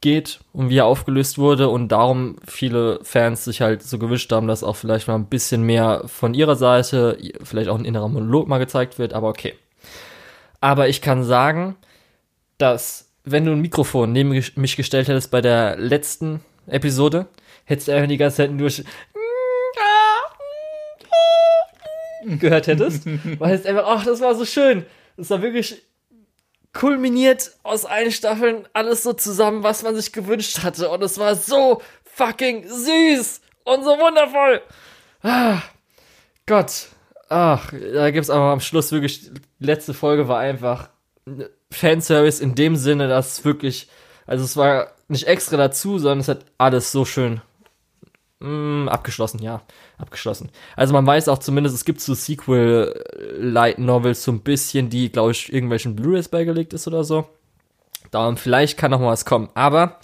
[0.00, 4.46] geht und wie er aufgelöst wurde und darum viele Fans sich halt so gewünscht haben,
[4.46, 8.46] dass auch vielleicht mal ein bisschen mehr von ihrer Seite, vielleicht auch ein innerer Monolog
[8.46, 9.54] mal gezeigt wird, aber okay.
[10.60, 11.76] Aber ich kann sagen,
[12.64, 17.26] dass wenn du ein Mikrofon neben mich gestellt hättest bei der letzten Episode,
[17.66, 18.82] hättest du einfach die ganze Zeit durch
[22.24, 23.06] gehört hättest,
[23.38, 24.86] weil es einfach, ach, das war so schön.
[25.18, 25.82] Das war wirklich
[26.72, 30.88] kulminiert aus allen Staffeln alles so zusammen, was man sich gewünscht hatte.
[30.88, 34.62] Und es war so fucking süß und so wundervoll.
[35.22, 35.60] Ah,
[36.46, 36.88] Gott.
[37.28, 40.88] Ach, da gibt's aber am Schluss wirklich, die letzte Folge war einfach
[41.74, 43.88] Fanservice in dem Sinne, dass wirklich,
[44.26, 47.40] also es war nicht extra dazu, sondern es hat alles so schön
[48.44, 49.62] Mm, abgeschlossen, ja.
[49.96, 50.50] Abgeschlossen.
[50.76, 55.50] Also man weiß auch zumindest, es gibt so Sequel-Light-Novels so ein bisschen, die, glaube ich,
[55.50, 57.26] irgendwelchen Blu-rays beigelegt ist oder so.
[58.10, 59.48] Darum vielleicht kann noch mal was kommen.
[59.54, 59.98] Aber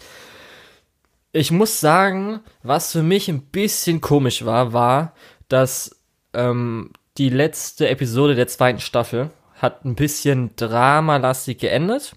[1.32, 5.12] ich muss sagen, was für mich ein bisschen komisch war, war,
[5.48, 6.00] dass
[6.32, 9.28] ähm, die letzte Episode der zweiten Staffel
[9.60, 12.14] hat ein bisschen dramalastig geendet.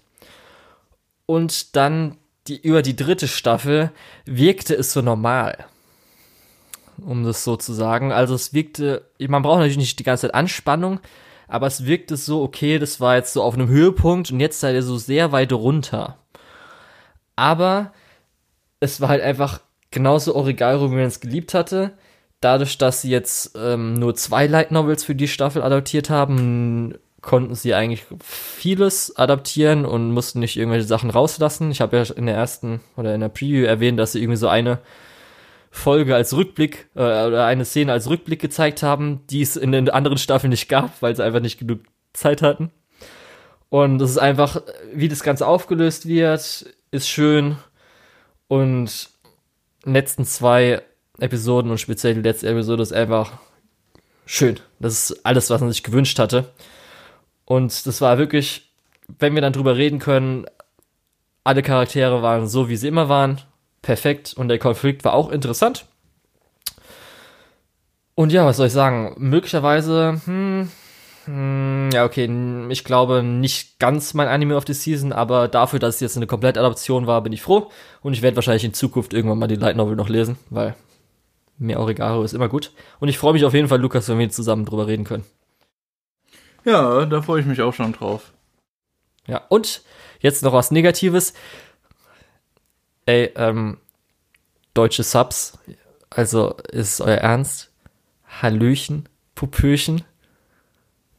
[1.26, 3.90] Und dann die, über die dritte Staffel
[4.26, 5.66] wirkte es so normal.
[7.02, 8.12] um das so zu sagen.
[8.12, 11.00] Also es wirkte, man braucht natürlich nicht die ganze Zeit Anspannung,
[11.48, 14.74] aber es wirkte so, okay, das war jetzt so auf einem Höhepunkt und jetzt seid
[14.74, 16.18] ihr so sehr weit runter.
[17.36, 17.92] Aber
[18.80, 19.60] es war halt einfach
[19.90, 21.92] genauso Origaro, wie man es geliebt hatte.
[22.40, 27.54] Dadurch, dass sie jetzt ähm, nur zwei Light Novels für die Staffel adaptiert haben, konnten
[27.54, 31.70] sie eigentlich vieles adaptieren und mussten nicht irgendwelche Sachen rauslassen.
[31.70, 34.48] Ich habe ja in der ersten oder in der Preview erwähnt, dass sie irgendwie so
[34.48, 34.78] eine
[35.70, 39.88] Folge als Rückblick äh, oder eine Szene als Rückblick gezeigt haben, die es in den
[39.88, 41.80] anderen Staffeln nicht gab, weil sie einfach nicht genug
[42.12, 42.70] Zeit hatten.
[43.70, 47.56] Und es ist einfach, wie das Ganze aufgelöst wird, ist schön.
[48.46, 49.10] Und
[49.84, 50.82] letzten zwei
[51.18, 53.32] Episoden und speziell die letzte Episode ist einfach
[54.26, 54.60] schön.
[54.78, 56.52] Das ist alles, was man sich gewünscht hatte.
[57.44, 58.70] Und das war wirklich,
[59.18, 60.46] wenn wir dann drüber reden können,
[61.44, 63.40] alle Charaktere waren so, wie sie immer waren.
[63.82, 64.34] Perfekt.
[64.34, 65.86] Und der Konflikt war auch interessant.
[68.14, 69.14] Und ja, was soll ich sagen?
[69.18, 70.70] Möglicherweise, hm,
[71.26, 72.30] hm, ja, okay,
[72.70, 76.26] ich glaube nicht ganz mein Anime of the Season, aber dafür, dass es jetzt eine
[76.26, 77.70] Komplettadaption war, bin ich froh.
[78.02, 80.74] Und ich werde wahrscheinlich in Zukunft irgendwann mal die Light Novel noch lesen, weil
[81.58, 82.72] mehr Origaro ist immer gut.
[83.00, 85.24] Und ich freue mich auf jeden Fall, Lukas, wenn wir zusammen drüber reden können.
[86.64, 88.32] Ja, da freue ich mich auch schon drauf.
[89.26, 89.82] Ja, und
[90.20, 91.34] jetzt noch was Negatives.
[93.06, 93.78] Ey, ähm,
[94.72, 95.58] deutsche Subs,
[96.10, 97.70] also ist es euer Ernst?
[98.40, 100.04] Hallöchen, Pupöchen.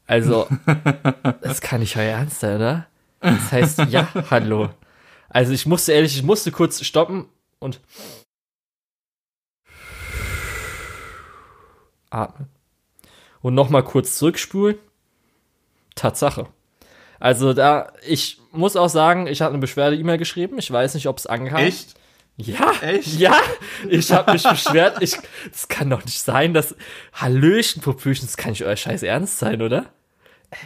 [0.06, 0.48] Also,
[1.42, 2.86] das kann nicht euer Ernst sein, oder?
[3.20, 4.70] Das heißt, ja, hallo.
[5.28, 7.26] Also ich musste ehrlich, ich musste kurz stoppen
[7.58, 7.80] und
[12.10, 12.48] atmen.
[13.42, 14.78] Und nochmal kurz zurückspulen
[15.96, 16.46] Tatsache.
[17.18, 20.58] Also da, ich muss auch sagen, ich habe eine Beschwerde-E-Mail geschrieben.
[20.58, 21.62] Ich weiß nicht, ob es angehört.
[21.62, 21.94] Echt?
[22.36, 23.18] Ja, Echt?
[23.18, 23.34] ja,
[23.88, 24.98] ich habe mich beschwert.
[25.00, 25.16] Ich,
[25.50, 26.76] das kann doch nicht sein, dass
[27.14, 29.86] Hallöchen, Popöchen, das kann nicht euer Scheiß ernst sein, oder?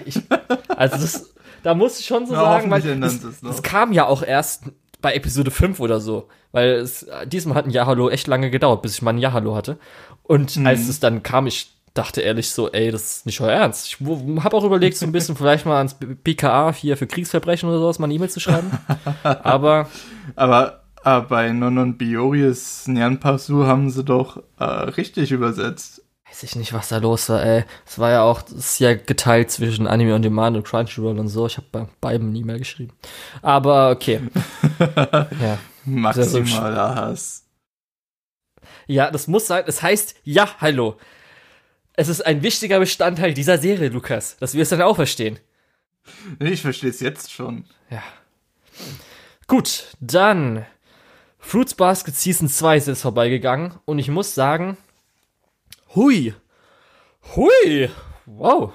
[0.04, 0.20] Ich,
[0.68, 4.22] also das, da muss ich schon so ja, sagen, weil es, es kam ja auch
[4.22, 4.64] erst
[5.00, 8.82] bei Episode 5 oder so, weil es, diesmal hat ein Ja Hallo echt lange gedauert,
[8.82, 9.78] bis ich mal ein Ja Hallo hatte.
[10.24, 10.66] Und mhm.
[10.66, 13.86] als es dann kam, ich dachte ehrlich so, ey, das ist nicht euer Ernst.
[13.86, 17.78] Ich habe auch überlegt, so ein bisschen vielleicht mal ans PKA hier für Kriegsverbrechen oder
[17.78, 18.70] sowas mal eine E-Mail zu schreiben.
[19.22, 19.88] Aber.
[20.36, 26.02] Aber äh, bei Nonon Bioris Nyanpasu haben sie doch äh, richtig übersetzt.
[26.28, 27.64] Weiß ich nicht, was da los war, ey.
[27.84, 31.26] Es war ja auch, es ist ja geteilt zwischen Anime on Demand und Crunchyroll und
[31.26, 31.46] so.
[31.46, 32.92] Ich habe bei beiden eine E-Mail geschrieben.
[33.42, 34.20] Aber okay.
[34.78, 35.58] ja.
[35.84, 37.46] Maximaler Hass.
[38.86, 39.64] Ja, das muss sein.
[39.66, 40.96] Es heißt, ja, hallo
[42.00, 45.38] es ist ein wichtiger Bestandteil dieser Serie, Lukas, dass wir es dann auch verstehen.
[46.38, 47.66] Ich verstehe es jetzt schon.
[47.90, 48.02] Ja.
[49.46, 50.64] Gut, dann
[51.38, 54.78] Fruits Basket Season 2 ist jetzt vorbeigegangen und ich muss sagen,
[55.94, 56.32] hui,
[57.36, 57.90] hui,
[58.24, 58.72] wow.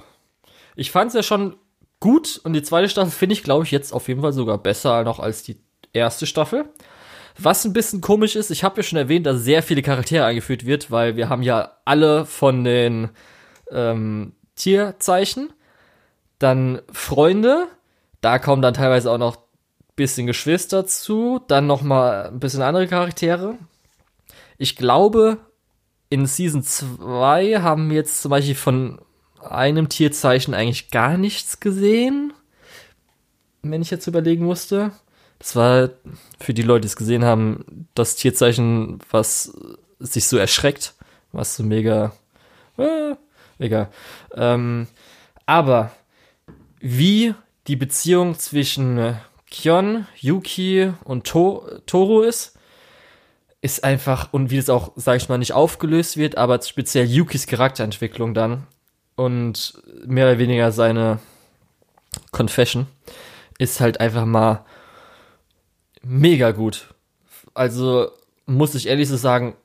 [0.75, 1.57] Ich fand es ja schon
[1.99, 5.03] gut und die zweite Staffel finde ich, glaube ich, jetzt auf jeden Fall sogar besser
[5.03, 5.57] noch als die
[5.93, 6.69] erste Staffel.
[7.37, 10.65] Was ein bisschen komisch ist, ich habe ja schon erwähnt, dass sehr viele Charaktere eingeführt
[10.65, 13.09] wird, weil wir haben ja alle von den
[13.71, 15.51] ähm, Tierzeichen,
[16.39, 17.67] dann Freunde,
[18.21, 19.45] da kommen dann teilweise auch noch
[19.95, 23.57] bisschen Geschwister zu, dann noch mal ein bisschen andere Charaktere.
[24.57, 25.37] Ich glaube,
[26.09, 28.99] in Season 2 haben wir jetzt zum Beispiel von
[29.39, 32.33] einem Tierzeichen eigentlich gar nichts gesehen,
[33.61, 34.91] wenn ich jetzt überlegen musste.
[35.39, 35.89] Das war
[36.39, 39.53] für die Leute, die es gesehen haben, das Tierzeichen, was
[39.99, 40.93] sich so erschreckt,
[41.31, 42.13] was so mega.
[42.77, 43.15] Äh,
[43.59, 43.89] egal.
[44.33, 44.87] Ähm,
[45.45, 45.91] aber
[46.79, 47.33] wie
[47.67, 49.17] die Beziehung zwischen
[49.49, 52.57] Kion, Yuki und to Toru ist,
[53.61, 57.47] ist einfach, und wie das auch, sag ich mal, nicht aufgelöst wird, aber speziell Yukis
[57.47, 58.67] Charakterentwicklung dann
[59.15, 61.19] und mehr oder weniger seine
[62.31, 62.87] Confession
[63.57, 64.65] ist halt einfach mal
[66.05, 66.93] mega gut.
[67.53, 68.09] Also
[68.45, 69.55] muss ich ehrlich so sagen,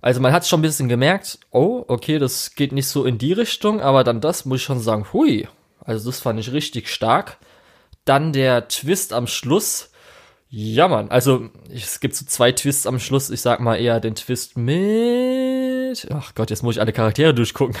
[0.00, 3.32] also man hat schon ein bisschen gemerkt, oh, okay, das geht nicht so in die
[3.32, 5.48] Richtung, aber dann das muss ich schon sagen, hui,
[5.80, 7.38] also das fand ich richtig stark.
[8.04, 9.90] Dann der Twist am Schluss.
[10.48, 13.30] Ja, Mann, also es gibt so zwei Twists am Schluss.
[13.30, 16.06] Ich sag mal eher den Twist mit.
[16.12, 17.76] Ach Gott, jetzt muss ich alle Charaktere durchgucken.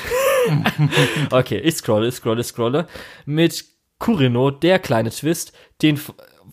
[1.30, 2.86] okay, ich scrolle, ich scrolle, ich scrolle.
[3.26, 3.64] Mit
[3.98, 6.00] Kurino, der kleine Twist, den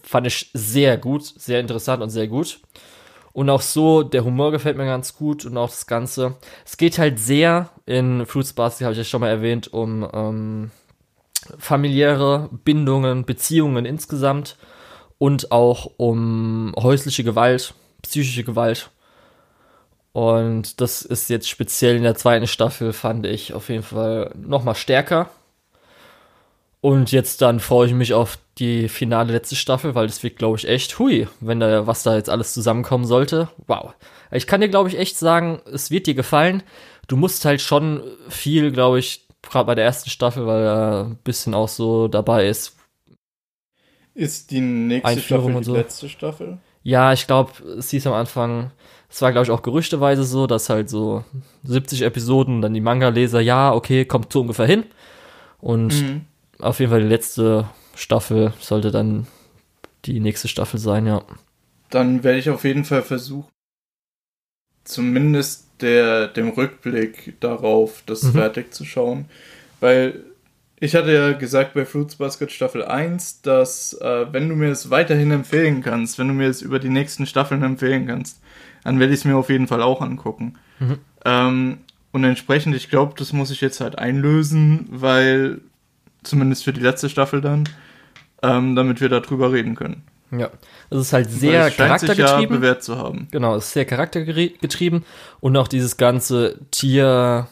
[0.03, 2.59] fand ich sehr gut, sehr interessant und sehr gut.
[3.33, 6.35] Und auch so, der Humor gefällt mir ganz gut und auch das Ganze.
[6.65, 10.71] Es geht halt sehr in Fruits Basket, habe ich ja schon mal erwähnt, um ähm,
[11.57, 14.57] familiäre Bindungen, Beziehungen insgesamt
[15.17, 18.89] und auch um häusliche Gewalt, psychische Gewalt.
[20.13, 24.75] Und das ist jetzt speziell in der zweiten Staffel, fand ich auf jeden Fall nochmal
[24.75, 25.29] stärker.
[26.81, 30.57] Und jetzt dann freue ich mich auf die finale letzte Staffel, weil das wird, glaube
[30.57, 33.49] ich, echt hui, wenn da, was da jetzt alles zusammenkommen sollte.
[33.67, 33.93] Wow.
[34.31, 36.63] Ich kann dir, glaube ich, echt sagen, es wird dir gefallen.
[37.07, 41.17] Du musst halt schon viel, glaube ich, gerade bei der ersten Staffel, weil er ein
[41.23, 42.75] bisschen auch so dabei ist.
[44.15, 45.75] Ist die nächste Einführung Staffel und die so.
[45.75, 46.57] letzte Staffel?
[46.83, 48.71] Ja, ich glaube, es hieß am Anfang,
[49.07, 51.23] es war, glaube ich, auch gerüchteweise so, dass halt so
[51.63, 54.85] 70 Episoden, dann die Manga-Leser, ja, okay, kommt so ungefähr hin.
[55.59, 56.25] Und Mhm.
[56.61, 59.27] Auf jeden Fall die letzte Staffel sollte dann
[60.05, 61.23] die nächste Staffel sein, ja.
[61.89, 63.49] Dann werde ich auf jeden Fall versuchen,
[64.83, 68.31] zumindest der, dem Rückblick darauf, das Mhm.
[68.33, 69.25] fertig zu schauen.
[69.79, 70.21] Weil
[70.79, 74.89] ich hatte ja gesagt bei Fruits Basket Staffel 1, dass äh, wenn du mir es
[74.89, 78.41] weiterhin empfehlen kannst, wenn du mir es über die nächsten Staffeln empfehlen kannst,
[78.83, 80.55] dann werde ich es mir auf jeden Fall auch angucken.
[80.79, 80.97] Mhm.
[81.25, 81.77] Ähm,
[82.11, 85.61] und entsprechend, ich glaube, das muss ich jetzt halt einlösen, weil
[86.23, 87.67] zumindest für die letzte Staffel dann,
[88.43, 90.03] ähm, damit wir darüber reden können.
[90.31, 90.49] Ja.
[90.89, 92.55] Es ist halt sehr es scheint sich ja charaktergetrieben.
[92.61, 93.27] bewährt zu haben.
[93.31, 95.03] Genau, es ist sehr charaktergetrieben
[95.41, 97.47] und auch dieses ganze Tier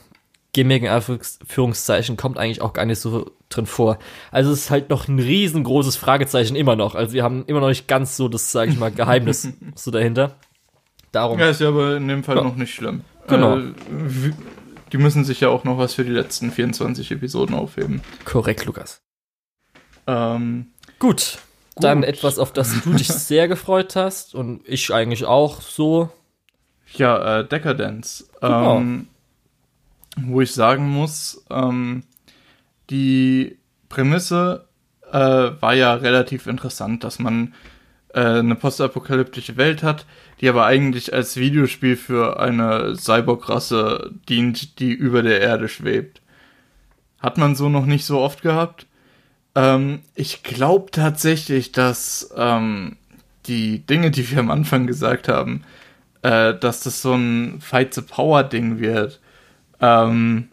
[0.54, 4.00] Gimmick in Anführungszeichen kommt eigentlich auch gar nicht so drin vor.
[4.32, 6.96] Also es ist halt noch ein riesengroßes Fragezeichen immer noch.
[6.96, 10.36] Also wir haben immer noch nicht ganz so das, sage ich mal, Geheimnis so dahinter.
[11.12, 11.38] Darum.
[11.40, 12.44] Ja, ist ja aber in dem Fall Ja.
[12.44, 13.02] noch nicht schlimm.
[13.28, 13.58] Genau.
[13.58, 13.74] Äh,
[14.92, 18.02] die müssen sich ja auch noch was für die letzten 24 Episoden aufheben.
[18.26, 19.02] Korrekt, Lukas.
[20.08, 20.68] Ähm,
[21.00, 21.40] Gut.
[21.76, 22.10] Dann Gut.
[22.10, 26.10] etwas, auf das du dich sehr gefreut hast und ich eigentlich auch so.
[26.94, 28.30] ja, äh, Decadence.
[28.42, 28.78] Genau.
[28.78, 29.08] Ähm,
[30.18, 32.04] wo ich sagen muss, ähm,
[32.90, 33.58] die
[33.88, 34.68] Prämisse
[35.12, 37.54] äh, war ja relativ interessant, dass man
[38.14, 40.06] äh, eine postapokalyptische Welt hat,
[40.42, 46.22] die aber eigentlich als Videospiel für eine Cyborg-Rasse dient, die über der Erde schwebt.
[47.20, 48.88] Hat man so noch nicht so oft gehabt.
[49.56, 52.96] Ähm, ich glaube tatsächlich, dass ähm,
[53.48, 55.64] die Dinge, die wir am Anfang gesagt haben,
[56.22, 59.20] äh, dass das so ein Fight the Power Ding wird,
[59.82, 60.50] ähm,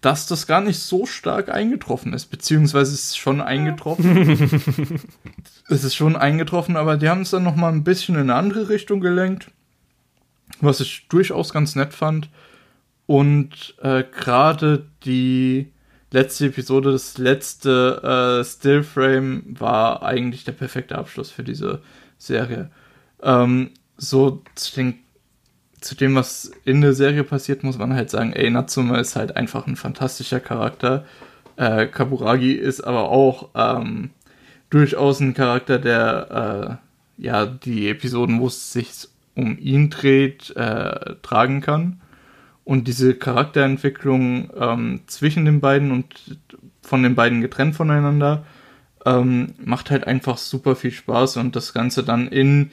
[0.00, 5.00] dass das gar nicht so stark eingetroffen ist, beziehungsweise es ist schon eingetroffen.
[5.70, 8.34] es ist schon eingetroffen, aber die haben es dann noch mal ein bisschen in eine
[8.34, 9.50] andere Richtung gelenkt,
[10.60, 12.28] was ich durchaus ganz nett fand.
[13.06, 15.72] Und äh, gerade die
[16.10, 21.82] letzte Episode, das letzte äh, Stillframe war eigentlich der perfekte Abschluss für diese
[22.18, 22.70] Serie.
[23.22, 24.98] Ähm, so zu, den,
[25.80, 29.36] zu dem, was in der Serie passiert, muss man halt sagen, ey, Natsume ist halt
[29.36, 31.04] einfach ein fantastischer Charakter.
[31.56, 34.10] Äh, Kaburagi ist aber auch ähm,
[34.70, 36.80] durchaus ein Charakter, der
[37.18, 42.00] äh, ja die Episoden, wo es sich um ihn dreht, äh, tragen kann.
[42.64, 46.38] Und diese Charakterentwicklung ähm, zwischen den beiden und
[46.82, 48.44] von den beiden getrennt voneinander
[49.04, 52.70] ähm, macht halt einfach super viel Spaß und das Ganze dann in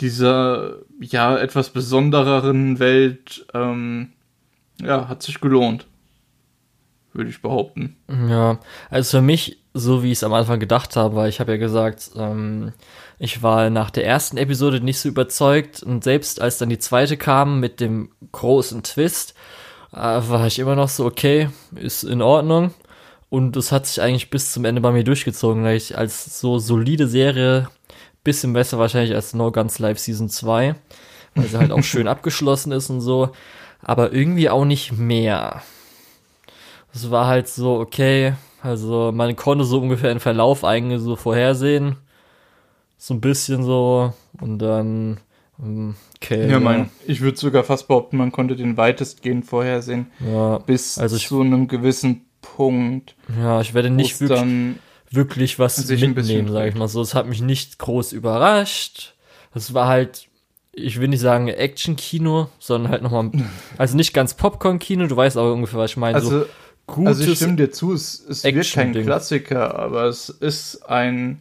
[0.00, 4.12] dieser ja etwas besondereren Welt ähm,
[4.80, 5.86] ja hat sich gelohnt,
[7.12, 7.96] würde ich behaupten.
[8.28, 11.52] Ja, also für mich, so wie ich es am Anfang gedacht habe, weil ich habe
[11.52, 12.72] ja gesagt, ähm,
[13.18, 17.16] ich war nach der ersten Episode nicht so überzeugt und selbst als dann die zweite
[17.16, 19.34] kam mit dem großen Twist,
[19.92, 22.74] äh, war ich immer noch so, okay, ist in Ordnung.
[23.28, 26.58] Und das hat sich eigentlich bis zum Ende bei mir durchgezogen, weil ich als so
[26.58, 27.68] solide Serie,
[28.24, 30.74] bisschen besser wahrscheinlich als No Guns Live Season 2,
[31.34, 33.30] weil sie halt auch schön abgeschlossen ist und so,
[33.82, 35.62] aber irgendwie auch nicht mehr.
[36.92, 41.96] Es war halt so, okay, also man konnte so ungefähr den Verlauf eigentlich so vorhersehen.
[42.98, 44.12] So ein bisschen so.
[44.40, 45.18] Und dann,
[45.62, 46.50] ähm, okay.
[46.50, 51.16] Ja, mein, ich würde sogar fast behaupten, man konnte den weitestgehend vorhersehen, ja, bis Also
[51.16, 54.78] ich- zu einem gewissen Punkt, ja, ich werde nicht wirklich, dann
[55.10, 57.00] wirklich was sich mitnehmen, sag ich mal so.
[57.02, 59.14] Es hat mich nicht groß überrascht.
[59.54, 60.28] Es war halt,
[60.72, 63.30] ich will nicht sagen Action-Kino, sondern halt nochmal,
[63.78, 66.20] also nicht ganz Popcorn-Kino, du weißt aber ungefähr, was ich meine.
[66.20, 66.46] so also
[66.94, 68.92] gutes, Also ich stimme dir zu, es, es wird kein.
[68.92, 71.40] Klassiker, aber es ist ein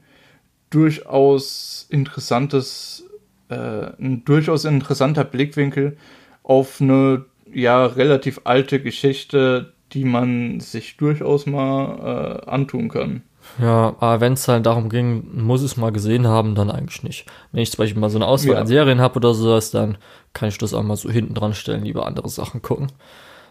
[0.69, 3.03] durchaus interessantes,
[3.49, 3.55] äh,
[3.99, 5.97] ein durchaus interessanter Blickwinkel
[6.43, 13.23] auf eine ja relativ alte Geschichte, die man sich durchaus mal äh, antun kann.
[13.59, 17.01] Ja, aber wenn es halt darum ging, muss ich es mal gesehen haben, dann eigentlich
[17.01, 17.25] nicht.
[17.51, 18.61] Wenn ich zum Beispiel mal so eine Auswahl Ja.
[18.61, 19.97] an Serien habe oder sowas, dann
[20.33, 22.91] kann ich das auch mal so hinten dran stellen, lieber andere Sachen gucken.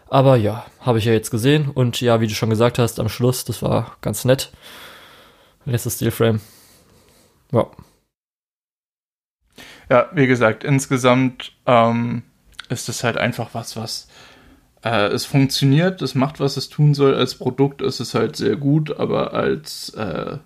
[0.09, 3.09] Aber ja, habe ich ja jetzt gesehen und ja, wie du schon gesagt hast, am
[3.09, 4.51] Schluss, das war ganz nett.
[5.65, 6.41] Letztes Stillframe.
[7.51, 7.67] Ja,
[9.89, 12.23] Ja, wie gesagt, insgesamt ähm,
[12.69, 14.07] ist es halt einfach was, was
[14.83, 17.15] äh, es funktioniert, es macht, was es tun soll.
[17.15, 20.37] Als Produkt ist es halt sehr gut, aber als äh,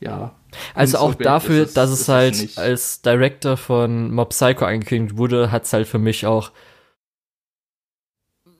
[0.00, 0.34] ja.
[0.74, 5.50] Also auch dafür, es, dass es halt es als Director von Mob Psycho angekündigt wurde,
[5.52, 6.50] hat es halt für mich auch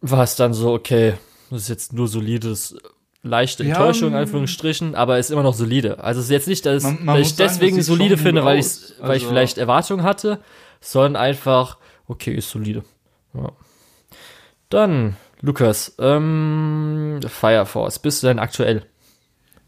[0.02, 1.14] war es dann so, okay,
[1.50, 2.76] das ist jetzt nur solides,
[3.22, 6.02] leichte Enttäuschung, in Anführungsstrichen, aber ist immer noch solide.
[6.02, 8.58] Also es ist jetzt nicht, dass, man, man dass ich deswegen sagen, solide finde, weil,
[8.58, 8.66] ich,
[9.00, 10.40] weil ich also vielleicht Erwartungen hatte,
[10.80, 12.82] sondern einfach, okay, ist solide.
[13.34, 13.52] Ja.
[14.68, 18.86] Dann, Lukas, ähm, Fire Force, bist du denn aktuell?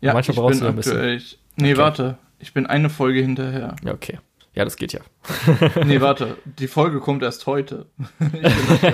[0.01, 1.17] Ja, Manchmal ich brauchst bin du ein aktuell.
[1.17, 1.39] bisschen.
[1.57, 1.81] Nee, okay.
[1.81, 3.77] warte, ich bin eine Folge hinterher.
[3.85, 4.19] Ja, okay.
[4.55, 5.01] Ja, das geht ja.
[5.85, 7.87] nee, warte, die Folge kommt erst heute.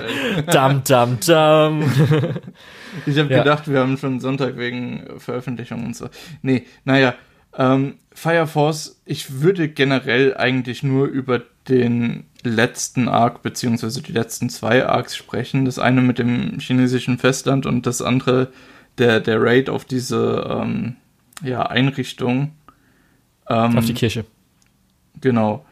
[0.46, 1.82] dam, dam, dam.
[3.04, 3.38] ich habe ja.
[3.38, 6.08] gedacht, wir haben schon Sonntag wegen Veröffentlichung und so.
[6.40, 7.14] Nee, naja,
[7.56, 14.48] ähm, Fire Force, ich würde generell eigentlich nur über den letzten Arc, beziehungsweise die letzten
[14.48, 15.66] zwei Arcs sprechen.
[15.66, 18.48] Das eine mit dem chinesischen Festland und das andere
[18.98, 20.96] der, der Raid auf diese ähm,
[21.42, 22.52] ja, Einrichtung.
[23.48, 24.24] Ähm, auf die Kirche.
[25.20, 25.64] Genau.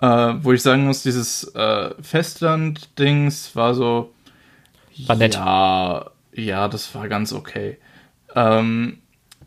[0.00, 4.12] Äh, wo ich sagen muss, dieses äh, Festland-Dings war so.
[5.06, 5.34] War nett.
[5.34, 7.78] Ja, ja, das war ganz okay.
[8.34, 8.98] Ähm,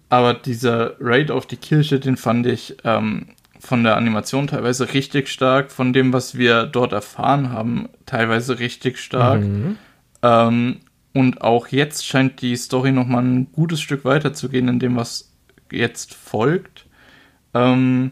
[0.09, 3.27] aber dieser Raid auf die Kirche, den fand ich ähm,
[3.59, 8.97] von der Animation teilweise richtig stark, von dem, was wir dort erfahren haben, teilweise richtig
[8.97, 9.41] stark.
[9.41, 9.77] Mhm.
[10.23, 10.79] Ähm,
[11.13, 14.95] und auch jetzt scheint die Story nochmal ein gutes Stück weiter zu gehen in dem,
[14.95, 15.31] was
[15.71, 16.85] jetzt folgt.
[17.53, 18.11] Ähm,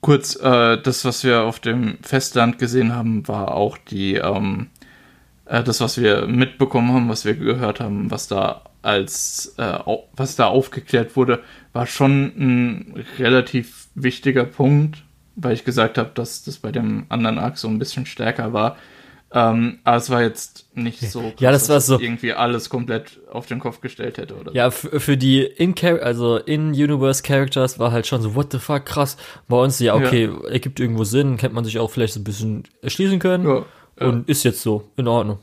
[0.00, 4.68] kurz, äh, das, was wir auf dem Festland gesehen haben, war auch die, ähm,
[5.46, 9.78] äh, das, was wir mitbekommen haben, was wir gehört haben, was da als, äh,
[10.12, 11.40] was da aufgeklärt wurde,
[11.72, 15.02] war schon ein relativ wichtiger Punkt,
[15.36, 18.76] weil ich gesagt habe, dass das bei dem anderen Arc so ein bisschen stärker war.
[19.32, 23.20] Ähm, aber es war jetzt nicht so, krass, ja, das war so irgendwie alles komplett
[23.30, 27.92] auf den Kopf gestellt hätte oder Ja, für die in also in Universe Characters war
[27.92, 29.16] halt schon so what the fuck krass.
[29.46, 30.48] Bei uns ja okay, ja.
[30.48, 33.64] ergibt irgendwo Sinn, kennt man sich auch vielleicht so ein bisschen erschließen können ja,
[34.00, 34.06] ja.
[34.08, 35.38] und ist jetzt so in Ordnung.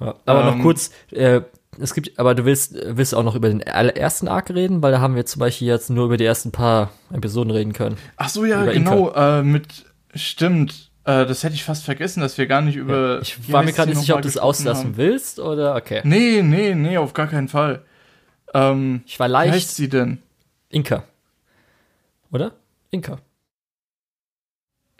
[0.00, 1.42] Ja, aber ähm, noch kurz, äh,
[1.78, 5.00] es gibt, aber du willst, willst auch noch über den ersten Arc reden, weil da
[5.00, 7.96] haben wir zum Beispiel jetzt nur über die ersten paar Episoden reden können.
[8.16, 9.84] Ach so, ja, genau, äh, mit,
[10.14, 13.16] stimmt, äh, das hätte ich fast vergessen, dass wir gar nicht über.
[13.16, 14.96] Ja, ich war mir gerade nicht sicher, ob du es auslassen haben.
[14.96, 16.02] willst oder okay.
[16.04, 17.82] Nee, nee, nee, auf gar keinen Fall.
[18.52, 19.52] Ähm, ich war leicht.
[19.52, 20.22] Wie heißt sie denn?
[20.68, 21.04] Inka.
[22.30, 22.52] Oder?
[22.90, 23.18] Inka.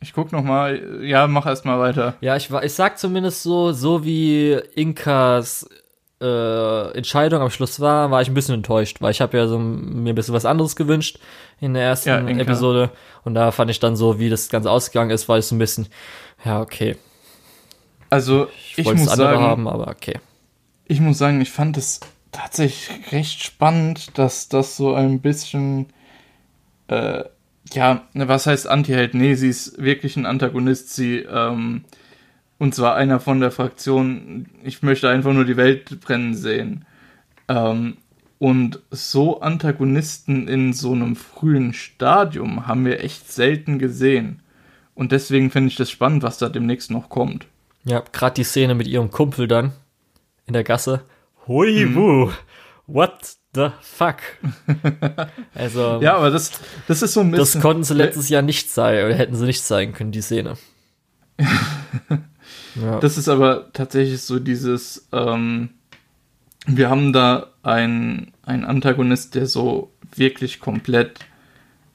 [0.01, 1.05] Ich guck noch mal.
[1.05, 2.15] Ja, mach erst mal weiter.
[2.21, 5.69] Ja, ich war, ich sag zumindest so, so wie Inkas
[6.21, 9.59] äh, Entscheidung am Schluss war, war ich ein bisschen enttäuscht, weil ich habe ja so
[9.59, 11.19] mir ein bisschen was anderes gewünscht
[11.61, 12.91] in der ersten ja, Episode
[13.25, 15.59] und da fand ich dann so, wie das Ganze ausgegangen ist, war ich so ein
[15.59, 15.89] bisschen,
[16.45, 16.97] ja okay.
[18.11, 20.19] Also ich, ich muss sagen, haben, aber okay.
[20.87, 22.01] Ich muss sagen, ich fand es
[22.33, 25.87] tatsächlich recht spannend, dass das so ein bisschen,
[26.89, 27.25] äh,
[27.73, 29.15] ja, was heißt Anti-Held?
[29.15, 30.93] Nee, sie ist wirklich ein Antagonist.
[30.93, 31.85] Sie ähm,
[32.61, 36.85] und zwar einer von der Fraktion, ich möchte einfach nur die Welt brennen sehen.
[37.49, 37.97] Ähm,
[38.39, 44.43] und so Antagonisten in so einem frühen Stadium haben wir echt selten gesehen.
[44.95, 47.47] Und deswegen finde ich das spannend, was da demnächst noch kommt.
[47.85, 49.73] Ja, gerade die Szene mit ihrem Kumpel dann
[50.45, 51.01] in der Gasse.
[51.47, 52.31] Hui, hm.
[52.87, 54.19] what the fuck?
[55.55, 55.99] also.
[56.03, 57.61] Ja, aber das, das ist so ein bisschen.
[57.61, 60.59] Das konnten sie letztes Jahr nicht zeigen, oder hätten sie nicht zeigen können, die Szene.
[62.75, 63.01] Ja.
[63.01, 65.71] Das ist aber tatsächlich so dieses, ähm,
[66.67, 71.21] wir haben da einen, Antagonist, der so wirklich komplett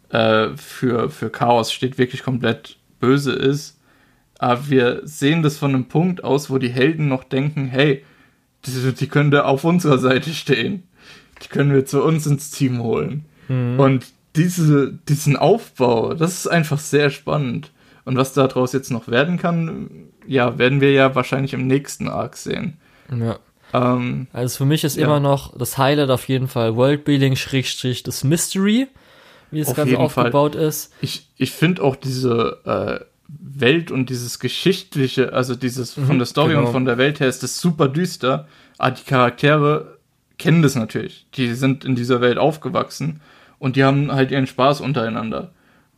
[0.10, 3.80] äh, für, für Chaos steht, wirklich komplett böse ist.
[4.40, 8.04] Aber wir sehen das von einem Punkt aus, wo die Helden noch denken, hey,
[8.66, 10.84] die, die können da auf unserer Seite stehen.
[11.44, 13.26] Die können wir zu uns ins Team holen.
[13.48, 13.80] Mhm.
[13.80, 17.72] Und diese, diesen Aufbau, das ist einfach sehr spannend.
[18.04, 19.90] Und was daraus jetzt noch werden kann,
[20.28, 22.78] ja, werden wir ja wahrscheinlich im nächsten Arc sehen.
[23.10, 23.40] Ja.
[23.74, 25.06] Ähm, also für mich ist ja.
[25.06, 28.88] immer noch das Highlight auf jeden Fall Worldbuilding Schrägstrich das Mystery,
[29.52, 30.64] wie das auf Ganze aufgebaut Fall.
[30.64, 30.94] ist.
[31.02, 36.26] Ich, ich finde auch diese äh, Welt und dieses Geschichtliche, also dieses mhm, von der
[36.26, 36.68] Story genau.
[36.68, 38.48] und von der Welt her ist das super düster.
[38.78, 39.98] Aber die Charaktere
[40.38, 41.28] kennen das natürlich.
[41.36, 43.22] Die sind in dieser Welt aufgewachsen
[43.60, 45.52] und die haben halt ihren Spaß untereinander.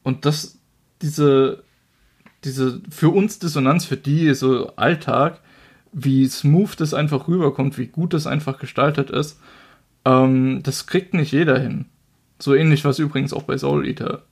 [0.03, 0.59] Und das,
[1.01, 1.63] diese
[2.43, 5.39] diese für uns Dissonanz, für die so Alltag,
[5.91, 9.39] wie smooth das einfach rüberkommt, wie gut das einfach gestaltet ist,
[10.05, 11.85] ähm, das kriegt nicht jeder hin.
[12.39, 14.23] So ähnlich war es übrigens auch bei Soul Eater.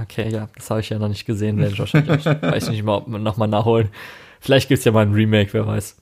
[0.00, 2.96] Okay, ja, das habe ich ja noch nicht gesehen, werde ich wahrscheinlich, weiß nicht mal,
[2.96, 3.88] ob man nochmal nachholen.
[4.40, 5.96] Vielleicht gibt's ja mal ein Remake, wer weiß.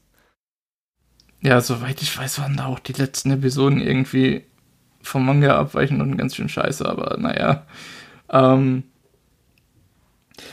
[1.42, 4.44] Ja, soweit ich weiß, waren da auch die letzten Episoden irgendwie
[5.00, 7.64] vom Manga abweichend und ganz schön scheiße, aber naja.
[8.28, 8.84] Ähm,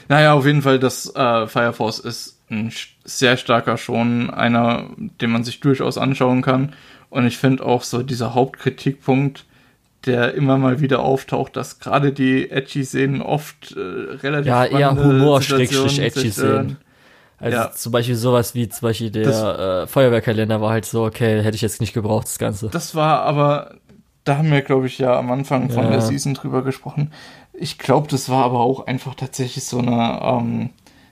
[0.10, 2.72] naja, auf jeden Fall, das äh, Fire Force ist ein
[3.04, 6.74] sehr starker schon, einer, den man sich durchaus anschauen kann.
[7.10, 9.46] Und ich finde auch so dieser Hauptkritikpunkt,
[10.06, 16.78] der immer mal wieder auftaucht, dass gerade die Edgy-Szenen oft äh, relativ Ja, eher Humor-Edgy-Szenen.
[17.40, 17.72] Also ja.
[17.72, 21.56] zum Beispiel sowas wie zum Beispiel der das, äh, Feuerwehrkalender war halt so, okay, hätte
[21.56, 22.70] ich jetzt nicht gebraucht, das Ganze.
[22.70, 23.76] Das war aber,
[24.24, 25.90] da haben wir, glaube ich, ja am Anfang von ja.
[25.92, 27.12] der Season drüber gesprochen.
[27.54, 30.70] Ich glaube, das war aber auch einfach tatsächlich so eine ähm,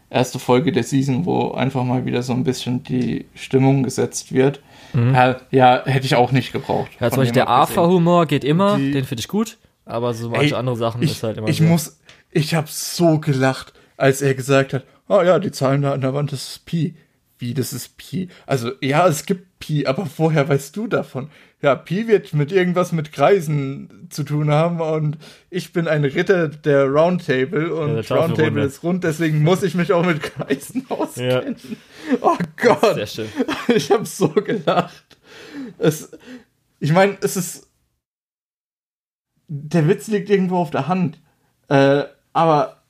[0.10, 4.62] erste Folge der Season, wo einfach mal wieder so ein bisschen die Stimmung gesetzt wird.
[4.94, 5.14] Mhm.
[5.14, 6.92] Ja, ja, hätte ich auch nicht gebraucht.
[7.00, 10.56] Ja, zum Beispiel der AFA-Humor geht immer, die, den finde ich gut, aber so manche
[10.56, 11.64] ey, andere Sachen ich, ist halt immer Ich so.
[11.64, 12.00] muss,
[12.30, 16.14] ich habe so gelacht, als er gesagt hat, oh ja, die Zahlen da an der
[16.14, 16.96] Wand, das ist Pi.
[17.40, 18.28] Wie, das ist Pi?
[18.46, 21.30] Also, ja, es gibt Pi, aber vorher weißt du davon?
[21.62, 25.18] Ja, Pi wird mit irgendwas mit Kreisen zu tun haben und
[25.52, 29.94] ich bin ein Ritter der Roundtable und ja, Roundtable ist rund, deswegen muss ich mich
[29.94, 31.56] auch mit Kreisen auskennen.
[32.12, 32.18] Ja.
[32.22, 32.96] Oh Gott.
[32.96, 33.30] Sehr schön.
[33.68, 35.18] Ich habe so gelacht.
[35.78, 36.12] Es,
[36.80, 37.68] ich meine, es ist.
[39.48, 41.22] Der Witz liegt irgendwo auf der Hand.
[41.68, 42.84] Äh, aber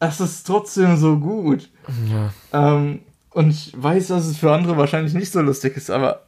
[0.00, 1.70] es ist trotzdem so gut.
[2.10, 2.32] Ja.
[2.52, 6.26] Ähm, und ich weiß, dass es für andere wahrscheinlich nicht so lustig ist, aber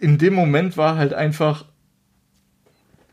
[0.00, 1.64] in dem Moment war halt einfach.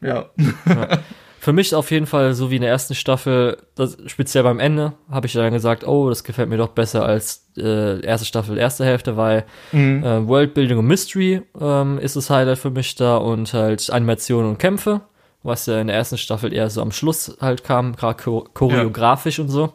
[0.01, 0.25] Ja.
[0.67, 0.99] ja.
[1.39, 4.93] Für mich auf jeden Fall, so wie in der ersten Staffel, das, speziell beim Ende,
[5.11, 8.83] habe ich dann gesagt, oh, das gefällt mir doch besser als äh, erste Staffel, erste
[8.83, 10.03] Hälfte, weil mhm.
[10.03, 14.57] äh, Worldbuilding und Mystery ähm, ist das Highlight für mich da und halt Animationen und
[14.57, 15.01] Kämpfe
[15.45, 18.21] was ja in der ersten Staffel eher so am Schluss halt kam, gerade
[18.53, 19.43] choreografisch ja.
[19.43, 19.73] und so.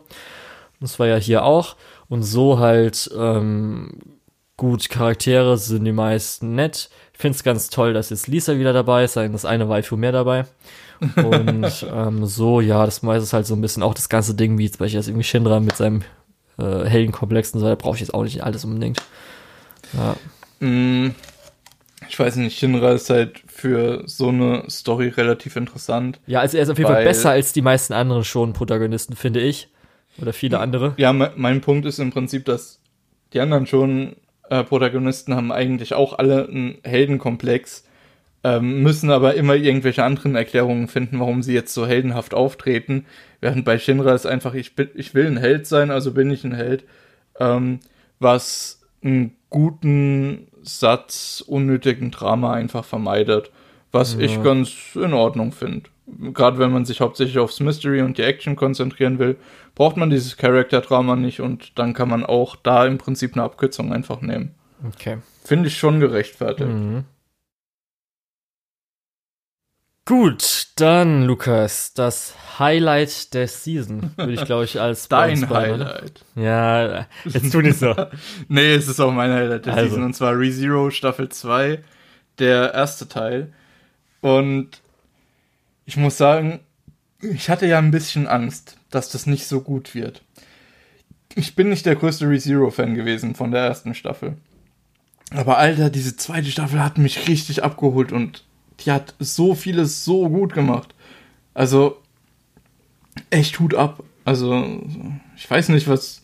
[0.80, 1.76] Das war ja hier auch.
[2.08, 3.92] Und so halt ähm,
[4.60, 6.90] gut, Charaktere sind die meisten nett.
[7.14, 10.12] Ich finde es ganz toll, dass jetzt Lisa wieder dabei ist, das eine Waifu mehr
[10.12, 10.44] dabei.
[11.16, 14.58] Und ähm, so, ja, das meiste ist halt so ein bisschen auch das ganze Ding,
[14.58, 16.02] wie zum Beispiel jetzt irgendwie Shinra mit seinem
[16.58, 19.02] äh, Heldenkomplex und so, da brauche ich jetzt auch nicht alles unbedingt.
[19.94, 20.16] Ja.
[20.66, 21.14] Mm,
[22.06, 26.20] ich weiß nicht, Shinra ist halt für so eine Story relativ interessant.
[26.26, 29.40] Ja, also er ist auf jeden Fall besser als die meisten anderen schon Protagonisten, finde
[29.40, 29.70] ich.
[30.20, 30.92] Oder viele andere.
[30.98, 32.78] Ja, mein Punkt ist im Prinzip, dass
[33.32, 34.16] die anderen schon
[34.50, 37.84] äh, Protagonisten haben eigentlich auch alle einen Heldenkomplex,
[38.42, 43.06] ähm, müssen aber immer irgendwelche anderen Erklärungen finden, warum sie jetzt so heldenhaft auftreten.
[43.40, 46.44] Während bei Shinra ist einfach, ich, bin, ich will ein Held sein, also bin ich
[46.44, 46.84] ein Held.
[47.38, 47.80] Ähm,
[48.18, 53.50] was einen guten Satz unnötigen Drama einfach vermeidet.
[53.92, 54.20] Was ja.
[54.20, 55.90] ich ganz in Ordnung finde.
[56.34, 59.36] Gerade wenn man sich hauptsächlich aufs Mystery und die Action konzentrieren will,
[59.74, 63.92] braucht man dieses Character-Drama nicht und dann kann man auch da im Prinzip eine Abkürzung
[63.92, 64.54] einfach nehmen.
[64.86, 65.18] Okay.
[65.44, 66.68] Finde ich schon gerechtfertigt.
[66.68, 67.04] Mhm.
[70.06, 76.24] Gut, dann, Lukas, das Highlight der Season, würde ich, glaube ich, als Dein Highlight.
[76.34, 77.94] Ja, jetzt tu nicht so.
[78.48, 79.90] nee, es ist auch mein Highlight der also.
[79.90, 81.84] Season, und zwar ReZero Staffel 2,
[82.40, 83.52] der erste Teil.
[84.20, 84.80] Und
[85.86, 86.60] ich muss sagen,
[87.20, 90.22] ich hatte ja ein bisschen Angst, dass das nicht so gut wird.
[91.34, 94.36] Ich bin nicht der größte ReZero-Fan gewesen von der ersten Staffel.
[95.30, 98.44] Aber Alter, diese zweite Staffel hat mich richtig abgeholt und
[98.80, 100.94] die hat so vieles so gut gemacht.
[101.54, 102.00] Also,
[103.30, 104.02] echt Hut ab.
[104.24, 104.82] Also,
[105.36, 106.19] ich weiß nicht, was,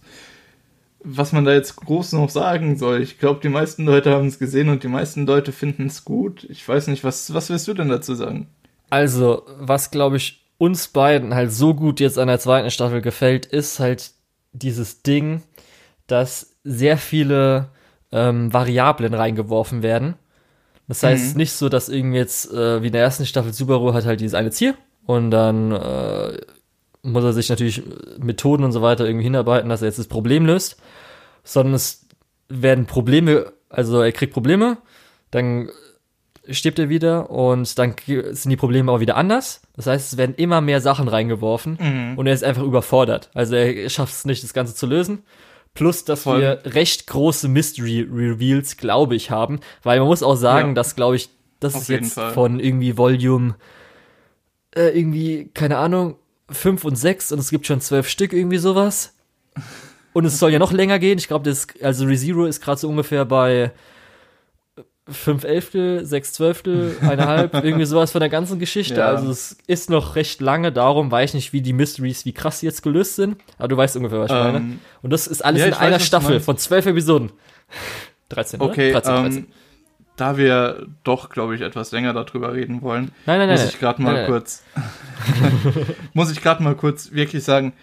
[1.06, 3.00] was man da jetzt groß noch sagen soll.
[3.02, 6.44] Ich glaube, die meisten Leute haben es gesehen und die meisten Leute finden es gut.
[6.50, 8.48] Ich weiß nicht, was, was willst du denn dazu sagen?
[8.90, 13.46] Also, was glaube ich uns beiden halt so gut jetzt an der zweiten Staffel gefällt,
[13.46, 14.12] ist halt
[14.52, 15.42] dieses Ding,
[16.06, 17.68] dass sehr viele
[18.12, 20.16] ähm, Variablen reingeworfen werden
[20.88, 21.38] das heißt mhm.
[21.38, 24.34] nicht so, dass irgendwie jetzt, äh, wie in der ersten Staffel Subaru hat halt dieses
[24.34, 24.74] eine Ziel
[25.04, 26.38] und dann äh,
[27.02, 27.82] muss er sich natürlich
[28.18, 30.76] Methoden und so weiter irgendwie hinarbeiten, dass er jetzt das Problem löst,
[31.46, 32.06] sondern es
[32.48, 34.78] werden Probleme, also er kriegt Probleme,
[35.30, 35.70] dann
[36.50, 39.62] stirbt er wieder und dann sind die Probleme auch wieder anders.
[39.74, 42.18] Das heißt, es werden immer mehr Sachen reingeworfen mhm.
[42.18, 43.30] und er ist einfach überfordert.
[43.34, 45.22] Also er schafft es nicht, das Ganze zu lösen.
[45.74, 46.40] Plus, dass Voll.
[46.40, 49.60] wir recht große Mystery-Reveals, glaube ich, haben.
[49.82, 50.74] Weil man muss auch sagen, ja.
[50.74, 51.28] dass, glaube ich,
[51.60, 52.32] das Auf ist jetzt Fall.
[52.32, 53.56] von irgendwie Volume,
[54.74, 56.16] äh, irgendwie, keine Ahnung,
[56.48, 59.14] 5 und 6 und es gibt schon 12 Stück, irgendwie sowas.
[60.16, 61.18] Und es soll ja noch länger gehen.
[61.18, 63.70] Ich glaube, also ReZero ist gerade so ungefähr bei
[65.06, 69.00] fünf Elftel, sechs Zwölftel, eineinhalb, irgendwie sowas von der ganzen Geschichte.
[69.00, 69.08] Ja.
[69.08, 72.60] Also es ist noch recht lange, darum weiß ich nicht, wie die Mysteries, wie krass
[72.60, 73.36] die jetzt gelöst sind.
[73.58, 74.56] Aber du weißt ungefähr, was ich meine.
[74.56, 77.32] Ähm, Und das ist alles ja, in weiß, einer du Staffel von zwölf Episoden.
[78.30, 79.00] 13, Okay, oder?
[79.02, 79.36] 13, 13.
[79.42, 79.46] ähm,
[80.16, 83.68] da wir doch, glaube ich, etwas länger darüber reden wollen, nein, nein, muss nein.
[83.68, 84.26] ich gerade mal nein.
[84.28, 84.64] kurz,
[86.14, 87.74] muss ich gerade mal kurz wirklich sagen,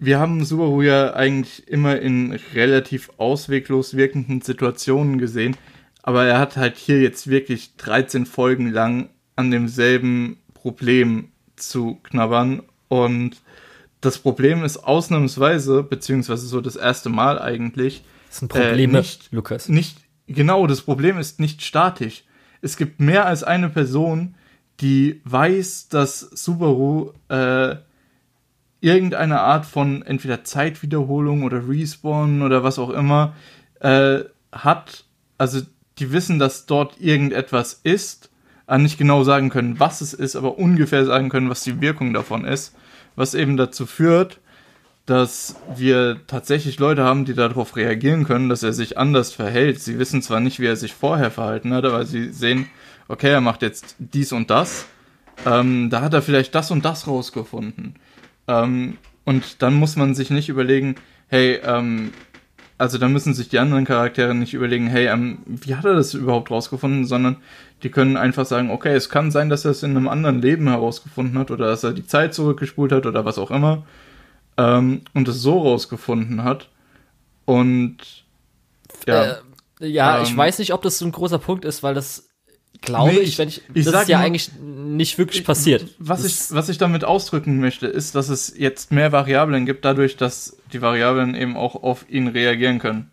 [0.00, 5.56] wir haben Subaru ja eigentlich immer in relativ ausweglos wirkenden Situationen gesehen,
[6.02, 12.62] aber er hat halt hier jetzt wirklich 13 Folgen lang an demselben Problem zu knabbern
[12.88, 13.36] und
[14.00, 19.28] das Problem ist ausnahmsweise, beziehungsweise so das erste Mal eigentlich, Das sind Probleme, äh, nicht-
[19.32, 19.68] Lukas.
[19.68, 22.24] nicht, genau, das Problem ist nicht statisch.
[22.62, 24.34] Es gibt mehr als eine Person,
[24.80, 27.76] die weiß, dass Subaru äh,
[28.80, 33.34] irgendeine Art von entweder Zeitwiederholung oder Respawn oder was auch immer
[33.80, 34.20] äh,
[34.52, 35.04] hat.
[35.38, 35.60] Also
[35.98, 38.30] die wissen, dass dort irgendetwas ist,
[38.66, 42.12] aber nicht genau sagen können, was es ist, aber ungefähr sagen können, was die Wirkung
[42.14, 42.74] davon ist.
[43.16, 44.38] Was eben dazu führt,
[45.04, 49.80] dass wir tatsächlich Leute haben, die darauf reagieren können, dass er sich anders verhält.
[49.80, 52.66] Sie wissen zwar nicht, wie er sich vorher verhalten hat, aber sie sehen,
[53.08, 54.86] okay, er macht jetzt dies und das.
[55.44, 57.96] Ähm, da hat er vielleicht das und das rausgefunden.
[58.50, 60.96] Ähm, und dann muss man sich nicht überlegen,
[61.28, 62.12] hey, ähm,
[62.78, 66.14] also da müssen sich die anderen Charaktere nicht überlegen, hey, ähm, wie hat er das
[66.14, 67.36] überhaupt rausgefunden, sondern
[67.82, 70.68] die können einfach sagen, okay, es kann sein, dass er es in einem anderen Leben
[70.68, 73.86] herausgefunden hat oder dass er die Zeit zurückgespult hat oder was auch immer
[74.58, 76.70] ähm, und es so rausgefunden hat.
[77.46, 78.26] Und
[79.06, 79.36] ja,
[79.80, 82.29] Äh, ja, ich Ähm, weiß nicht, ob das so ein großer Punkt ist, weil das
[82.80, 85.86] glaube Nee, ich, wenn ich, ich das ist ja nur- eigentlich nicht wirklich passiert.
[85.98, 89.84] was das, ich, was ich damit ausdrücken möchte, ist, dass es jetzt mehr Variablen gibt,
[89.84, 93.10] dadurch, dass die Variablen eben auch auf ihn reagieren können.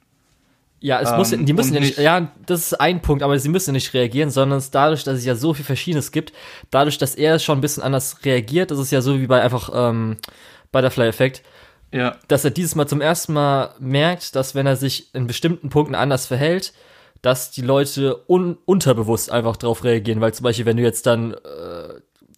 [0.80, 3.40] Ja, es Ähm, muss, die müssen ja nicht, nicht- ja, das ist ein Punkt, aber
[3.40, 6.34] sie müssen ja nicht reagieren, sondern es dadurch, dass es ja so viel Verschiedenes gibt,
[6.70, 9.72] dadurch, dass er schon ein bisschen anders reagiert, das ist ja so wie bei einfach
[9.74, 10.18] ähm,
[10.72, 11.42] Butterfly-Effekt,
[11.92, 15.70] Ja, dass er dieses Mal zum ersten Mal merkt, dass wenn er sich in bestimmten
[15.70, 16.74] Punkten anders verhält,
[17.22, 21.34] dass die Leute un unterbewusst einfach drauf reagieren, weil zum Beispiel, wenn du jetzt dann,
[21.34, 21.38] äh,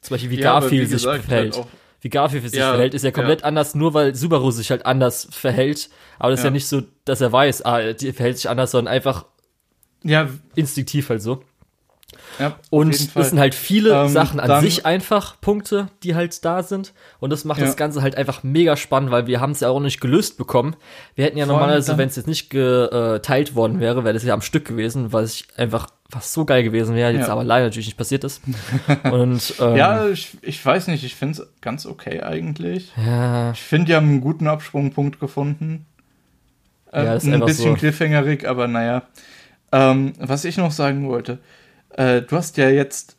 [0.02, 1.68] zum Beispiel wie Ja, Garfield wie sich gesagt, verhält, halt
[2.02, 5.28] wie Garfield sich Ja, verhält, ist ja komplett anders, nur weil Subaru sich halt anders
[5.32, 6.54] verhält, aber das ist ja Ja.
[6.54, 9.26] nicht so, dass er weiß, ah, die verhält sich anders, sondern einfach
[10.04, 11.44] ja, instinktiv halt so.
[12.38, 16.62] Ja Und es sind halt viele Ähm, Sachen an sich einfach Punkte, die halt da
[16.64, 16.94] sind.
[17.20, 17.66] Und das macht Ja.
[17.66, 20.76] das Ganze halt einfach mega spannend, weil wir haben es ja auch nicht gelöst bekommen.
[21.16, 24.34] Wir hätten ja Vor normalerweise, wenn es jetzt nicht geteilt worden wäre, wäre das ja
[24.34, 27.34] am Stück gewesen, was ich einfach was so geil gewesen wäre, jetzt Ja.
[27.34, 28.42] aber leider natürlich nicht passiert ist.
[29.12, 32.92] Und ähm, ja, ich, ich weiß nicht, ich finde es ganz okay eigentlich.
[32.98, 35.86] ja, Ich finde, die haben einen guten Absprungpunkt gefunden.
[36.92, 37.76] Äh, Ja, ist ein bisschen so.
[37.76, 39.04] cliffhangerig, aber naja.
[39.72, 41.38] Ähm, was ich noch sagen wollte,
[42.00, 43.18] äh, du hast ja jetzt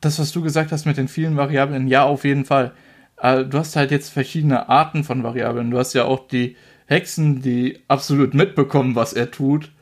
[0.00, 2.72] das, was du gesagt hast mit den vielen Variablen, ja, auf jeden Fall.
[3.16, 5.70] Äh, du hast halt jetzt verschiedene Arten von Variablen.
[5.70, 9.72] Du hast ja auch die Hexen, die absolut mitbekommen, was er tut.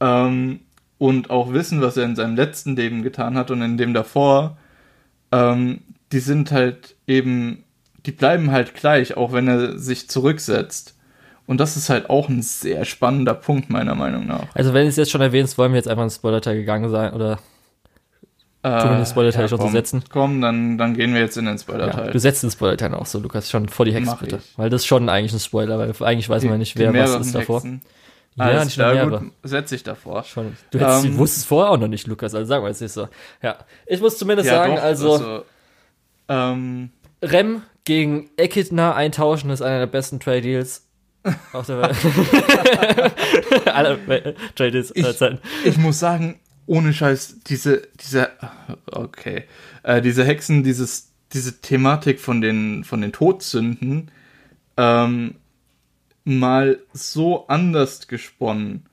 [0.00, 0.60] Ähm,
[0.98, 4.56] und auch wissen, was er in seinem letzten Leben getan hat und in dem davor.
[5.30, 7.64] Ähm, die sind halt eben,
[8.06, 10.96] die bleiben halt gleich, auch wenn er sich zurücksetzt.
[11.46, 14.46] Und das ist halt auch ein sehr spannender Punkt, meiner Meinung nach.
[14.54, 17.12] also wenn du es jetzt schon erwähnst, wollen wir jetzt einfach ins Spoiler-Teil gegangen sein
[17.12, 17.38] oder
[18.64, 20.04] Äh, wir den Spoiler-Teil schon so komm, setzen?
[20.10, 22.10] Komm, dann, dann gehen wir jetzt in den ja, Spoiler-Teil.
[22.12, 24.36] du setzt den Spoiler-Teil auch so, Lukas, schon vor die Hexe Mach bitte.
[24.36, 24.56] ich.
[24.58, 27.26] Weil das ist schon eigentlich ein Spoiler, weil eigentlich weiß man nicht, Die wer was
[27.26, 27.56] ist davor.
[27.56, 27.82] Hexen.
[28.36, 30.24] Ja, Alles nicht klar, gut, setz ich davor.
[30.24, 30.56] Schon.
[30.70, 33.08] Du hättest, Ähm, wusstest vorher auch noch nicht, Lukas, also sagen wir jetzt nicht so.
[33.42, 33.56] Ja,
[33.86, 35.44] ich muss zumindest Ja, sagen, doch, also,
[36.28, 36.90] ähm,
[37.22, 40.86] Rem gegen Ekidna eintauschen ist einer der besten Trade Deals
[41.52, 41.96] auf der Welt.
[43.66, 45.38] Alle äh, Trade Deals aller Zeiten.
[45.64, 48.30] ich muss sagen, ohne Scheiß, diese, diese,
[48.86, 49.44] okay,
[49.82, 54.10] äh, diese Hexen, dieses, diese Thematik von den, von den Todsünden,
[54.76, 55.34] ähm,
[56.24, 58.86] mal so anders gesponnen.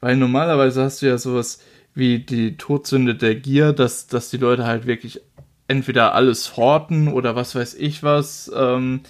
[0.00, 1.60] Weil normalerweise hast du ja sowas
[1.94, 5.20] wie die Todsünde der Gier, dass, dass die Leute halt wirklich
[5.68, 9.00] entweder alles horten oder was weiß ich was, ähm,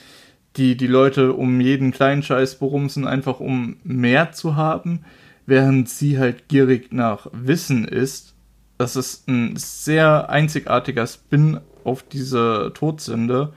[0.57, 5.05] die, die Leute um jeden kleinen Scheiß berumsen, einfach um mehr zu haben,
[5.51, 8.35] während sie halt gierig nach Wissen ist.
[8.78, 13.52] Das ist ein sehr einzigartiger Spin auf diese Todsünde.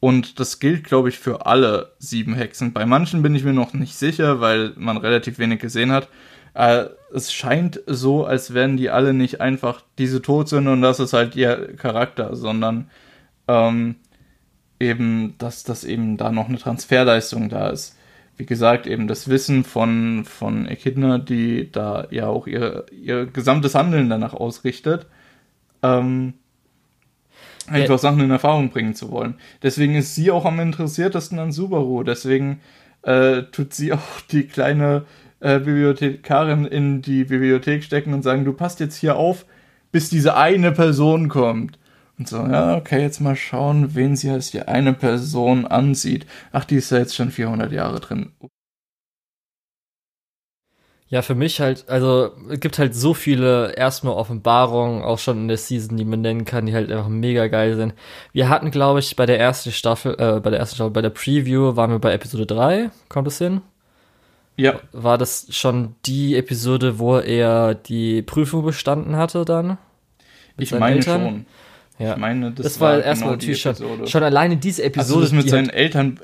[0.00, 2.72] Und das gilt, glaube ich, für alle sieben Hexen.
[2.72, 6.08] Bei manchen bin ich mir noch nicht sicher, weil man relativ wenig gesehen hat.
[6.54, 11.12] Äh, es scheint so, als wären die alle nicht einfach diese Todsünde und das ist
[11.12, 12.90] halt ihr Charakter, sondern
[13.46, 13.94] ähm,
[14.80, 17.97] eben, dass das eben da noch eine Transferleistung da ist.
[18.38, 23.74] Wie gesagt, eben das Wissen von, von Echidna, die da ja auch ihr, ihr gesamtes
[23.74, 25.06] Handeln danach ausrichtet,
[25.82, 26.34] ähm,
[27.66, 27.98] einfach ja.
[27.98, 29.34] Sachen in Erfahrung bringen zu wollen.
[29.62, 32.04] Deswegen ist sie auch am interessiertesten an Subaru.
[32.04, 32.60] Deswegen
[33.02, 35.04] äh, tut sie auch die kleine
[35.40, 39.46] äh, Bibliothekarin in die Bibliothek stecken und sagen, du passt jetzt hier auf,
[39.90, 41.78] bis diese eine Person kommt.
[42.18, 46.26] Und so, ja, okay, jetzt mal schauen, wen sie als die eine Person ansieht.
[46.50, 48.32] Ach, die ist ja jetzt schon 400 Jahre drin.
[51.10, 55.48] Ja, für mich halt, also es gibt halt so viele erstmal Offenbarungen, auch schon in
[55.48, 57.94] der Season, die man nennen kann, die halt einfach mega geil sind.
[58.32, 61.10] Wir hatten, glaube ich, bei der ersten Staffel, äh, bei der ersten Staffel, bei der
[61.10, 63.62] Preview waren wir bei Episode 3, kommt es hin?
[64.56, 64.80] Ja.
[64.92, 69.78] War das schon die Episode, wo er die Prüfung bestanden hatte dann?
[70.58, 71.22] Ich meine Eltern?
[71.22, 71.46] schon.
[71.98, 72.12] Ja.
[72.12, 75.20] Ich meine, das, das war, war erstmal genau natürlich schon, schon alleine diese Episode.
[75.20, 76.20] Also das mit seinen Eltern,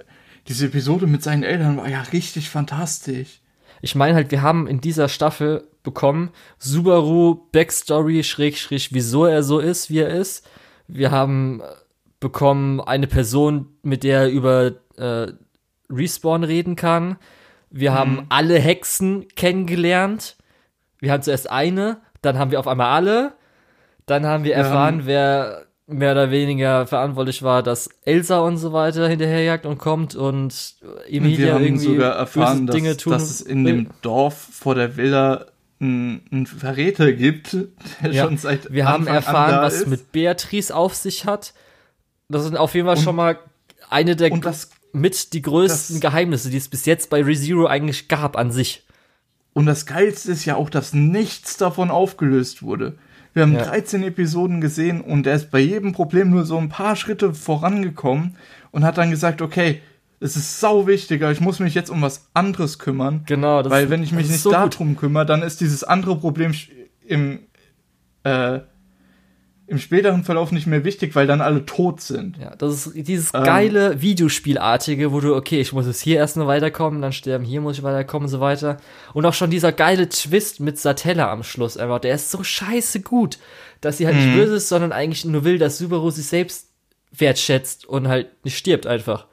[0.47, 3.41] diese Episode mit seinen Eltern war ja richtig fantastisch.
[3.83, 9.59] Ich meine halt, wir haben in dieser Staffel bekommen Subaru Backstory schräg wieso er so
[9.59, 10.49] ist, wie er ist.
[10.89, 11.65] Wir haben äh,
[12.21, 15.33] bekommen eine Person, mit der er über äh,
[15.91, 17.17] Respawn reden kann.
[17.71, 17.95] Wir mhm.
[17.95, 20.37] haben alle Hexen kennengelernt.
[21.01, 23.35] Wir haben zuerst eine, dann haben wir auf einmal alle.
[24.07, 25.07] Dann haben wir erfahren, ja.
[25.07, 30.77] wer mehr oder weniger verantwortlich war, dass Elsa und so weiter hinterherjagt und kommt und
[31.09, 35.47] Emilia irgendwie sogar erfahren, dass, Dinge tun dass es in dem Dorf vor der Villa
[35.81, 37.57] einen Verräter gibt,
[38.03, 38.25] der ja.
[38.25, 39.87] schon seit Wir Anfang haben erfahren, was ist.
[39.87, 41.53] mit Beatrice auf sich hat.
[42.29, 43.39] Das sind auf jeden Fall und, schon mal
[43.91, 48.09] eine der das, mit die größten das, Geheimnisse, die es bis jetzt bei ReZero eigentlich
[48.09, 48.87] gab an sich.
[49.53, 52.97] Und das Geilste ist ja auch, dass nichts davon aufgelöst wurde.
[53.35, 53.65] Wir haben ja.
[53.65, 58.37] 13 Episoden gesehen und er ist bei jedem Problem nur so ein paar Schritte vorangekommen
[58.71, 59.83] und hat dann gesagt, okay,
[60.21, 63.23] es ist sau wichtiger, ich muss mich jetzt um was anderes kümmern.
[63.27, 66.55] Genau, das Weil wenn ich mich nicht so darum kümmere, dann ist dieses andere Problem
[67.07, 67.41] im
[68.23, 68.61] äh,
[69.67, 72.37] im späteren Verlauf nicht mehr wichtig, weil dann alle tot sind.
[72.37, 76.37] Ja, das ist dieses ähm, geile Videospielartige, wo du, okay, ich muss jetzt hier erst
[76.37, 78.77] noch weiterkommen, dann sterben, hier muss ich weiterkommen und so weiter.
[79.15, 83.01] Und auch schon dieser geile Twist mit Satella am Schluss einfach, der ist so scheiße
[83.01, 83.39] gut,
[83.81, 84.37] dass sie halt nicht mhm.
[84.37, 86.69] böse ist, sondern eigentlich nur will, dass Subaru sich selbst
[87.11, 89.27] wertschätzt und halt nicht stirbt einfach.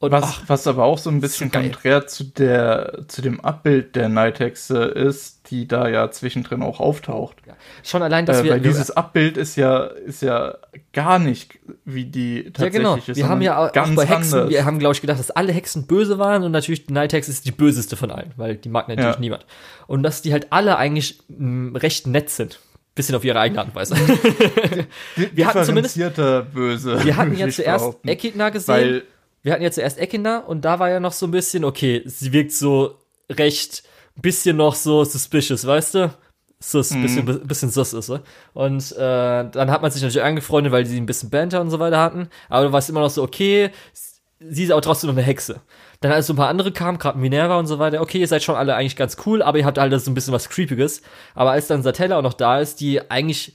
[0.00, 3.96] Und, was, ach, was aber auch so ein bisschen konträr zu der, zu dem Abbild
[3.96, 7.36] der Nighthexe ist, die da ja zwischendrin auch auftaucht.
[7.46, 7.54] Ja.
[7.82, 8.50] Schon allein, dass äh, wir.
[8.52, 10.56] Weil dieses Abbild ist ja, ist ja
[10.92, 12.82] gar nicht wie die tatsächliche.
[12.82, 13.16] Ja, genau.
[13.16, 14.50] Wir haben ja auch, bei Hexen, anders.
[14.50, 17.46] wir haben, glaube ich, gedacht, dass alle Hexen böse waren und natürlich die Nighthexe ist
[17.46, 19.20] die böseste von allen, weil die mag natürlich ja.
[19.20, 19.46] niemand.
[19.86, 22.60] Und dass die halt alle eigentlich mh, mm, recht nett sind
[22.94, 23.96] bisschen auf ihre eigene Art und Weise.
[25.34, 25.96] wir hatten zumindest
[26.52, 27.04] böse.
[27.04, 28.74] Wir hatten ja zuerst Ekidna gesehen.
[28.74, 29.02] Weil
[29.44, 32.32] wir hatten ja zuerst Ekinder und da war ja noch so ein bisschen, okay, sie
[32.32, 32.98] wirkt so
[33.30, 33.84] recht,
[34.16, 36.14] bisschen noch so suspicious, weißt du?
[36.60, 37.02] Sus, mhm.
[37.02, 38.22] bisschen, bisschen sus ist sie.
[38.54, 41.78] Und äh, dann hat man sich natürlich angefreundet, weil sie ein bisschen Banter und so
[41.78, 42.28] weiter hatten.
[42.48, 43.70] Aber du warst immer noch so, okay,
[44.40, 45.60] sie ist aber trotzdem noch eine Hexe.
[46.00, 48.42] Dann als so ein paar andere kamen, gerade Minerva und so weiter, okay, ihr seid
[48.42, 51.02] schon alle eigentlich ganz cool, aber ihr habt halt so ein bisschen was Creepiges.
[51.34, 53.54] Aber als dann Satella auch noch da ist, die eigentlich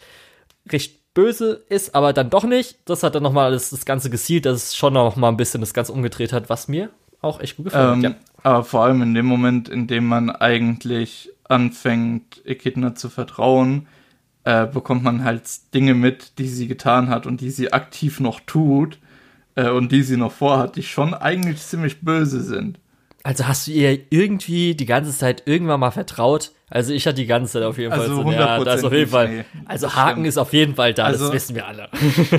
[0.71, 2.77] recht böse ist, aber dann doch nicht.
[2.85, 5.59] Das hat dann nochmal das, das Ganze gezielt, dass es schon noch mal ein bisschen
[5.59, 6.89] das Ganze umgedreht hat, was mir
[7.21, 8.13] auch echt gut gefallen ähm, hat.
[8.13, 8.19] Ja.
[8.43, 13.87] Aber vor allem in dem Moment, in dem man eigentlich anfängt, Echidna zu vertrauen,
[14.45, 15.43] äh, bekommt man halt
[15.73, 18.97] Dinge mit, die sie getan hat und die sie aktiv noch tut
[19.55, 22.79] äh, und die sie noch vorhat, die schon eigentlich ziemlich böse sind.
[23.23, 26.53] Also hast du ihr irgendwie die ganze Zeit irgendwann mal vertraut?
[26.69, 29.09] Also ich hatte die ganze Zeit auf jeden Fall also so, ja, das auf jeden
[29.09, 29.29] Fall.
[29.29, 30.27] Nee, also Haken stimmt.
[30.27, 31.89] ist auf jeden Fall da, also, das wissen wir alle.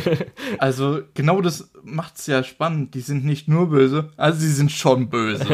[0.59, 2.95] also genau das macht's ja spannend.
[2.95, 5.45] Die sind nicht nur böse, also sie sind schon böse.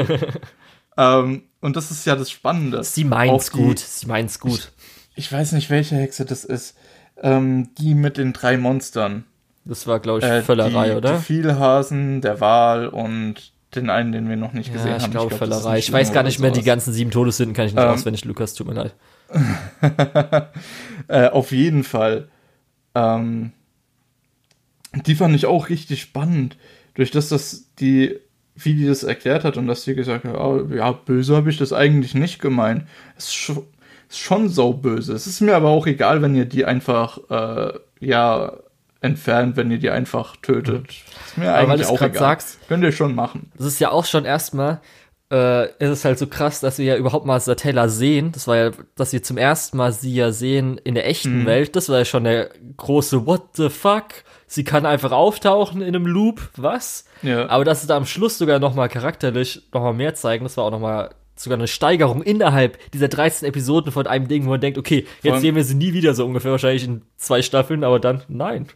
[0.96, 2.84] ähm, und das ist ja das Spannende.
[2.84, 4.72] Sie meint's die, gut, sie meint's gut.
[5.14, 6.76] Ich, ich, weiß nicht, welche Hexe das ist.
[7.22, 9.24] Ähm, die mit den drei Monstern.
[9.64, 11.16] Das war, glaube ich, äh, Völlerei, die, oder?
[11.16, 15.10] Die Vielhasen, der Wal und den einen, den wir noch nicht gesehen ja, ich haben.
[15.12, 15.78] Glaube, ich glaube, Völlerei.
[15.78, 18.54] Ich weiß gar nicht mehr, die ganzen sieben Todessünden kann ich nicht ähm, auswendig, Lukas,
[18.54, 18.94] tut mir leid.
[21.08, 22.28] äh, auf jeden Fall.
[22.94, 23.52] Ähm,
[25.04, 26.56] die fand ich auch richtig spannend.
[26.94, 28.18] Durch das, dass die,
[28.54, 31.58] wie die das erklärt hat und dass sie gesagt hat, oh, ja, böse habe ich
[31.58, 32.86] das eigentlich nicht gemeint.
[33.16, 33.64] Es ist schon,
[34.08, 35.12] ist schon sau böse.
[35.12, 38.52] Es ist mir aber auch egal, wenn ihr die einfach, äh, ja,
[39.00, 40.88] entfernt, wenn ihr die einfach tötet.
[41.26, 42.18] Ist mir Aber eigentlich auch egal.
[42.18, 43.52] Sagst, Könnt ihr schon machen.
[43.56, 44.80] Das ist ja auch schon erstmal,
[45.30, 48.32] äh, ist es halt so krass, dass wir ja überhaupt mal Satella sehen.
[48.32, 51.46] Das war ja, dass wir zum ersten Mal sie ja sehen in der echten mhm.
[51.46, 51.76] Welt.
[51.76, 54.24] Das war ja schon der große What the fuck?
[54.46, 57.04] sie kann einfach auftauchen in einem Loop, was?
[57.22, 57.48] Ja.
[57.48, 60.70] Aber dass sie da am Schluss sogar nochmal charakterlich nochmal mehr zeigen, das war auch
[60.70, 65.06] nochmal sogar eine Steigerung innerhalb dieser 13 Episoden von einem Ding, wo man denkt, okay,
[65.22, 68.22] jetzt allem- sehen wir sie nie wieder so ungefähr, wahrscheinlich in zwei Staffeln, aber dann,
[68.28, 68.66] nein.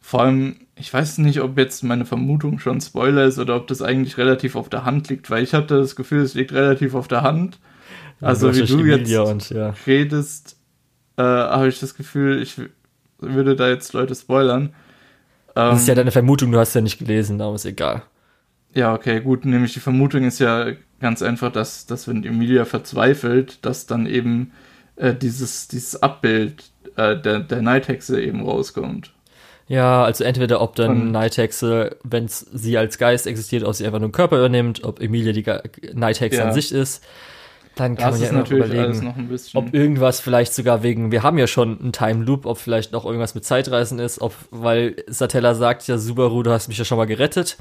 [0.00, 3.80] Vor allem, ich weiß nicht, ob jetzt meine Vermutung schon Spoiler ist oder ob das
[3.80, 7.08] eigentlich relativ auf der Hand liegt, weil ich hatte das Gefühl, es liegt relativ auf
[7.08, 7.58] der Hand.
[8.20, 9.74] Also wie du jetzt und, ja.
[9.86, 10.56] redest,
[11.16, 12.54] äh, habe ich das Gefühl, ich
[13.18, 14.74] würde da jetzt Leute spoilern.
[15.56, 18.02] Ähm, Das ist ja deine Vermutung, du hast ja nicht gelesen, darum ist egal.
[18.74, 19.44] Ja, okay, gut.
[19.44, 20.66] Nämlich die Vermutung ist ja
[21.04, 24.50] ganz einfach, dass, dass wenn Emilia verzweifelt, dass dann eben
[24.96, 26.64] äh, dieses, dieses Abbild
[26.96, 29.12] äh, der, der Nighthexe eben rauskommt.
[29.68, 33.98] Ja, also entweder ob dann Und- Nighthexe, wenn sie als Geist existiert, aus sie einfach
[33.98, 35.60] nur einen Körper übernimmt, ob Emilia die Ge-
[35.94, 36.46] Nighthexe Ja.
[36.46, 37.04] an sich ist,
[37.76, 39.58] dann kann Das man ja natürlich überlegen, noch ein bisschen.
[39.58, 43.04] ob irgendwas vielleicht sogar wegen, wir haben ja schon einen Time Loop, ob vielleicht noch
[43.04, 46.98] irgendwas mit Zeitreisen ist, ob, weil Satella sagt ja, Subaru, du hast mich ja schon
[46.98, 47.56] mal gerettet,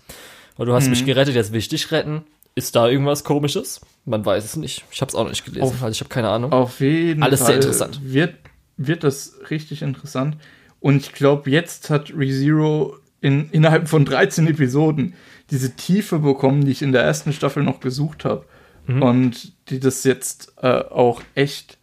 [0.57, 0.89] oder du hast Mhm.
[0.91, 2.23] mich gerettet, jetzt will ich dich retten.
[2.55, 3.81] Ist da irgendwas komisches?
[4.05, 4.83] Man weiß es nicht.
[4.91, 6.51] Ich habe es auch noch nicht gelesen, Auf- also ich habe keine Ahnung.
[6.51, 7.99] Auf jeden Alles Fall sehr interessant.
[8.03, 8.35] Wird,
[8.77, 10.37] wird das richtig interessant.
[10.79, 15.15] Und ich glaube, jetzt hat ReZero in, innerhalb von 13 Episoden
[15.49, 18.45] diese Tiefe bekommen, die ich in der ersten Staffel noch gesucht habe.
[18.85, 19.01] Mhm.
[19.01, 21.77] Und die das jetzt äh, auch echt,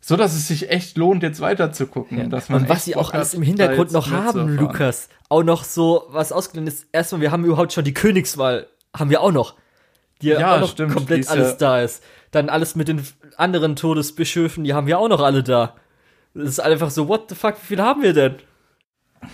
[0.00, 2.18] so dass es sich echt lohnt, jetzt weiter zu gucken.
[2.18, 2.26] Ja.
[2.26, 4.56] Dass man und was sie auch alles im Hintergrund noch haben.
[4.56, 5.08] Lukas.
[5.30, 6.86] Auch noch so, was ausgegangen ist.
[6.92, 9.54] Erstmal, wir haben überhaupt schon die Königswahl, haben wir auch noch.
[10.24, 12.02] Die ja Ja, auch noch stimmt, komplett ist alles ja- da ist.
[12.30, 13.02] Dann alles mit den
[13.36, 15.74] anderen Todesbischöfen, die haben wir auch noch alle da.
[16.34, 18.36] Das ist einfach so, what the fuck, wie viel haben wir denn?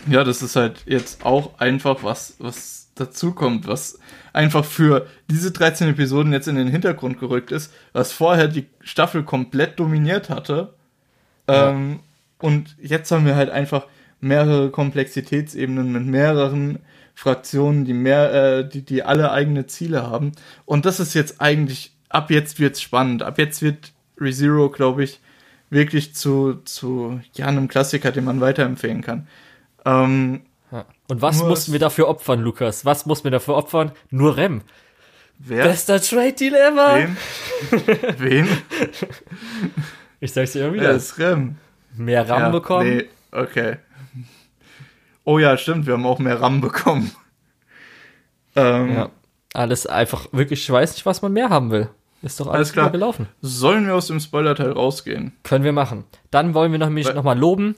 [0.08, 3.98] Ja, das ist halt jetzt auch einfach was, was dazukommt, was
[4.32, 9.22] einfach für diese 13 Episoden jetzt in den Hintergrund gerückt ist, was vorher die Staffel
[9.22, 10.74] komplett dominiert hatte.
[11.48, 12.00] Ähm,
[12.38, 13.86] und jetzt haben wir halt einfach
[14.20, 16.80] mehrere Komplexitätsebenen mit mehreren
[17.20, 20.32] Fraktionen, die mehr, äh, die, die alle eigene Ziele haben.
[20.64, 23.22] Und das ist jetzt eigentlich, ab jetzt wird's spannend.
[23.22, 25.20] Ab jetzt wird ReZero, glaube ich,
[25.68, 29.28] wirklich zu, zu ja, einem Klassiker, den man weiterempfehlen kann.
[29.84, 30.40] Ähm.
[31.08, 32.86] Und was mussten es- wir dafür opfern, Lukas?
[32.86, 33.92] Was mussten wir dafür opfern?
[34.08, 34.62] Nur Rem.
[35.38, 35.64] wer?
[35.64, 36.96] Bester Trade Deal ever.
[36.96, 37.16] Wen?
[38.18, 38.48] Wen?
[40.20, 40.92] Ich sag's dir immer wieder.
[40.92, 41.56] ist Rem?
[41.96, 42.96] Mehr RAM ja, bekommen.
[42.96, 43.76] Nee, okay.
[45.30, 47.12] Oh ja, stimmt, wir haben auch mehr RAM bekommen.
[48.56, 49.10] Ähm, Ja.
[49.54, 51.88] Alles einfach wirklich, ich weiß nicht, was man mehr haben will.
[52.22, 52.90] Ist doch alles, Alles klar.
[52.90, 53.28] gelaufen.
[53.40, 55.32] Sollen wir aus dem Spoilerteil rausgehen?
[55.44, 56.04] Können wir machen.
[56.32, 57.76] Dann wollen wir noch, mich Weil- noch mal loben.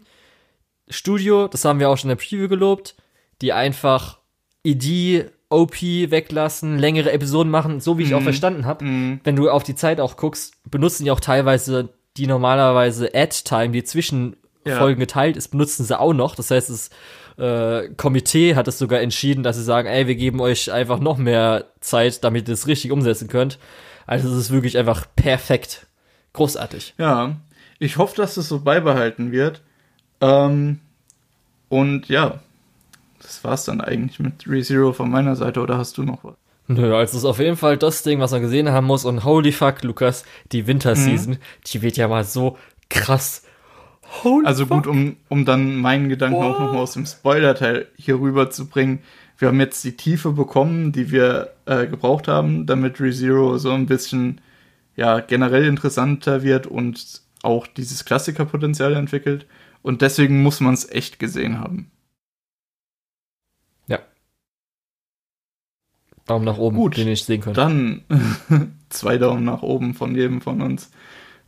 [0.89, 2.95] Studio, das haben wir auch schon in der Preview gelobt,
[3.41, 4.19] die einfach
[4.65, 8.25] ED, OP weglassen, längere Episoden machen, so wie ich auch Mhm.
[8.25, 8.85] verstanden habe.
[8.85, 9.21] Mhm.
[9.25, 13.85] Wenn du auf die Zeit auch guckst, benutzen die auch teilweise die normalerweise Ad-Time, die
[13.85, 14.77] zwischen Ja.
[14.79, 16.35] Folgen geteilt ist, benutzen sie auch noch.
[16.35, 16.91] Das heißt, das
[17.39, 21.19] äh, Komitee hat es sogar entschieden, dass sie sagen, ey, wir geben euch einfach noch
[21.19, 23.59] mehr Zeit, damit ihr es richtig umsetzen könnt.
[24.07, 25.87] Also es ist wirklich einfach perfekt.
[26.33, 26.95] Großartig.
[26.99, 27.37] Ja,
[27.79, 29.63] ich hoffe, dass es so beibehalten wird.
[30.21, 30.81] Ähm,
[31.69, 32.41] und ja,
[33.21, 36.35] das war's dann eigentlich mit ReZero von meiner Seite, oder hast du noch was?
[36.69, 39.05] Nö, also es ist auf jeden Fall das Ding, was man gesehen haben muss.
[39.05, 42.57] Und holy fuck, Lukas, die Winterseason, die wird ja mal so
[42.89, 43.43] krass.
[44.23, 48.51] Holy Also gut, um, um dann meinen Gedanken auch nochmal aus dem Spoiler-Teil hier rüber
[48.51, 49.01] zu bringen.
[49.39, 53.87] Wir haben jetzt die Tiefe bekommen, die wir äh, gebraucht haben, damit ReZero so ein
[53.87, 54.41] bisschen
[54.95, 59.47] ja, generell interessanter wird und auch dieses Klassikerpotenzial entwickelt.
[59.83, 61.91] Und deswegen muss man es echt gesehen haben.
[63.89, 63.99] Ja.
[66.27, 66.97] Daumen nach oben, Gut.
[66.97, 67.61] den ich sehen könnte.
[67.61, 68.05] Dann
[68.91, 70.91] zwei Daumen nach oben von jedem von uns.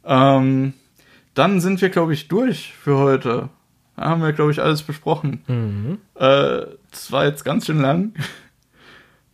[0.05, 0.75] Ähm,
[1.35, 3.49] dann sind wir, glaube ich, durch für heute.
[3.97, 5.43] Da haben wir, glaube ich, alles besprochen.
[5.47, 5.99] Mhm.
[6.17, 8.15] Äh, das war jetzt ganz schön lang.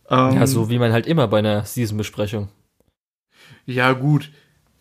[0.09, 2.49] ähm, Ja, so wie man halt immer bei einer Season-Besprechung.
[3.65, 4.31] Ja, gut.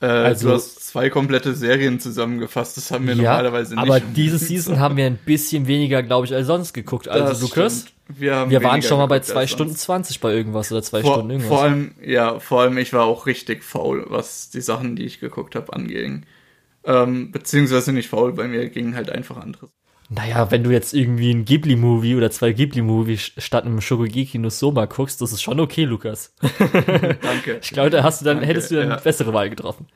[0.02, 2.76] Äh, Also- du hast zwei komplette Serien zusammengefasst.
[2.76, 3.82] Das haben wir Ja, normalerweise nicht.
[3.82, 7.08] aber diese Season haben wir ein bisschen weniger, glaube ich, als sonst geguckt.
[7.08, 7.86] Also, Lukas.
[8.08, 9.82] Wir, wir waren schon mal bei geguckt zwei als Stunden sonst.
[9.82, 11.48] 20 bei irgendwas oder zwei Vor, Stunden irgendwas.
[11.48, 15.20] vor allem, ja, vor allem, ich war auch richtig faul, was die Sachen, die ich
[15.20, 16.24] geguckt habe, anging.
[16.84, 19.70] Ähm, beziehungsweise nicht faul, bei mir ging halt einfach anderes.
[20.12, 24.86] Naja, wenn du jetzt irgendwie ein Ghibli-Movie oder zwei Ghibli-Movies statt einem Shogugeki no Soma
[24.86, 26.34] guckst, das ist schon okay, Lukas.
[27.22, 27.60] Danke.
[27.62, 28.94] Ich glaube, da hast du dann, Danke, hättest du dann ja.
[28.94, 29.86] eine bessere Wahl getroffen.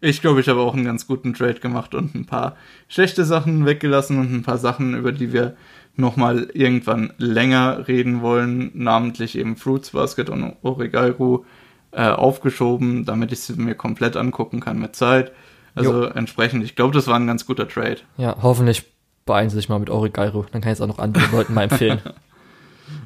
[0.00, 2.56] Ich glaube, ich habe auch einen ganz guten Trade gemacht und ein paar
[2.88, 5.56] schlechte Sachen weggelassen und ein paar Sachen, über die wir
[5.94, 11.44] nochmal irgendwann länger reden wollen, namentlich eben Fruits Basket und Origairu,
[11.92, 15.30] äh, aufgeschoben, damit ich sie mir komplett angucken kann mit Zeit.
[15.74, 17.98] Also entsprechend, ich glaube, das war ein ganz guter Trade.
[18.18, 18.84] Ja, hoffentlich
[19.24, 20.44] beeilen Sie sich mal mit Origairo.
[20.52, 22.00] Dann kann ich es auch noch anderen Leuten mal empfehlen.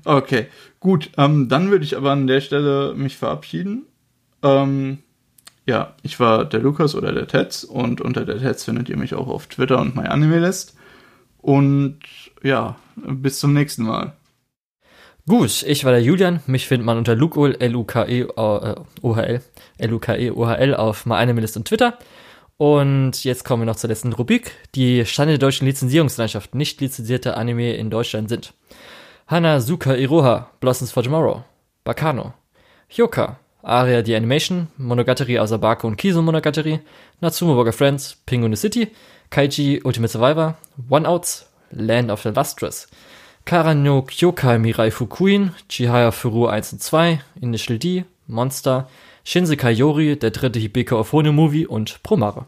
[0.04, 0.46] Okay,
[0.78, 1.10] gut.
[1.16, 3.86] Ähm, dann würde ich aber an der Stelle mich verabschieden.
[4.42, 4.98] Ähm,
[5.66, 9.14] ja, ich war der Lukas oder der Tetz und unter der Tetz findet ihr mich
[9.14, 10.76] auch auf Twitter und MyAnimeList.
[11.38, 11.98] Und
[12.42, 14.12] ja, bis zum nächsten Mal.
[15.28, 16.40] Gut, ich war der Julian.
[16.46, 19.42] Mich findet man unter Lukol, L-U-K-E, O-H-L,
[19.78, 21.98] L-U-K-E, O-H-L auf MyAnimeList und Twitter.
[22.58, 24.52] Und jetzt kommen wir noch zur letzten Rubrik.
[24.74, 26.54] Die Stande der deutschen Lizenzierungslandschaft.
[26.54, 28.54] Nicht lizenzierte Anime in Deutschland sind
[29.28, 31.42] Hanazuka Iroha, Blossoms for Tomorrow,
[31.84, 32.32] Bakano,
[32.88, 36.80] Hyoka, Aria the Animation, Monogatari Asabako und Kiso Monogatari,
[37.20, 38.92] Natsumo Burger Friends, Pingu the City,
[39.30, 40.54] Kaiji Ultimate Survivor,
[40.88, 42.86] One Outs, Land of the Lustrous,
[43.44, 48.86] Karano Kyokai Mirai Fukuin, Chihaya Furu 1 und 2, Initial D, Monster,
[49.28, 52.46] Shinsekai Yori, der dritte Hibiko of Hone Movie und Promare.